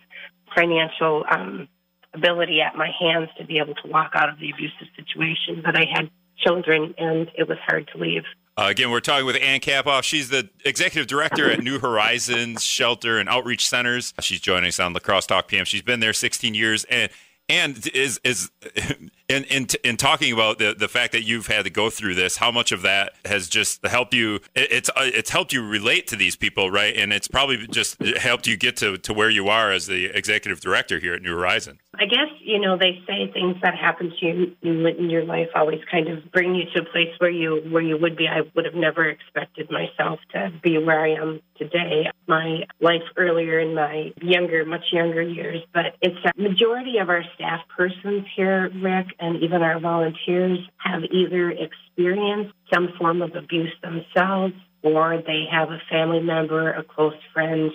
financial 0.56 1.24
um, 1.30 1.68
ability 2.14 2.62
at 2.62 2.76
my 2.76 2.90
hands 3.00 3.30
to 3.38 3.46
be 3.46 3.60
able 3.60 3.76
to 3.76 3.88
walk 3.88 4.12
out 4.16 4.30
of 4.30 4.40
the 4.40 4.50
abusive 4.52 4.88
situation, 4.96 5.62
but 5.64 5.76
I 5.76 5.86
had 5.92 6.10
children, 6.38 6.94
and 6.98 7.30
it 7.36 7.48
was 7.48 7.58
hard 7.66 7.90
to 7.94 7.98
leave. 7.98 8.24
Uh, 8.56 8.68
again, 8.70 8.92
we're 8.92 9.00
talking 9.00 9.26
with 9.26 9.36
Ann 9.38 9.60
Kappauff. 9.60 10.04
She's 10.04 10.30
the 10.30 10.48
executive 10.64 11.08
director 11.08 11.50
at 11.50 11.64
New 11.64 11.80
Horizons 11.80 12.64
Shelter 12.64 13.18
and 13.18 13.28
Outreach 13.28 13.68
Centers. 13.68 14.14
She's 14.22 14.40
joining 14.40 14.68
us 14.68 14.80
on 14.80 14.94
La 14.94 15.00
Crosse 15.00 15.26
Talk 15.26 15.48
PM. 15.48 15.66
She's 15.66 15.82
been 15.82 16.02
there 16.02 16.14
16 16.14 16.54
years, 16.54 16.84
and 16.86 17.12
and 17.50 17.88
is 17.94 18.20
is 18.24 18.50
in 19.30 19.44
in 19.46 19.68
in 19.84 19.98
talking 19.98 20.34
about 20.34 20.60
the 20.60 20.76
the 20.78 20.88
fact 20.88 21.12
that 21.14 21.24
you've 21.24 21.48
had 21.48 21.66
to 21.66 21.70
go 21.70 21.90
through 21.90 22.16
this, 22.16 22.38
how 22.38 22.52
much 22.52 22.72
of 22.72 22.82
that 22.84 23.14
has 23.26 23.48
just 23.48 23.86
helped 23.86 24.14
you? 24.14 24.40
It's 24.56 24.90
uh, 24.90 25.02
it's 25.06 25.30
helped 25.30 25.54
you 25.54 25.66
relate 25.66 26.08
to 26.08 26.16
these 26.16 26.36
people, 26.36 26.72
right? 26.72 26.96
And 26.96 27.12
it's 27.12 27.28
probably 27.28 27.68
just 27.68 28.02
helped 28.02 28.48
you 28.48 28.58
get 28.58 28.76
to 28.78 28.98
to 28.98 29.14
where 29.14 29.30
you 29.30 29.50
are 29.50 29.72
as 29.72 29.88
the 29.88 30.06
executive 30.06 30.62
director 30.62 31.00
here 31.00 31.14
at 31.14 31.22
New 31.22 31.36
Horizon. 31.36 31.80
I 31.96 32.06
guess 32.06 32.30
you 32.42 32.60
know 32.60 32.76
they 32.76 33.04
say 33.08 33.32
things 33.32 33.58
that 33.62 33.76
happen 33.76 34.12
to 34.20 34.26
you 34.26 34.56
in 34.62 35.10
your 35.10 35.26
life 35.26 35.50
always 35.54 35.80
kind 35.92 36.08
of 36.10 36.32
bring 36.32 36.56
you 36.56 36.64
to 36.74 36.82
a 36.82 36.92
place 36.92 37.14
where 37.20 37.30
you 37.30 37.62
where 37.70 37.84
you 37.84 37.98
would 38.00 38.18
be. 38.18 38.28
I 38.28 38.42
would 38.56 38.66
have 38.66 38.74
never 38.74 39.08
expected 39.08 39.70
myself 39.70 40.20
to 40.34 40.52
be 40.64 40.78
where 40.80 41.00
I 41.00 41.14
am 41.22 41.40
today. 41.58 42.10
My 42.28 42.64
life 42.82 43.04
earlier 43.16 43.60
in 43.60 43.76
my 43.76 44.12
younger, 44.22 44.66
much 44.66 44.86
younger 44.92 45.22
years, 45.22 45.62
but 45.72 45.96
it's 46.02 46.18
a 46.26 46.42
majority 46.42 46.98
of 46.98 47.10
our 47.10 47.24
staff 47.36 47.62
persons 47.78 48.26
here, 48.36 48.72
Rick, 48.82 49.08
and 49.20 49.44
even 49.44 49.62
our 49.62 49.80
volunteers 49.80 50.60
have 50.78 51.04
either 51.12 51.52
experienced 51.52 52.54
some 52.74 52.90
form 52.98 53.22
of 53.22 53.36
abuse 53.36 53.74
themselves 53.84 54.56
or 54.82 55.22
they 55.26 55.46
have 55.50 55.70
a 55.70 55.80
family 55.90 56.20
member, 56.20 56.72
a 56.74 56.84
close 56.84 57.14
friend, 57.34 57.72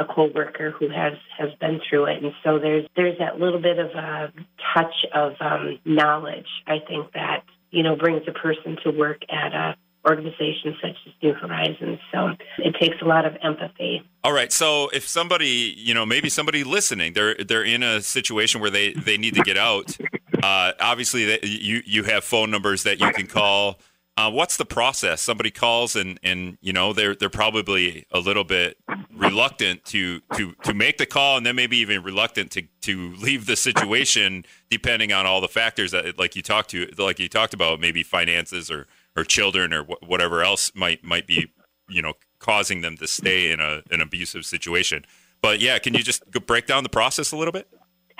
a 0.00 0.04
coworker 0.04 0.70
who 0.72 0.88
has 0.88 1.12
has 1.38 1.50
been 1.60 1.80
through 1.88 2.06
it, 2.06 2.22
and 2.22 2.32
so 2.42 2.58
there's 2.58 2.86
there's 2.96 3.18
that 3.18 3.38
little 3.38 3.60
bit 3.60 3.78
of 3.78 3.90
a 3.90 4.32
touch 4.74 4.94
of 5.14 5.34
um, 5.40 5.78
knowledge. 5.84 6.48
I 6.66 6.78
think 6.88 7.12
that 7.12 7.44
you 7.70 7.82
know 7.82 7.94
brings 7.94 8.22
a 8.26 8.32
person 8.32 8.78
to 8.84 8.90
work 8.90 9.20
at 9.30 9.52
a 9.52 9.76
organization 10.08 10.74
such 10.80 10.96
as 11.06 11.12
New 11.22 11.34
Horizons. 11.34 11.98
So 12.12 12.30
it 12.58 12.74
takes 12.80 12.96
a 13.02 13.04
lot 13.04 13.26
of 13.26 13.36
empathy. 13.42 14.02
All 14.24 14.32
right. 14.32 14.50
So 14.52 14.88
if 14.94 15.06
somebody, 15.06 15.74
you 15.76 15.92
know, 15.92 16.06
maybe 16.06 16.28
somebody 16.28 16.64
listening, 16.64 17.12
they're 17.12 17.34
they're 17.34 17.64
in 17.64 17.82
a 17.82 18.00
situation 18.00 18.60
where 18.60 18.70
they 18.70 18.92
they 18.94 19.16
need 19.16 19.34
to 19.34 19.42
get 19.42 19.58
out. 19.58 19.96
Uh, 20.42 20.72
obviously, 20.80 21.26
that 21.26 21.44
you 21.44 21.82
you 21.84 22.02
have 22.04 22.24
phone 22.24 22.50
numbers 22.50 22.84
that 22.84 22.98
you 22.98 23.12
can 23.12 23.26
call. 23.26 23.78
Uh, 24.20 24.30
what's 24.30 24.58
the 24.58 24.66
process? 24.66 25.22
Somebody 25.22 25.50
calls 25.50 25.96
and 25.96 26.20
and 26.22 26.58
you 26.60 26.74
know 26.74 26.92
they're 26.92 27.14
they're 27.14 27.30
probably 27.30 28.04
a 28.10 28.20
little 28.20 28.44
bit 28.44 28.76
reluctant 29.16 29.82
to 29.86 30.20
to 30.34 30.52
to 30.64 30.74
make 30.74 30.98
the 30.98 31.06
call, 31.06 31.38
and 31.38 31.46
then 31.46 31.56
maybe 31.56 31.78
even 31.78 32.02
reluctant 32.02 32.50
to 32.50 32.62
to 32.82 33.14
leave 33.14 33.46
the 33.46 33.56
situation, 33.56 34.44
depending 34.68 35.10
on 35.10 35.24
all 35.24 35.40
the 35.40 35.48
factors 35.48 35.92
that 35.92 36.18
like 36.18 36.36
you 36.36 36.42
talked 36.42 36.68
to 36.70 36.86
like 36.98 37.18
you 37.18 37.30
talked 37.30 37.54
about, 37.54 37.80
maybe 37.80 38.02
finances 38.02 38.70
or 38.70 38.86
or 39.16 39.24
children 39.24 39.72
or 39.72 39.84
wh- 39.84 40.02
whatever 40.06 40.42
else 40.42 40.70
might 40.74 41.02
might 41.02 41.26
be 41.26 41.50
you 41.88 42.02
know 42.02 42.12
causing 42.40 42.82
them 42.82 42.98
to 42.98 43.06
stay 43.06 43.50
in 43.50 43.58
a 43.58 43.80
an 43.90 44.02
abusive 44.02 44.44
situation. 44.44 45.06
But 45.40 45.62
yeah, 45.62 45.78
can 45.78 45.94
you 45.94 46.02
just 46.02 46.30
break 46.46 46.66
down 46.66 46.82
the 46.82 46.90
process 46.90 47.32
a 47.32 47.38
little 47.38 47.52
bit? 47.52 47.68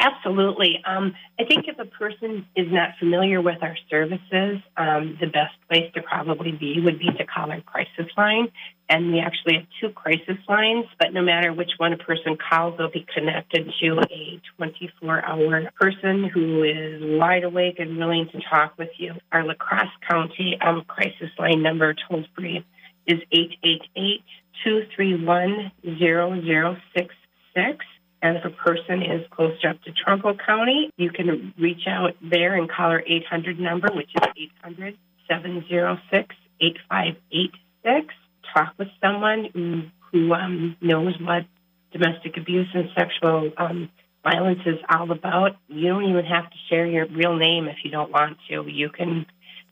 Absolutely. 0.00 0.80
Um, 0.86 1.14
I 1.38 1.44
think 1.44 1.66
if 1.68 1.78
a 1.78 1.84
person 1.84 2.46
is 2.56 2.72
not 2.72 2.96
familiar 2.98 3.42
with 3.42 3.62
our 3.62 3.76
services, 3.90 4.62
um, 4.78 5.18
the 5.20 5.26
best 5.26 5.52
place 5.68 5.92
to 5.94 6.00
probably 6.00 6.52
be 6.52 6.80
would 6.80 6.98
be 6.98 7.10
to 7.18 7.26
call 7.26 7.50
our 7.50 7.60
crisis 7.60 8.06
line. 8.16 8.48
And 8.88 9.12
we 9.12 9.20
actually 9.20 9.56
have 9.56 9.66
two 9.78 9.90
crisis 9.90 10.38
lines, 10.48 10.86
but 10.98 11.12
no 11.12 11.20
matter 11.20 11.52
which 11.52 11.72
one 11.76 11.92
a 11.92 11.98
person 11.98 12.38
calls, 12.38 12.78
they'll 12.78 12.90
be 12.90 13.04
connected 13.14 13.70
to 13.82 14.00
a 14.10 14.40
24 14.56 15.22
hour 15.22 15.70
person 15.78 16.30
who 16.32 16.64
is 16.64 17.02
wide 17.20 17.44
awake 17.44 17.78
and 17.78 17.98
willing 17.98 18.26
to 18.32 18.40
talk 18.48 18.78
with 18.78 18.88
you. 18.96 19.12
Our 19.32 19.44
La 19.44 19.52
Crosse 19.52 19.92
County 20.08 20.56
um, 20.64 20.82
crisis 20.88 21.28
line 21.38 21.62
number 21.62 21.94
toll 22.08 22.24
free 22.34 22.64
is 23.06 23.20
888 23.30 24.22
231 24.64 25.72
0066. 25.84 27.84
And 28.22 28.36
if 28.36 28.44
a 28.44 28.50
person 28.50 29.02
is 29.02 29.26
closer 29.30 29.68
up 29.68 29.82
to 29.82 29.92
Trempealeau 29.92 30.38
County, 30.44 30.90
you 30.96 31.10
can 31.10 31.54
reach 31.58 31.86
out 31.86 32.14
there 32.22 32.54
and 32.54 32.70
call 32.70 32.90
our 32.90 33.02
800 33.06 33.58
number, 33.58 33.88
which 33.94 34.10
is 34.14 34.28
800 34.62 34.98
706 35.28 36.34
8586. 36.60 38.14
Talk 38.52 38.74
with 38.78 38.88
someone 39.00 39.48
who, 39.54 39.82
who 40.12 40.32
um, 40.34 40.76
knows 40.80 41.14
what 41.20 41.46
domestic 41.92 42.36
abuse 42.36 42.68
and 42.74 42.88
sexual 42.96 43.52
um, 43.56 43.88
violence 44.22 44.60
is 44.66 44.78
all 44.92 45.10
about. 45.10 45.56
You 45.68 45.88
don't 45.88 46.04
even 46.04 46.24
have 46.24 46.50
to 46.50 46.56
share 46.68 46.86
your 46.86 47.06
real 47.06 47.36
name 47.36 47.68
if 47.68 47.76
you 47.84 47.90
don't 47.90 48.10
want 48.10 48.38
to. 48.48 48.66
You 48.68 48.90
can 48.90 49.26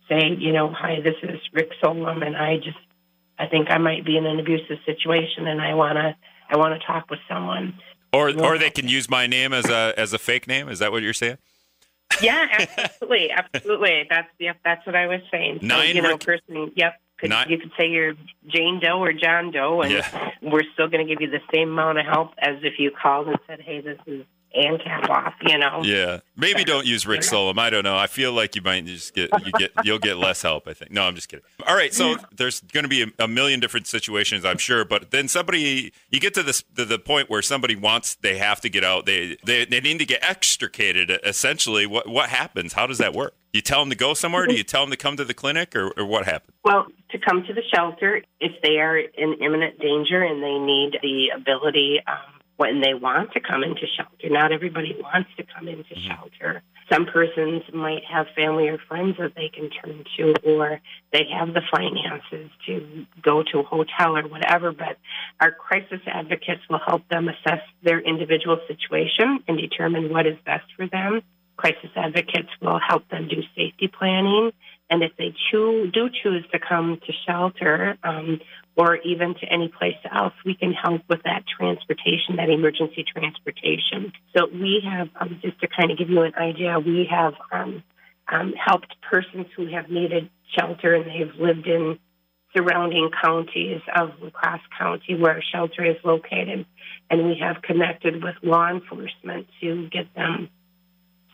say, 0.08 0.36
you 0.38 0.52
know, 0.52 0.72
hi, 0.72 1.00
this 1.02 1.16
is 1.22 1.40
Rick 1.52 1.70
Solem, 1.82 2.22
and 2.22 2.36
I 2.36 2.56
just, 2.56 2.78
I 3.38 3.46
think 3.46 3.68
I 3.70 3.78
might 3.78 4.04
be 4.04 4.16
in 4.16 4.26
an 4.26 4.40
abusive 4.40 4.78
situation, 4.86 5.46
and 5.46 5.60
I 5.60 5.74
wanna, 5.74 6.16
I 6.48 6.56
wanna 6.56 6.78
talk 6.78 7.10
with 7.10 7.20
someone. 7.28 7.74
Or 8.12 8.30
or 8.42 8.56
they 8.58 8.70
can 8.70 8.88
use 8.88 9.08
my 9.10 9.26
name 9.26 9.52
as 9.52 9.66
a 9.68 9.92
as 9.96 10.12
a 10.12 10.18
fake 10.18 10.46
name. 10.46 10.68
Is 10.68 10.78
that 10.78 10.92
what 10.92 11.02
you're 11.02 11.12
saying? 11.12 11.38
Yeah, 12.22 12.48
absolutely, 12.78 13.30
absolutely. 13.30 14.06
That's 14.08 14.28
yep. 14.38 14.56
That's 14.64 14.84
what 14.86 14.96
I 14.96 15.06
was 15.06 15.20
saying. 15.30 15.58
So, 15.60 15.66
Nine 15.66 15.94
you 15.96 16.02
know, 16.02 16.10
Rick- 16.12 16.20
person. 16.24 16.72
Yep. 16.74 16.94
Could, 17.18 17.30
Nine- 17.30 17.48
you 17.50 17.58
could 17.58 17.72
say 17.78 17.88
you're 17.88 18.14
Jane 18.46 18.80
Doe 18.80 18.98
or 19.02 19.12
John 19.12 19.50
Doe, 19.50 19.82
and 19.82 19.92
Yeah. 19.92 20.30
we're 20.40 20.62
still 20.72 20.88
going 20.88 21.06
to 21.06 21.12
give 21.12 21.20
you 21.20 21.28
the 21.30 21.42
same 21.52 21.70
amount 21.70 21.98
of 21.98 22.06
help 22.06 22.32
as 22.38 22.56
if 22.62 22.78
you 22.78 22.90
called 22.92 23.26
and 23.28 23.38
said, 23.46 23.60
"Hey, 23.60 23.80
this 23.80 23.98
is 24.06 24.24
Ann 24.54 24.78
Kappauff." 24.78 25.34
You 25.42 25.58
know. 25.58 25.80
Yeah, 25.82 26.20
maybe 26.36 26.64
don't 26.64 26.86
use 26.86 27.06
Rick 27.06 27.22
Solem. 27.22 27.58
I 27.58 27.70
don't 27.70 27.84
know. 27.84 27.96
I 27.96 28.06
feel 28.06 28.32
like 28.32 28.56
you 28.56 28.62
might 28.62 28.84
just 28.84 29.14
get 29.14 29.30
you 29.44 29.52
get 29.52 29.72
you'll 29.84 29.98
get 29.98 30.16
less 30.16 30.42
help. 30.42 30.68
I 30.68 30.74
think. 30.74 30.90
No, 30.90 31.02
I'm 31.02 31.14
just 31.14 31.28
kidding. 31.28 31.44
All 31.66 31.76
right, 31.76 31.92
so 31.92 32.16
there's 32.36 32.60
going 32.60 32.84
to 32.84 32.88
be 32.88 33.02
a, 33.02 33.24
a 33.24 33.28
million 33.28 33.60
different 33.60 33.86
situations, 33.86 34.44
I'm 34.44 34.58
sure. 34.58 34.84
But 34.84 35.10
then 35.10 35.28
somebody 35.28 35.92
you 36.10 36.20
get 36.20 36.34
to 36.34 36.42
this 36.42 36.62
to 36.76 36.84
the 36.84 36.98
point 36.98 37.30
where 37.30 37.42
somebody 37.42 37.76
wants 37.76 38.14
they 38.16 38.38
have 38.38 38.60
to 38.62 38.68
get 38.68 38.84
out. 38.84 39.06
They 39.06 39.36
they, 39.44 39.64
they 39.64 39.80
need 39.80 39.98
to 39.98 40.06
get 40.06 40.22
extricated. 40.22 41.10
Essentially, 41.24 41.86
what 41.86 42.08
what 42.08 42.30
happens? 42.30 42.72
How 42.72 42.86
does 42.86 42.98
that 42.98 43.14
work? 43.14 43.34
You 43.52 43.62
tell 43.62 43.80
them 43.80 43.90
to 43.90 43.96
go 43.96 44.12
somewhere? 44.14 44.46
Do 44.46 44.54
you 44.54 44.62
tell 44.62 44.82
them 44.82 44.90
to 44.90 44.96
come 44.96 45.16
to 45.16 45.24
the 45.24 45.32
clinic, 45.32 45.74
or, 45.74 45.90
or 45.96 46.04
what 46.04 46.26
happens? 46.26 46.54
Well, 46.64 46.86
to 47.10 47.18
come 47.18 47.44
to 47.46 47.54
the 47.54 47.62
shelter 47.74 48.22
if 48.40 48.52
they 48.62 48.78
are 48.78 48.98
in 48.98 49.34
imminent 49.40 49.78
danger 49.78 50.22
and 50.22 50.42
they 50.42 50.58
need 50.58 50.98
the 51.02 51.30
ability 51.34 52.00
um, 52.06 52.37
when 52.58 52.80
they 52.80 52.92
want 52.92 53.32
to 53.32 53.40
come 53.40 53.62
into 53.62 53.86
shelter. 53.96 54.28
Not 54.28 54.50
everybody 54.50 54.94
wants 55.00 55.30
to 55.38 55.44
come 55.44 55.68
into 55.68 55.94
mm-hmm. 55.94 56.08
shelter. 56.08 56.62
some 56.92 57.06
persons 57.06 57.62
might 57.72 58.02
have 58.04 58.26
family 58.34 58.68
or 58.68 58.78
friends 58.88 59.16
that 59.18 59.34
they 59.36 59.48
can 59.48 59.70
turn 59.70 60.04
to, 60.16 60.34
or 60.44 60.80
they 61.12 61.24
have 61.32 61.54
the 61.54 61.62
finances 61.70 62.50
to 62.66 63.06
go 63.22 63.44
to 63.52 63.60
a 63.60 63.62
hotel 63.62 64.16
or 64.16 64.26
whatever. 64.26 64.72
But 64.72 64.98
our 65.40 65.52
crisis 65.52 66.00
advocates 66.06 66.62
will 66.68 66.80
help 66.84 67.08
them 67.08 67.28
assess 67.28 67.62
their 67.82 68.00
individual 68.00 68.58
situation 68.66 69.38
and 69.46 69.56
determine 69.56 70.12
what 70.12 70.26
is 70.26 70.36
best 70.44 70.66
for 70.76 70.88
them. 70.88 71.22
Crisis 71.56 71.90
advocates 71.94 72.50
will 72.60 72.80
help 72.80 73.08
them 73.08 73.28
do 73.28 73.42
safety 73.54 73.86
planning. 73.86 74.50
And 74.90 75.02
if 75.02 75.12
they 75.16 75.34
choo- 75.50 75.90
do 75.92 76.08
choose 76.08 76.44
to 76.52 76.58
come 76.58 77.00
to 77.06 77.12
shelter, 77.26 77.98
um, 78.02 78.40
or 78.78 78.96
even 78.96 79.34
to 79.34 79.44
any 79.52 79.68
place 79.68 79.96
else, 80.10 80.32
we 80.44 80.54
can 80.54 80.72
help 80.72 81.02
with 81.08 81.22
that 81.24 81.44
transportation, 81.46 82.36
that 82.36 82.48
emergency 82.48 83.04
transportation. 83.04 84.12
So 84.36 84.46
we 84.46 84.80
have, 84.84 85.08
um, 85.20 85.40
just 85.42 85.60
to 85.60 85.66
kind 85.66 85.90
of 85.90 85.98
give 85.98 86.08
you 86.08 86.22
an 86.22 86.34
idea, 86.36 86.78
we 86.78 87.08
have 87.10 87.34
um, 87.50 87.82
um, 88.28 88.52
helped 88.52 88.94
persons 89.02 89.46
who 89.56 89.66
have 89.66 89.90
needed 89.90 90.30
shelter 90.56 90.94
and 90.94 91.06
they've 91.06 91.34
lived 91.40 91.66
in 91.66 91.98
surrounding 92.56 93.10
counties 93.22 93.80
of 93.96 94.10
La 94.22 94.30
Crosse 94.30 94.60
County 94.78 95.16
where 95.16 95.42
shelter 95.52 95.84
is 95.84 95.96
located. 96.04 96.64
And 97.10 97.26
we 97.26 97.36
have 97.40 97.62
connected 97.62 98.22
with 98.22 98.36
law 98.42 98.68
enforcement 98.70 99.48
to 99.60 99.88
get 99.88 100.14
them 100.14 100.50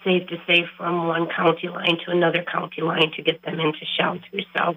safe 0.05 0.29
to 0.29 0.37
say 0.47 0.67
from 0.77 1.09
one 1.09 1.29
county 1.29 1.69
line 1.69 1.99
to 2.05 2.11
another 2.11 2.45
county 2.45 2.83
line 2.83 3.11
to 3.17 3.23
get 3.23 3.43
them 3.43 3.61
into 3.61 3.81
shelters. 3.97 4.47
So 4.57 4.77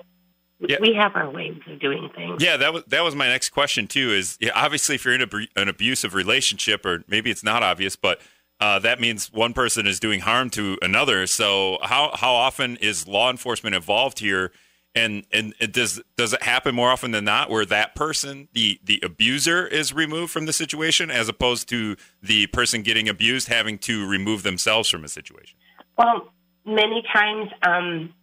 yeah. 0.59 0.77
we 0.79 0.93
have 0.95 1.15
our 1.15 1.29
ways 1.29 1.59
of 1.67 1.79
doing 1.79 2.09
things. 2.15 2.41
Yeah, 2.43 2.57
that 2.57 2.73
was 2.73 2.83
that 2.85 3.03
was 3.03 3.15
my 3.15 3.27
next 3.27 3.49
question 3.49 3.87
too. 3.87 4.11
Is 4.11 4.37
yeah, 4.39 4.51
obviously 4.55 4.95
if 4.95 5.05
you're 5.05 5.13
in 5.13 5.21
a, 5.21 5.61
an 5.61 5.67
abusive 5.67 6.13
relationship, 6.13 6.85
or 6.85 7.03
maybe 7.07 7.29
it's 7.29 7.43
not 7.43 7.63
obvious, 7.63 7.95
but 7.95 8.21
uh, 8.59 8.79
that 8.79 8.99
means 8.99 9.31
one 9.31 9.53
person 9.53 9.85
is 9.85 9.99
doing 9.99 10.21
harm 10.21 10.49
to 10.51 10.77
another. 10.81 11.27
So 11.27 11.77
how 11.83 12.11
how 12.15 12.33
often 12.33 12.77
is 12.77 13.07
law 13.07 13.29
enforcement 13.29 13.75
involved 13.75 14.19
here? 14.19 14.51
And 14.97 15.25
and 15.31 15.53
it 15.59 15.73
does 15.73 16.01
does 16.15 16.33
it 16.33 16.41
happen 16.41 16.73
more 16.73 16.89
often 16.89 17.11
than 17.11 17.23
not 17.23 17.51
where 17.51 17.65
that 17.65 17.93
person 17.93 18.47
the 18.53 18.79
the 18.83 18.99
abuser 19.03 19.67
is 19.67 19.93
removed 19.93 20.31
from 20.31 20.47
the 20.47 20.53
situation 20.53 21.11
as 21.11 21.29
opposed 21.29 21.69
to 21.69 21.95
the 22.23 22.47
person 22.47 22.81
getting 22.81 23.07
abused 23.07 23.47
having 23.47 23.77
to 23.79 24.07
remove 24.07 24.41
themselves 24.41 24.89
from 24.89 25.03
a 25.03 25.07
situation? 25.07 25.55
Well, 25.97 26.33
many 26.65 27.03
times 27.13 27.51
um, 27.61 28.13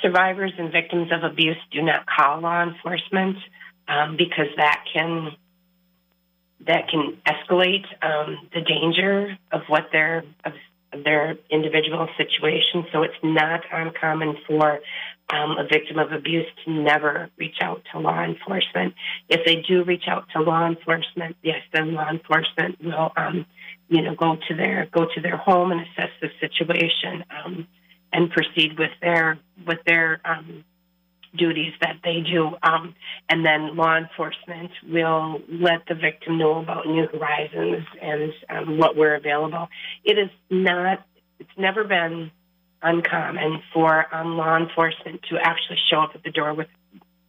survivors 0.00 0.52
and 0.58 0.70
victims 0.70 1.10
of 1.10 1.24
abuse 1.24 1.56
do 1.72 1.82
not 1.82 2.06
call 2.06 2.40
law 2.40 2.62
enforcement 2.62 3.36
um, 3.88 4.16
because 4.16 4.48
that 4.56 4.84
can 4.92 5.32
that 6.66 6.88
can 6.88 7.16
escalate 7.26 7.84
um, 8.00 8.48
the 8.54 8.60
danger 8.60 9.36
of 9.50 9.62
what 9.66 9.88
their 9.90 10.18
of, 10.44 10.52
of, 10.92 11.04
their 11.04 11.36
individual 11.50 12.06
situation. 12.16 12.84
So 12.92 13.02
it's 13.02 13.14
not 13.22 13.62
uncommon 13.72 14.36
for 14.46 14.80
um, 15.30 15.56
a 15.58 15.66
victim 15.66 15.98
of 15.98 16.12
abuse 16.12 16.46
to 16.64 16.70
never 16.70 17.30
reach 17.38 17.56
out 17.60 17.82
to 17.92 17.98
law 17.98 18.22
enforcement. 18.22 18.94
If 19.28 19.44
they 19.46 19.56
do 19.66 19.84
reach 19.84 20.04
out 20.06 20.26
to 20.34 20.42
law 20.42 20.66
enforcement, 20.66 21.36
yes, 21.42 21.62
then 21.72 21.94
law 21.94 22.08
enforcement 22.10 22.82
will, 22.82 23.12
um, 23.16 23.46
you 23.88 24.02
know, 24.02 24.14
go 24.14 24.36
to 24.48 24.54
their 24.54 24.88
go 24.92 25.06
to 25.14 25.20
their 25.20 25.36
home 25.36 25.72
and 25.72 25.80
assess 25.80 26.10
the 26.20 26.28
situation. 26.40 27.24
Um, 27.30 27.66
and 28.12 28.30
proceed 28.30 28.78
with 28.78 28.90
their 29.00 29.38
with 29.66 29.78
their 29.86 30.20
um, 30.24 30.64
duties 31.34 31.72
that 31.80 31.96
they 32.04 32.20
do. 32.20 32.50
Um, 32.62 32.94
and 33.28 33.44
then 33.44 33.76
law 33.76 33.96
enforcement 33.96 34.70
will 34.86 35.40
let 35.48 35.86
the 35.88 35.94
victim 35.94 36.38
know 36.38 36.60
about 36.60 36.86
New 36.86 37.06
Horizons 37.06 37.86
and 38.00 38.32
um, 38.50 38.78
what 38.78 38.96
we're 38.96 39.14
available. 39.14 39.68
It 40.04 40.18
is 40.18 40.30
not. 40.50 41.04
It's 41.38 41.58
never 41.58 41.84
been 41.84 42.30
uncommon 42.82 43.62
for 43.72 44.06
um, 44.14 44.36
law 44.36 44.56
enforcement 44.56 45.22
to 45.30 45.38
actually 45.38 45.78
show 45.90 46.00
up 46.00 46.10
at 46.14 46.22
the 46.22 46.30
door 46.30 46.54
with 46.54 46.68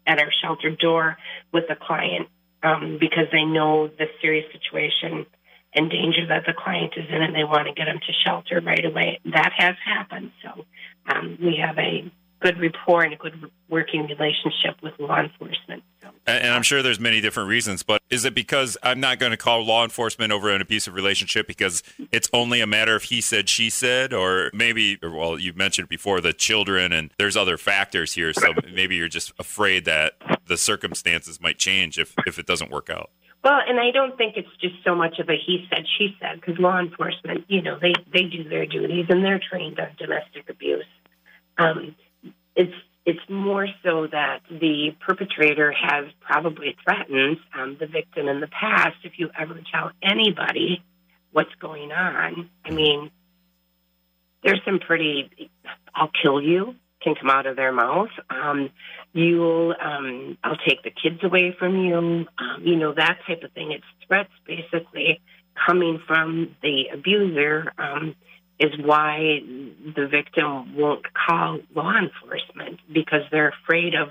at 0.06 0.20
our 0.20 0.32
shelter 0.42 0.70
door 0.70 1.18
with 1.54 1.64
a 1.70 1.76
client 1.76 2.28
um, 2.62 2.98
because 3.00 3.28
they 3.32 3.44
know 3.44 3.88
the 3.88 4.08
serious 4.22 4.46
situation 4.52 5.26
and 5.74 5.90
danger 5.90 6.28
that 6.28 6.44
the 6.46 6.54
client 6.54 6.94
is 6.98 7.06
in 7.10 7.22
and 7.22 7.36
they 7.36 7.44
want 7.44 7.68
to 7.68 7.74
get 7.74 7.86
them 7.86 8.00
to 8.00 8.14
shelter 8.26 8.62
right 8.62 8.86
away. 8.86 9.20
That 9.26 9.52
has 9.58 9.76
happened. 9.84 10.32
So 10.44 10.66
um, 11.08 11.38
we 11.42 11.58
have 11.66 11.78
a 11.78 12.12
good 12.44 12.60
rapport 12.60 13.04
and 13.04 13.14
a 13.14 13.16
good 13.16 13.50
working 13.70 14.06
relationship 14.06 14.76
with 14.84 14.94
law 15.00 15.20
enforcement. 15.20 15.82
So, 16.02 16.10
and, 16.28 16.44
and 16.44 16.54
I'm 16.54 16.62
sure 16.62 16.84
there's 16.84 17.00
many 17.00 17.22
different 17.22 17.48
reasons, 17.48 17.84
but 17.84 18.02
is 18.10 18.26
it 18.26 18.36
because 18.36 18.78
I'm 18.84 19.00
not 19.00 19.18
going 19.18 19.32
to 19.32 19.38
call 19.38 19.66
law 19.66 19.84
enforcement 19.84 20.34
over 20.34 20.50
an 20.50 20.62
abusive 20.62 20.94
relationship 20.94 21.48
because 21.48 21.82
it's 22.12 22.30
only 22.34 22.60
a 22.60 22.68
matter 22.68 22.96
of 22.96 23.04
he 23.04 23.22
said, 23.22 23.48
she 23.48 23.70
said, 23.70 24.14
or 24.14 24.52
maybe, 24.54 25.00
well, 25.02 25.40
you 25.40 25.54
mentioned 25.54 25.88
before 25.88 26.20
the 26.20 26.34
children 26.34 26.92
and 26.92 27.12
there's 27.18 27.38
other 27.38 27.58
factors 27.58 28.14
here. 28.14 28.34
So 28.34 28.54
maybe 28.74 28.98
you're 28.98 29.08
just 29.08 29.32
afraid 29.40 29.86
that 29.86 30.14
the 30.46 30.58
circumstances 30.58 31.40
might 31.42 31.58
change 31.58 31.98
if, 31.98 32.14
if 32.28 32.38
it 32.38 32.46
doesn't 32.46 32.70
work 32.70 32.90
out. 32.90 33.10
Well, 33.44 33.60
and 33.68 33.80
I 33.80 33.92
don't 33.92 34.18
think 34.18 34.38
it's 34.38 34.56
just 34.62 34.76
so 34.86 34.96
much 34.96 35.20
of 35.20 35.30
a 35.30 35.36
he 35.36 35.66
said, 35.70 35.86
she 35.98 36.16
said, 36.20 36.40
because 36.40 36.58
law 36.60 36.80
enforcement, 36.80 37.46
you 37.48 37.62
know, 37.62 37.78
they, 37.80 37.94
they 38.12 38.24
do 38.24 38.48
their 38.48 38.66
duties 38.66 39.06
and 39.10 39.24
they're 39.24 39.40
trained 39.40 39.80
on 39.80 39.90
domestic 39.98 40.50
abuse. 40.50 40.86
Um, 41.58 41.96
it's 42.56 42.74
it's 43.06 43.30
more 43.30 43.68
so 43.84 44.08
that 44.08 44.40
the 44.50 44.96
perpetrator 45.06 45.74
has 45.74 46.06
probably 46.22 46.76
threatened 46.84 47.38
um, 47.54 47.76
the 47.80 47.86
victim 47.86 48.30
in 48.30 48.40
the 48.40 48.48
past. 48.48 48.96
If 49.04 49.20
you 49.20 49.30
ever 49.38 49.60
tell 49.74 49.92
anybody 50.02 50.82
what's 51.34 51.54
going 51.60 51.92
on, 51.92 52.50
I 52.64 52.70
mean, 52.70 53.12
there's 54.44 54.62
some 54.66 54.80
pretty 54.80 55.52
"I'll 55.94 56.12
kill 56.22 56.42
you" 56.42 56.76
can 57.02 57.16
come 57.16 57.30
out 57.30 57.46
of 57.46 57.56
their 57.56 57.74
mouth. 57.74 58.10
Um, 58.30 58.70
you'll, 59.12 59.76
um, 59.80 60.38
I'll 60.44 60.58
take 60.58 60.84
the 60.84 60.92
kids 60.92 61.22
away 61.24 61.54
from 61.58 61.76
you. 61.76 61.96
Um, 61.98 62.28
you 62.62 62.78
know 62.78 62.94
that 62.94 63.20
type 63.28 63.44
of 63.44 63.52
thing. 63.52 63.72
It's 63.72 63.84
threats 64.08 64.32
basically 64.48 65.22
coming 65.68 66.02
from 66.08 66.56
the 66.62 66.86
abuser. 66.94 67.74
Um, 67.78 68.16
is 68.60 68.72
why 68.78 69.40
the 69.96 70.08
victim 70.08 70.76
won't 70.76 71.06
call 71.14 71.60
law 71.76 71.94
enforcement 71.98 72.80
because 72.92 73.22
they're 73.32 73.50
afraid 73.50 73.96
of 73.96 74.10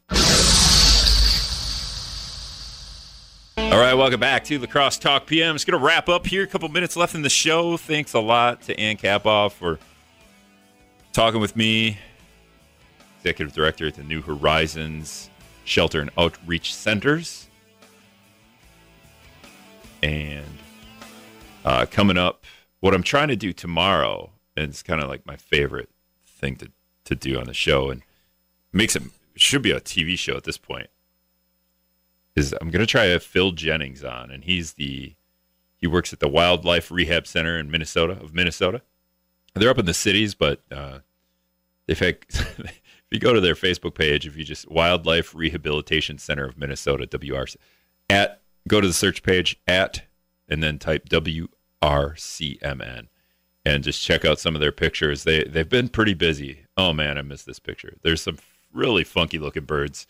All 3.57 3.79
right, 3.79 3.93
welcome 3.93 4.19
back 4.19 4.45
to 4.45 4.57
La 4.59 4.65
Crosse 4.65 4.97
Talk 4.97 5.27
PM. 5.27 5.55
It's 5.55 5.65
going 5.65 5.77
to 5.77 5.85
wrap 5.85 6.07
up 6.07 6.25
here. 6.25 6.43
A 6.43 6.47
couple 6.47 6.69
minutes 6.69 6.95
left 6.95 7.15
in 7.15 7.21
the 7.21 7.29
show. 7.29 7.75
Thanks 7.75 8.13
a 8.13 8.19
lot 8.19 8.61
to 8.63 8.79
Ann 8.79 8.95
Kappauff 8.95 9.51
for 9.51 9.77
talking 11.11 11.41
with 11.41 11.57
me, 11.57 11.97
Executive 13.17 13.53
Director 13.53 13.87
at 13.87 13.95
the 13.95 14.03
New 14.03 14.21
Horizons 14.21 15.29
Shelter 15.65 15.99
and 15.99 16.09
Outreach 16.17 16.73
Centers. 16.73 17.49
And 20.01 20.45
uh, 21.65 21.85
coming 21.91 22.17
up, 22.17 22.45
what 22.79 22.93
I'm 22.93 23.03
trying 23.03 23.27
to 23.27 23.35
do 23.35 23.51
tomorrow 23.51 24.29
and 24.59 24.69
it's 24.69 24.83
kind 24.83 25.01
of 25.01 25.07
like 25.07 25.25
my 25.25 25.37
favorite 25.37 25.89
thing 26.25 26.57
to 26.57 26.71
to 27.05 27.15
do 27.15 27.39
on 27.39 27.45
the 27.45 27.53
show, 27.53 27.89
and 27.89 28.03
makes 28.71 28.95
it 28.95 29.03
should 29.35 29.61
be 29.61 29.71
a 29.71 29.79
TV 29.79 30.17
show 30.17 30.35
at 30.35 30.43
this 30.43 30.57
point. 30.57 30.89
Is 32.35 32.53
I'm 32.61 32.69
gonna 32.69 32.85
try 32.85 33.05
a 33.05 33.19
Phil 33.19 33.51
Jennings 33.51 34.03
on, 34.03 34.29
and 34.31 34.43
he's 34.43 34.73
the 34.73 35.15
he 35.77 35.87
works 35.87 36.13
at 36.13 36.19
the 36.19 36.27
Wildlife 36.27 36.91
Rehab 36.91 37.25
Center 37.25 37.57
in 37.57 37.71
Minnesota 37.71 38.13
of 38.13 38.33
Minnesota. 38.33 38.81
They're 39.55 39.69
up 39.69 39.79
in 39.79 39.85
the 39.85 39.93
cities, 39.93 40.35
but 40.35 40.61
uh, 40.71 40.99
they've 41.87 41.97
had. 41.99 42.17
if 42.29 42.81
you 43.11 43.19
go 43.19 43.33
to 43.33 43.41
their 43.41 43.55
Facebook 43.55 43.95
page, 43.95 44.27
if 44.27 44.37
you 44.37 44.43
just 44.43 44.69
Wildlife 44.69 45.33
Rehabilitation 45.33 46.17
Center 46.17 46.45
of 46.45 46.57
Minnesota 46.57 47.07
(WRC), 47.07 47.55
at 48.09 48.41
go 48.67 48.81
to 48.81 48.87
the 48.87 48.93
search 48.93 49.23
page 49.23 49.59
at 49.67 50.03
and 50.47 50.61
then 50.61 50.77
type 50.79 51.07
WRCMN 51.09 51.47
and 53.75 53.83
just 53.83 54.01
check 54.01 54.25
out 54.25 54.39
some 54.39 54.55
of 54.55 54.61
their 54.61 54.71
pictures. 54.71 55.23
They 55.23 55.43
they've 55.43 55.69
been 55.69 55.89
pretty 55.89 56.13
busy. 56.13 56.65
Oh 56.77 56.93
man, 56.93 57.17
I 57.17 57.21
missed 57.21 57.45
this 57.45 57.59
picture. 57.59 57.93
There's 58.01 58.21
some 58.21 58.37
really 58.73 59.03
funky 59.03 59.39
looking 59.39 59.65
birds 59.65 60.07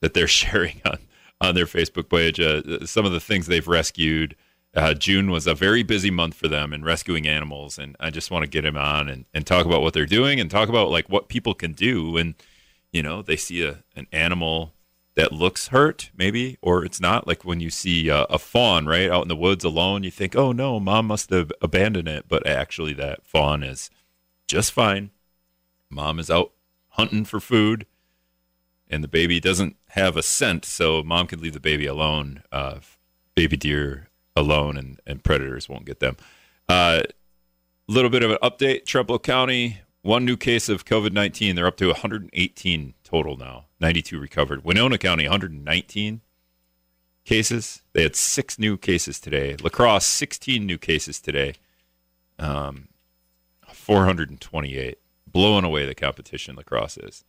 that 0.00 0.14
they're 0.14 0.26
sharing 0.42 0.80
on 0.84 0.98
on 1.40 1.54
their 1.54 1.66
Facebook 1.66 2.08
page. 2.08 2.40
Uh, 2.40 2.84
some 2.86 3.06
of 3.06 3.12
the 3.12 3.20
things 3.20 3.46
they've 3.46 3.68
rescued. 3.68 4.36
Uh, 4.74 4.92
June 4.92 5.30
was 5.30 5.46
a 5.46 5.54
very 5.54 5.82
busy 5.82 6.10
month 6.10 6.34
for 6.34 6.46
them 6.46 6.74
in 6.74 6.84
rescuing 6.84 7.26
animals, 7.26 7.78
and 7.78 7.96
I 7.98 8.10
just 8.10 8.30
want 8.30 8.44
to 8.44 8.50
get 8.50 8.66
him 8.66 8.76
on 8.76 9.08
and, 9.08 9.24
and 9.32 9.46
talk 9.46 9.64
about 9.64 9.80
what 9.80 9.94
they're 9.94 10.04
doing 10.04 10.38
and 10.38 10.50
talk 10.50 10.68
about 10.68 10.90
like 10.90 11.08
what 11.08 11.28
people 11.28 11.54
can 11.54 11.72
do 11.72 12.10
when 12.10 12.34
you 12.92 13.02
know 13.02 13.22
they 13.22 13.36
see 13.36 13.62
a 13.64 13.82
an 13.96 14.06
animal 14.12 14.74
that 15.18 15.32
looks 15.32 15.68
hurt, 15.68 16.12
maybe, 16.16 16.58
or 16.62 16.84
it's 16.84 17.00
not. 17.00 17.26
Like 17.26 17.44
when 17.44 17.58
you 17.58 17.70
see 17.70 18.08
a, 18.08 18.22
a 18.30 18.38
fawn 18.38 18.86
right 18.86 19.10
out 19.10 19.22
in 19.22 19.28
the 19.28 19.34
woods 19.34 19.64
alone, 19.64 20.04
you 20.04 20.12
think, 20.12 20.36
"Oh 20.36 20.52
no, 20.52 20.78
mom 20.78 21.08
must 21.08 21.30
have 21.30 21.50
abandoned 21.60 22.06
it," 22.06 22.26
but 22.28 22.46
actually 22.46 22.94
that 22.94 23.26
fawn 23.26 23.64
is 23.64 23.90
just 24.46 24.70
fine. 24.70 25.10
Mom 25.90 26.20
is 26.20 26.30
out 26.30 26.52
hunting 26.90 27.24
for 27.24 27.40
food, 27.40 27.84
and 28.88 29.02
the 29.02 29.08
baby 29.08 29.40
doesn't 29.40 29.74
have 29.88 30.16
a 30.16 30.22
scent, 30.22 30.64
so 30.64 31.02
mom 31.02 31.26
can 31.26 31.40
leave 31.40 31.54
the 31.54 31.58
baby 31.58 31.86
alone. 31.86 32.44
Uh, 32.52 32.78
baby 33.34 33.56
deer 33.56 34.10
alone, 34.36 34.76
and, 34.76 35.00
and 35.04 35.24
predators 35.24 35.68
won't 35.68 35.84
get 35.84 35.98
them. 35.98 36.16
A 36.68 36.72
uh, 36.72 37.02
little 37.88 38.10
bit 38.10 38.22
of 38.22 38.30
an 38.30 38.38
update: 38.40 38.84
Trempealeau 38.84 39.20
County, 39.20 39.80
one 40.02 40.24
new 40.24 40.36
case 40.36 40.68
of 40.68 40.84
COVID 40.84 41.12
nineteen. 41.12 41.56
They're 41.56 41.66
up 41.66 41.76
to 41.78 41.86
118 41.88 42.94
total 43.04 43.36
now. 43.36 43.66
92 43.80 44.18
recovered. 44.18 44.64
Winona 44.64 44.98
County, 44.98 45.24
119 45.24 46.20
cases. 47.24 47.82
They 47.92 48.02
had 48.02 48.16
six 48.16 48.58
new 48.58 48.76
cases 48.76 49.20
today. 49.20 49.56
La 49.62 49.70
Crosse, 49.70 50.06
16 50.06 50.66
new 50.66 50.78
cases 50.78 51.20
today. 51.20 51.54
Um, 52.38 52.88
428. 53.72 54.98
Blowing 55.30 55.64
away 55.64 55.86
the 55.86 55.94
competition 55.94 56.56
la 56.56 56.62
crosse 56.62 56.96
is. 56.96 57.24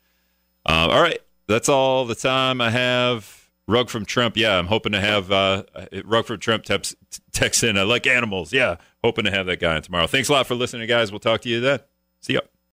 Uh, 0.66 0.88
all 0.90 1.02
right. 1.02 1.20
That's 1.48 1.68
all 1.70 2.06
the 2.06 2.16
time 2.16 2.62
I 2.62 2.70
have. 2.70 3.50
Rug 3.68 3.90
from 3.90 4.06
Trump. 4.06 4.36
Yeah, 4.36 4.58
I'm 4.58 4.68
hoping 4.68 4.94
to 4.94 5.00
have 5.00 5.32
uh, 5.32 5.64
Rug 6.04 6.26
from 6.26 6.40
Trump 6.40 6.64
text 6.64 7.64
in. 7.64 7.78
I 7.78 7.84
like 7.84 8.08
animals. 8.08 8.52
Yeah, 8.52 8.78
hoping 9.04 9.26
to 9.26 9.32
have 9.32 9.46
that 9.46 9.60
guy 9.60 9.76
on 9.76 9.82
tomorrow. 9.82 10.08
Thanks 10.08 10.30
a 10.30 10.32
lot 10.32 10.48
for 10.48 10.56
listening, 10.56 10.88
guys. 10.88 11.12
We'll 11.12 11.20
talk 11.20 11.42
to 11.42 11.50
you 11.50 11.60
then. 11.60 11.80
See 12.20 12.34
ya. 12.34 12.42